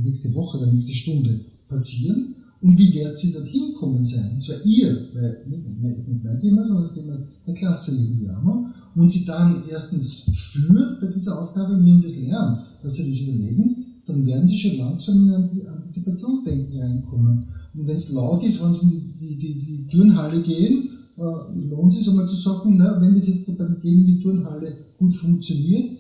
nächste 0.03 0.33
Woche, 0.33 0.59
der 0.59 0.67
nächste 0.67 0.93
Stunde 0.93 1.39
passieren 1.67 2.33
und 2.63 2.77
wie 2.77 2.93
wird 2.93 3.17
sie 3.17 3.33
dorthin 3.33 3.73
kommen 3.77 4.03
sein? 4.05 4.31
Und 4.33 4.41
zwar 4.41 4.65
ihr, 4.65 5.09
weil 5.13 5.45
nicht, 5.49 5.97
ist 5.97 6.07
nicht 6.07 6.23
mein 6.23 6.39
Thema, 6.39 6.63
sondern 6.63 6.83
das 6.83 6.95
Thema 6.95 7.17
der 7.45 7.53
Klasse 7.53 7.91
irgendwie 7.91 8.29
auch 8.29 8.43
noch. 8.43 8.65
Und 8.95 9.11
sie 9.11 9.25
dann 9.25 9.63
erstens 9.69 10.25
führt 10.33 11.01
bei 11.01 11.07
dieser 11.07 11.41
Aufgabe, 11.41 11.73
indem 11.73 12.01
das 12.01 12.21
lernen, 12.21 12.59
dass 12.81 12.95
sie 12.95 13.09
das 13.09 13.19
überlegen, 13.19 13.75
dann 14.05 14.25
werden 14.25 14.47
sie 14.47 14.57
schon 14.57 14.77
langsam 14.77 15.27
in 15.27 15.33
ein 15.33 15.67
Antizipationsdenken 15.75 16.79
reinkommen. 16.79 17.43
Und 17.73 17.87
wenn 17.87 17.97
es 17.97 18.11
laut 18.11 18.43
ist, 18.43 18.63
wenn 18.63 18.73
sie 18.73 18.85
in 18.85 19.19
die, 19.19 19.37
die, 19.37 19.59
die 19.59 19.87
Turnhalle 19.87 20.41
gehen, 20.41 20.89
äh, 21.17 21.69
lohnt 21.69 21.91
es 21.91 21.99
sich 21.99 22.09
einmal 22.09 22.27
zu 22.27 22.35
sagen, 22.35 22.77
na, 22.77 23.01
wenn 23.01 23.13
das 23.13 23.27
jetzt 23.27 23.57
beim 23.57 23.77
Gehen 23.81 23.99
in 23.99 24.05
die 24.05 24.19
Turnhalle 24.19 24.73
gut 24.97 25.13
funktioniert, 25.13 25.91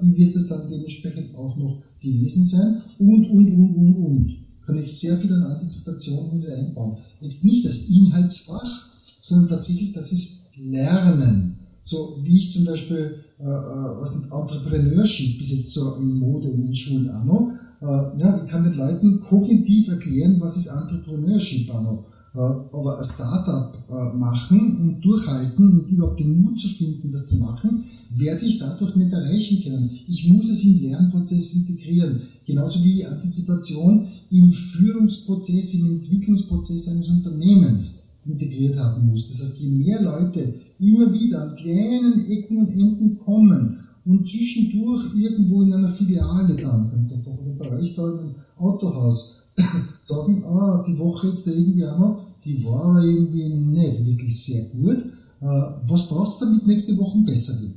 wie 0.00 0.16
wird 0.16 0.36
das 0.36 0.48
dann 0.48 0.68
dementsprechend 0.68 1.34
auch 1.34 1.56
noch 1.56 1.82
gewesen 2.00 2.44
sein? 2.44 2.76
Und, 2.98 3.30
und, 3.30 3.48
und, 3.50 3.74
und, 3.76 3.96
und. 3.96 4.36
Kann 4.66 4.78
ich 4.78 4.92
sehr 4.92 5.16
viel 5.16 5.32
an 5.32 5.44
Antizipation 5.44 6.42
wieder 6.42 6.54
einbauen. 6.54 6.96
Jetzt 7.20 7.44
nicht 7.44 7.64
das 7.64 7.88
Inhaltsfach, 7.88 8.88
sondern 9.20 9.48
tatsächlich 9.48 9.92
das 9.92 10.12
ist 10.12 10.38
Lernen. 10.56 11.56
So 11.80 12.18
wie 12.24 12.36
ich 12.36 12.52
zum 12.52 12.64
Beispiel 12.64 13.14
äh, 13.40 13.44
äh, 13.44 14.00
was 14.00 14.16
nicht, 14.16 14.32
Entrepreneurship 14.32 15.38
bis 15.38 15.52
jetzt 15.52 15.72
so 15.72 15.94
in 15.94 16.18
Mode 16.18 16.48
in 16.48 16.62
den 16.62 16.74
Schulen 16.74 17.04
noch. 17.24 17.52
Äh, 17.80 18.20
ja, 18.20 18.42
ich 18.42 18.50
kann 18.50 18.64
den 18.64 18.74
Leuten 18.74 19.20
kognitiv 19.20 19.88
erklären, 19.88 20.40
was 20.40 20.56
ist 20.56 20.66
Entrepreneurship 20.66 21.68
noch. 21.68 22.04
Äh, 22.34 22.38
aber 22.38 22.98
ein 22.98 23.04
Startup 23.04 23.72
äh, 23.88 24.16
machen 24.16 24.78
und 24.80 25.00
durchhalten 25.02 25.80
und 25.80 25.88
überhaupt 25.88 26.18
den 26.18 26.42
Mut 26.42 26.58
zu 26.58 26.68
finden, 26.68 27.12
das 27.12 27.26
zu 27.26 27.36
machen, 27.38 27.84
werde 28.16 28.44
ich 28.46 28.58
dadurch 28.58 28.96
nicht 28.96 29.12
erreichen 29.12 29.62
können. 29.62 29.90
Ich 30.08 30.28
muss 30.28 30.48
es 30.48 30.64
im 30.64 30.80
Lernprozess 30.82 31.54
integrieren. 31.54 32.22
Genauso 32.46 32.84
wie 32.84 33.04
Antizipation 33.04 34.06
im 34.30 34.50
Führungsprozess, 34.50 35.74
im 35.74 35.90
Entwicklungsprozess 35.90 36.88
eines 36.88 37.08
Unternehmens 37.10 38.02
integriert 38.26 38.78
haben 38.78 39.06
muss. 39.06 39.28
Das 39.28 39.40
heißt, 39.40 39.60
je 39.60 39.68
mehr 39.68 40.02
Leute 40.02 40.54
immer 40.78 41.12
wieder 41.12 41.42
an 41.42 41.56
kleinen 41.56 42.26
Ecken 42.30 42.58
und 42.58 42.70
Enden 42.70 43.18
kommen 43.18 43.78
und 44.04 44.28
zwischendurch 44.28 45.14
irgendwo 45.14 45.62
in 45.62 45.72
einer 45.72 45.88
Filiale 45.88 46.56
dann, 46.56 46.90
ganz 46.90 47.12
einfach, 47.12 47.32
oder 47.32 47.52
bei 47.58 47.78
euch 47.78 47.94
da 47.94 48.10
in 48.10 48.18
einem 48.18 48.34
Autohaus, 48.56 49.36
sagen, 50.00 50.44
ah, 50.44 50.84
die 50.86 50.98
Woche 50.98 51.28
jetzt 51.28 51.46
da 51.46 51.50
irgendwie 51.50 51.84
auch 51.84 51.98
noch, 51.98 52.24
die 52.44 52.64
war 52.64 52.84
aber 52.84 53.04
irgendwie 53.04 53.48
nicht 53.48 54.06
wirklich 54.06 54.44
sehr 54.44 54.64
gut. 54.66 54.98
Äh, 55.40 55.46
was 55.86 56.08
braucht 56.08 56.32
es, 56.32 56.38
damit 56.38 56.60
es 56.60 56.66
nächste 56.66 56.96
Woche 56.96 57.18
besser 57.18 57.60
wird? 57.60 57.74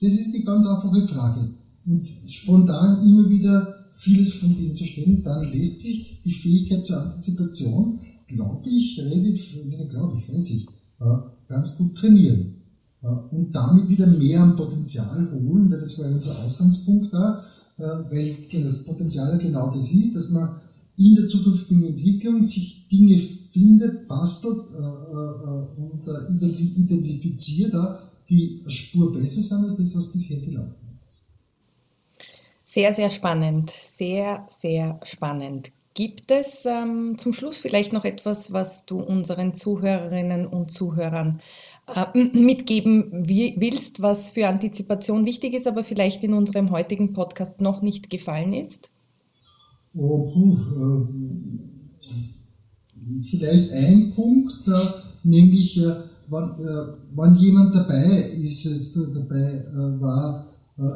Das 0.00 0.14
ist 0.14 0.32
die 0.32 0.44
ganz 0.44 0.66
einfache 0.66 1.06
Frage. 1.06 1.50
Und 1.86 2.08
spontan 2.26 3.06
immer 3.06 3.28
wieder 3.28 3.86
vieles 3.90 4.34
von 4.34 4.56
dem 4.56 4.74
zu 4.76 4.84
stellen, 4.84 5.22
dann 5.22 5.52
lässt 5.52 5.80
sich 5.80 6.20
die 6.24 6.32
Fähigkeit 6.32 6.86
zur 6.86 7.02
Antizipation, 7.02 7.98
glaube 8.28 8.68
ich, 8.70 8.98
relativ, 9.00 9.58
glaube 9.88 10.18
ich, 10.18 10.32
weiß 10.32 10.50
ich, 10.50 10.66
ganz 11.48 11.76
gut 11.76 11.96
trainieren. 11.96 12.54
Und 13.30 13.50
damit 13.52 13.88
wieder 13.88 14.06
mehr 14.06 14.42
am 14.42 14.56
Potenzial 14.56 15.30
holen, 15.32 15.70
weil 15.70 15.80
das 15.80 15.98
war 15.98 16.08
ja 16.08 16.14
unser 16.14 16.38
Ausgangspunkt 16.38 17.12
da. 17.12 17.42
weil 18.10 18.36
das 18.52 18.84
Potenzial 18.84 19.38
genau 19.38 19.74
das 19.74 19.92
ist, 19.92 20.14
dass 20.14 20.30
man 20.30 20.48
in 20.96 21.14
der 21.14 21.26
zukünftigen 21.26 21.84
Entwicklung 21.84 22.42
sich 22.42 22.88
Dinge 22.88 23.18
findet, 23.18 24.06
bastelt 24.06 24.60
und 25.76 26.02
identifiziert, 26.76 27.74
die 28.30 28.60
Spur 28.68 29.12
besser 29.12 29.40
sind 29.40 29.64
als 29.64 29.76
das, 29.76 29.96
was 29.96 30.12
bisher 30.12 30.38
gelaufen 30.40 30.94
ist. 30.96 31.30
Sehr, 32.62 32.92
sehr 32.92 33.10
spannend, 33.10 33.70
sehr, 33.70 34.46
sehr 34.48 35.00
spannend. 35.02 35.72
Gibt 35.94 36.30
es 36.30 36.64
ähm, 36.66 37.18
zum 37.18 37.32
Schluss 37.32 37.58
vielleicht 37.58 37.92
noch 37.92 38.04
etwas, 38.04 38.52
was 38.52 38.86
du 38.86 39.00
unseren 39.00 39.54
Zuhörerinnen 39.54 40.46
und 40.46 40.70
Zuhörern 40.70 41.40
äh, 41.92 42.06
mitgeben 42.16 43.24
willst, 43.26 44.00
was 44.00 44.30
für 44.30 44.46
Antizipation 44.46 45.26
wichtig 45.26 45.54
ist, 45.54 45.66
aber 45.66 45.82
vielleicht 45.82 46.22
in 46.22 46.32
unserem 46.32 46.70
heutigen 46.70 47.12
Podcast 47.12 47.60
noch 47.60 47.82
nicht 47.82 48.08
gefallen 48.08 48.52
ist? 48.52 48.90
Oh, 49.94 50.24
puh, 50.24 50.56
äh, 50.56 51.06
vielleicht 53.20 53.72
ein 53.72 54.12
Punkt, 54.14 54.68
äh, 54.68 54.72
nämlich 55.24 55.82
äh, 55.82 55.92
wenn, 56.30 56.66
äh, 56.66 56.86
wenn, 57.16 57.36
jemand 57.36 57.74
dabei 57.74 58.30
ist, 58.40 58.64
jetzt 58.64 58.96
dabei 58.96 59.64
äh, 59.74 60.00
war 60.00 60.46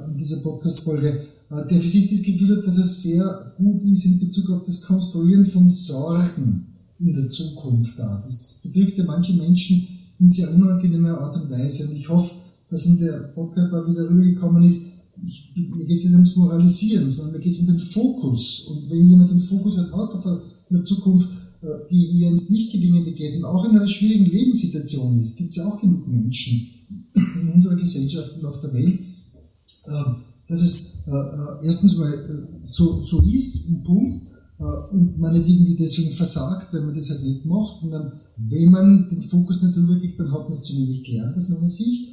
in 0.09 0.17
dieser 0.17 0.39
Podcast-Folge, 0.39 1.27
der 1.51 1.79
für 1.79 1.89
sich 1.89 2.09
das 2.11 2.23
Gefühl 2.23 2.57
hat, 2.57 2.67
dass 2.67 2.79
es 2.79 3.03
sehr 3.03 3.53
gut 3.59 3.83
ist 3.83 4.07
in 4.07 4.19
Bezug 4.19 4.51
auf 4.51 4.65
das 4.65 4.81
Konstruieren 4.81 5.45
von 5.45 5.69
Sorgen 5.69 6.67
in 7.01 7.13
der 7.13 7.29
Zukunft 7.29 7.99
da. 7.99 8.23
Das 8.25 8.61
betrifft 8.63 8.97
ja 8.97 9.05
manche 9.05 9.35
Menschen 9.35 9.87
in 10.21 10.29
sehr 10.29 10.55
unangenehmer 10.55 11.21
Art 11.21 11.37
und 11.37 11.51
Weise. 11.51 11.89
Und 11.89 11.97
ich 11.97 12.09
hoffe, 12.09 12.35
dass 12.71 12.87
in 12.87 12.99
der 12.99 13.33
Podcast 13.35 13.75
auch 13.75 13.89
wieder 13.89 14.09
rübergekommen 14.09 14.63
ist, 14.63 14.87
ich, 15.25 15.53
mir 15.55 15.85
geht 15.85 15.99
es 15.99 16.05
nicht 16.05 16.15
ums 16.15 16.37
Moralisieren, 16.37 17.09
sondern 17.09 17.35
mir 17.35 17.41
geht 17.41 17.53
es 17.53 17.61
um 17.61 17.67
den 17.67 17.79
Fokus. 17.79 18.67
Und 18.69 18.91
wenn 18.91 19.09
jemand 19.09 19.31
den 19.31 19.39
Fokus 19.39 19.79
hat, 19.79 19.93
hat 19.93 20.15
auf 20.15 20.27
eine 20.71 20.83
Zukunft, 20.83 21.29
äh, 21.31 21.44
die 21.91 22.07
ihr 22.19 22.29
ins 22.29 22.51
Nicht-Gelingende 22.51 23.13
geht 23.13 23.37
und 23.37 23.45
auch 23.45 23.65
in 23.65 23.77
einer 23.77 23.87
schwierigen 23.87 24.27
Lebenssituation 24.27 25.19
ist, 25.21 25.37
gibt 25.37 25.51
es 25.51 25.57
ja 25.57 25.67
auch 25.67 25.81
genug 25.81 26.07
Menschen 26.09 26.69
in 27.41 27.49
unserer 27.53 27.77
Gesellschaft 27.77 28.37
und 28.39 28.45
auf 28.47 28.61
der 28.61 28.73
Welt, 28.73 29.01
äh, 29.87 30.05
dass 30.49 30.61
es 30.61 30.77
äh, 31.07 31.67
erstens 31.67 31.97
mal 31.97 32.49
so, 32.65 33.03
so 33.03 33.23
ist, 33.23 33.57
ein 33.69 33.83
Punkt, 33.83 34.27
und 34.93 35.19
man 35.19 35.37
nicht 35.37 35.49
irgendwie 35.49 35.75
deswegen 35.75 36.11
versagt, 36.11 36.73
wenn 36.73 36.87
man 36.87 36.95
das 36.95 37.11
halt 37.11 37.25
nicht 37.25 37.45
macht, 37.45 37.81
sondern 37.81 38.13
wenn 38.37 38.71
man 38.71 39.09
den 39.09 39.21
Fokus 39.21 39.63
nicht 39.63 39.77
drüber 39.77 39.99
kriegt, 39.99 40.19
dann 40.19 40.33
hat 40.33 40.45
man 40.45 40.53
es 40.53 40.63
zu 40.63 40.77
wenig 40.77 41.03
gelernt 41.03 41.37
aus 41.37 41.49
meiner 41.49 41.69
Sicht. 41.69 42.13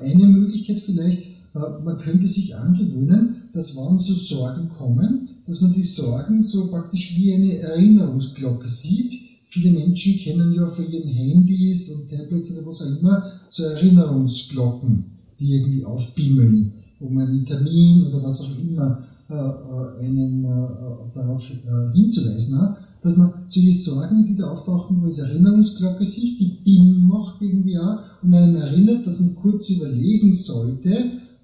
Eine 0.00 0.26
Möglichkeit 0.26 0.80
vielleicht, 0.80 1.22
man 1.54 1.98
könnte 1.98 2.26
sich 2.26 2.56
angewöhnen, 2.56 3.42
dass 3.52 3.76
wann 3.76 3.98
so 3.98 4.12
Sorgen 4.12 4.68
kommen, 4.68 5.28
dass 5.48 5.62
man 5.62 5.72
die 5.72 5.82
Sorgen 5.82 6.42
so 6.42 6.66
praktisch 6.66 7.16
wie 7.16 7.32
eine 7.32 7.58
Erinnerungsglocke 7.58 8.68
sieht. 8.68 9.10
Viele 9.46 9.70
Menschen 9.70 10.18
kennen 10.18 10.52
ja 10.52 10.66
von 10.66 10.90
ihren 10.92 11.08
Handys 11.08 11.88
und 11.88 12.10
Tablets 12.10 12.52
oder 12.52 12.66
was 12.66 12.82
auch 12.82 13.00
immer 13.00 13.22
so 13.48 13.64
Erinnerungsglocken, 13.64 15.06
die 15.40 15.54
irgendwie 15.54 15.84
aufbimmeln, 15.86 16.70
um 17.00 17.16
einen 17.16 17.46
Termin 17.46 18.06
oder 18.08 18.22
was 18.22 18.42
auch 18.42 18.58
immer 18.60 19.02
äh, 19.30 19.34
äh 19.34 20.06
einen 20.06 20.44
äh, 20.44 21.14
darauf 21.14 21.50
äh, 21.50 21.96
hinzuweisen 21.96 22.58
dass 23.00 23.16
man 23.16 23.32
solche 23.46 23.72
Sorgen, 23.72 24.24
die 24.24 24.34
da 24.34 24.50
auftauchen, 24.50 25.02
als 25.04 25.18
Erinnerungsglocke 25.18 26.04
sieht, 26.04 26.40
die 26.40 26.58
BIM 26.64 27.06
macht 27.06 27.40
irgendwie 27.40 27.78
auch 27.78 27.98
und 28.22 28.34
einen 28.34 28.56
erinnert, 28.56 29.06
dass 29.06 29.20
man 29.20 29.36
kurz 29.36 29.70
überlegen 29.70 30.32
sollte, 30.34 30.92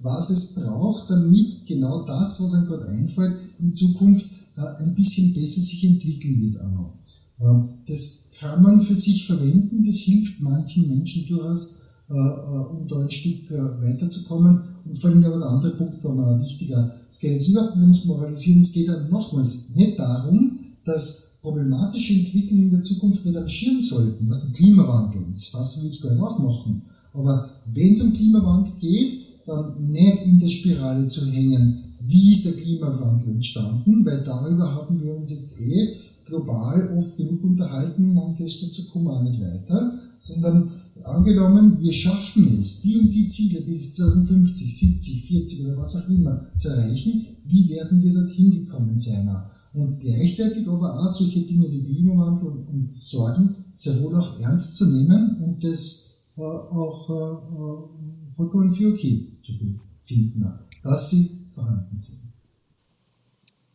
was 0.04 0.28
es 0.28 0.54
braucht, 0.54 1.10
damit 1.10 1.66
genau 1.66 2.02
das, 2.02 2.40
was 2.40 2.54
einem 2.54 2.66
gerade 2.66 2.86
einfällt, 2.88 3.36
in 3.58 3.74
Zukunft 3.74 4.26
äh, 4.56 4.82
ein 4.82 4.94
bisschen 4.94 5.32
besser 5.32 5.62
sich 5.62 5.82
entwickeln 5.82 6.42
wird 6.42 6.60
auch. 6.60 6.92
Ähm, 7.40 7.68
das 7.88 8.26
kann 8.38 8.62
man 8.62 8.80
für 8.82 8.94
sich 8.94 9.26
verwenden, 9.26 9.82
das 9.84 9.96
hilft 9.96 10.42
manchen 10.42 10.88
Menschen 10.88 11.26
durchaus, 11.26 11.78
äh, 12.10 12.14
äh, 12.14 12.16
um 12.16 12.86
da 12.86 13.00
ein 13.00 13.10
Stück 13.10 13.50
weiterzukommen. 13.50 14.60
Und 14.84 14.98
vor 14.98 15.08
allem 15.08 15.24
aber 15.24 15.38
der 15.38 15.48
andere 15.48 15.76
Punkt 15.76 16.04
war 16.04 16.14
mir 16.14 16.42
wichtiger. 16.42 16.94
Es 17.08 17.18
geht 17.18 17.32
jetzt 17.32 17.48
überhaupt 17.48 17.74
nicht 17.76 17.82
ums 17.84 18.04
Moralisieren, 18.04 18.60
es 18.60 18.72
geht 18.72 18.88
dann 18.88 19.08
nochmals 19.08 19.70
nicht 19.74 19.98
darum, 19.98 20.58
dass 20.84 21.28
problematische 21.40 22.12
Entwicklungen 22.12 22.64
in 22.64 22.70
der 22.70 22.82
Zukunft 22.82 23.24
nicht 23.24 23.38
am 23.38 23.48
Schirm 23.48 23.80
sollten, 23.80 24.28
was 24.28 24.42
den 24.42 24.52
Klimawandel, 24.52 25.24
das 25.30 25.46
fassen 25.46 25.82
wir 25.82 25.90
jetzt 25.90 26.02
gar 26.02 26.12
nicht 26.12 26.22
aufmachen. 26.22 26.82
Aber 27.14 27.48
wenn 27.72 27.92
es 27.92 28.02
um 28.02 28.12
Klimawandel 28.12 28.74
geht, 28.80 29.23
dann 29.46 29.90
nicht 29.90 30.24
in 30.24 30.38
der 30.38 30.48
Spirale 30.48 31.06
zu 31.08 31.26
hängen, 31.30 31.82
wie 32.00 32.32
ist 32.32 32.44
der 32.44 32.54
Klimawandel 32.54 33.34
entstanden, 33.34 34.04
weil 34.04 34.22
darüber 34.22 34.74
haben 34.74 35.00
wir 35.00 35.14
uns 35.14 35.30
jetzt 35.30 35.60
eh 35.60 35.94
global 36.24 36.94
oft 36.96 37.16
genug 37.16 37.42
unterhalten, 37.44 38.18
haben 38.18 38.32
festgestellt, 38.32 38.74
so 38.74 38.82
kommen 38.84 39.06
wir 39.06 39.12
auch 39.12 39.22
nicht 39.22 39.40
weiter, 39.40 39.92
sondern 40.18 40.70
angenommen, 41.02 41.78
wir 41.80 41.92
schaffen 41.92 42.56
es, 42.58 42.82
die 42.82 42.98
und 42.98 43.12
die 43.12 43.28
Ziele 43.28 43.60
bis 43.62 43.94
2050, 43.94 44.78
70, 44.78 45.24
40 45.24 45.64
oder 45.66 45.76
was 45.76 45.96
auch 45.96 46.08
immer 46.08 46.40
zu 46.56 46.68
erreichen, 46.68 47.26
wie 47.46 47.68
werden 47.68 48.02
wir 48.02 48.12
dorthin 48.12 48.50
gekommen 48.50 48.96
sein? 48.96 49.28
und 49.74 49.98
gleichzeitig 49.98 50.68
aber 50.68 51.00
auch 51.00 51.12
solche 51.12 51.40
Dinge 51.40 51.70
wie 51.70 51.82
Klimawandel 51.82 52.48
und, 52.48 52.68
und 52.68 52.90
Sorgen 52.96 53.54
sehr 53.72 54.00
wohl 54.02 54.14
auch 54.14 54.38
ernst 54.40 54.76
zu 54.76 54.86
nehmen 54.86 55.36
und 55.42 55.64
das 55.64 56.04
äh, 56.36 56.42
auch 56.42 57.10
äh, 57.10 57.14
äh 57.14 58.13
vollkommen 58.34 58.70
für 58.70 58.92
okay 58.92 59.26
zu 59.40 59.52
befinden, 59.58 60.44
dass 60.82 61.10
sie 61.10 61.30
vorhanden 61.54 61.96
sind. 61.96 62.20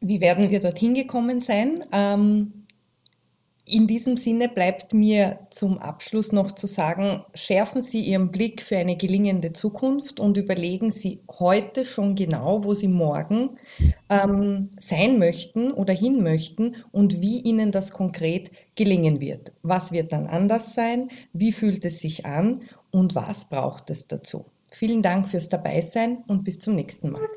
Wie 0.02 0.22
werden 0.22 0.50
wir 0.50 0.60
dorthin 0.60 0.94
gekommen 0.94 1.40
sein? 1.40 1.84
Ähm 1.92 2.54
in 3.70 3.86
diesem 3.86 4.18
Sinne 4.18 4.50
bleibt 4.50 4.94
mir 4.94 5.40
zum 5.52 5.78
Abschluss 5.78 6.32
noch 6.32 6.52
zu 6.52 6.66
sagen, 6.66 7.24
schärfen 7.36 7.82
Sie 7.82 8.02
Ihren 8.02 8.32
Blick 8.32 8.64
für 8.64 8.78
eine 8.78 8.96
gelingende 8.96 9.54
Zukunft 9.54 10.20
und 10.20 10.38
überlegen 10.38 10.92
Sie 10.92 11.22
heute 11.38 11.86
schon 11.86 12.16
genau, 12.16 12.64
wo 12.64 12.74
Sie 12.74 12.88
morgen 12.88 13.52
ähm, 14.10 14.70
sein 14.80 15.20
möchten 15.20 15.72
oder 15.72 15.94
hin 15.94 16.24
möchten 16.24 16.78
und 16.92 17.22
wie 17.22 17.42
Ihnen 17.42 17.72
das 17.72 17.92
konkret 17.92 18.50
gelingen 18.76 19.22
wird. 19.22 19.52
Was 19.62 19.92
wird 19.92 20.12
dann 20.14 20.26
anders 20.26 20.74
sein? 20.74 21.10
Wie 21.34 21.52
fühlt 21.52 21.86
es 21.86 22.00
sich 22.00 22.26
an? 22.26 22.62
und 22.92 23.16
was 23.16 23.50
braucht 23.50 23.90
es 23.90 24.08
dazu? 24.08 24.46
Vielen 24.72 25.02
Dank 25.02 25.30
fürs 25.30 25.50
Dabeisein 25.50 26.24
und 26.28 26.44
bis 26.44 26.60
zum 26.60 26.76
nächsten 26.76 27.12
Mal. 27.12 27.28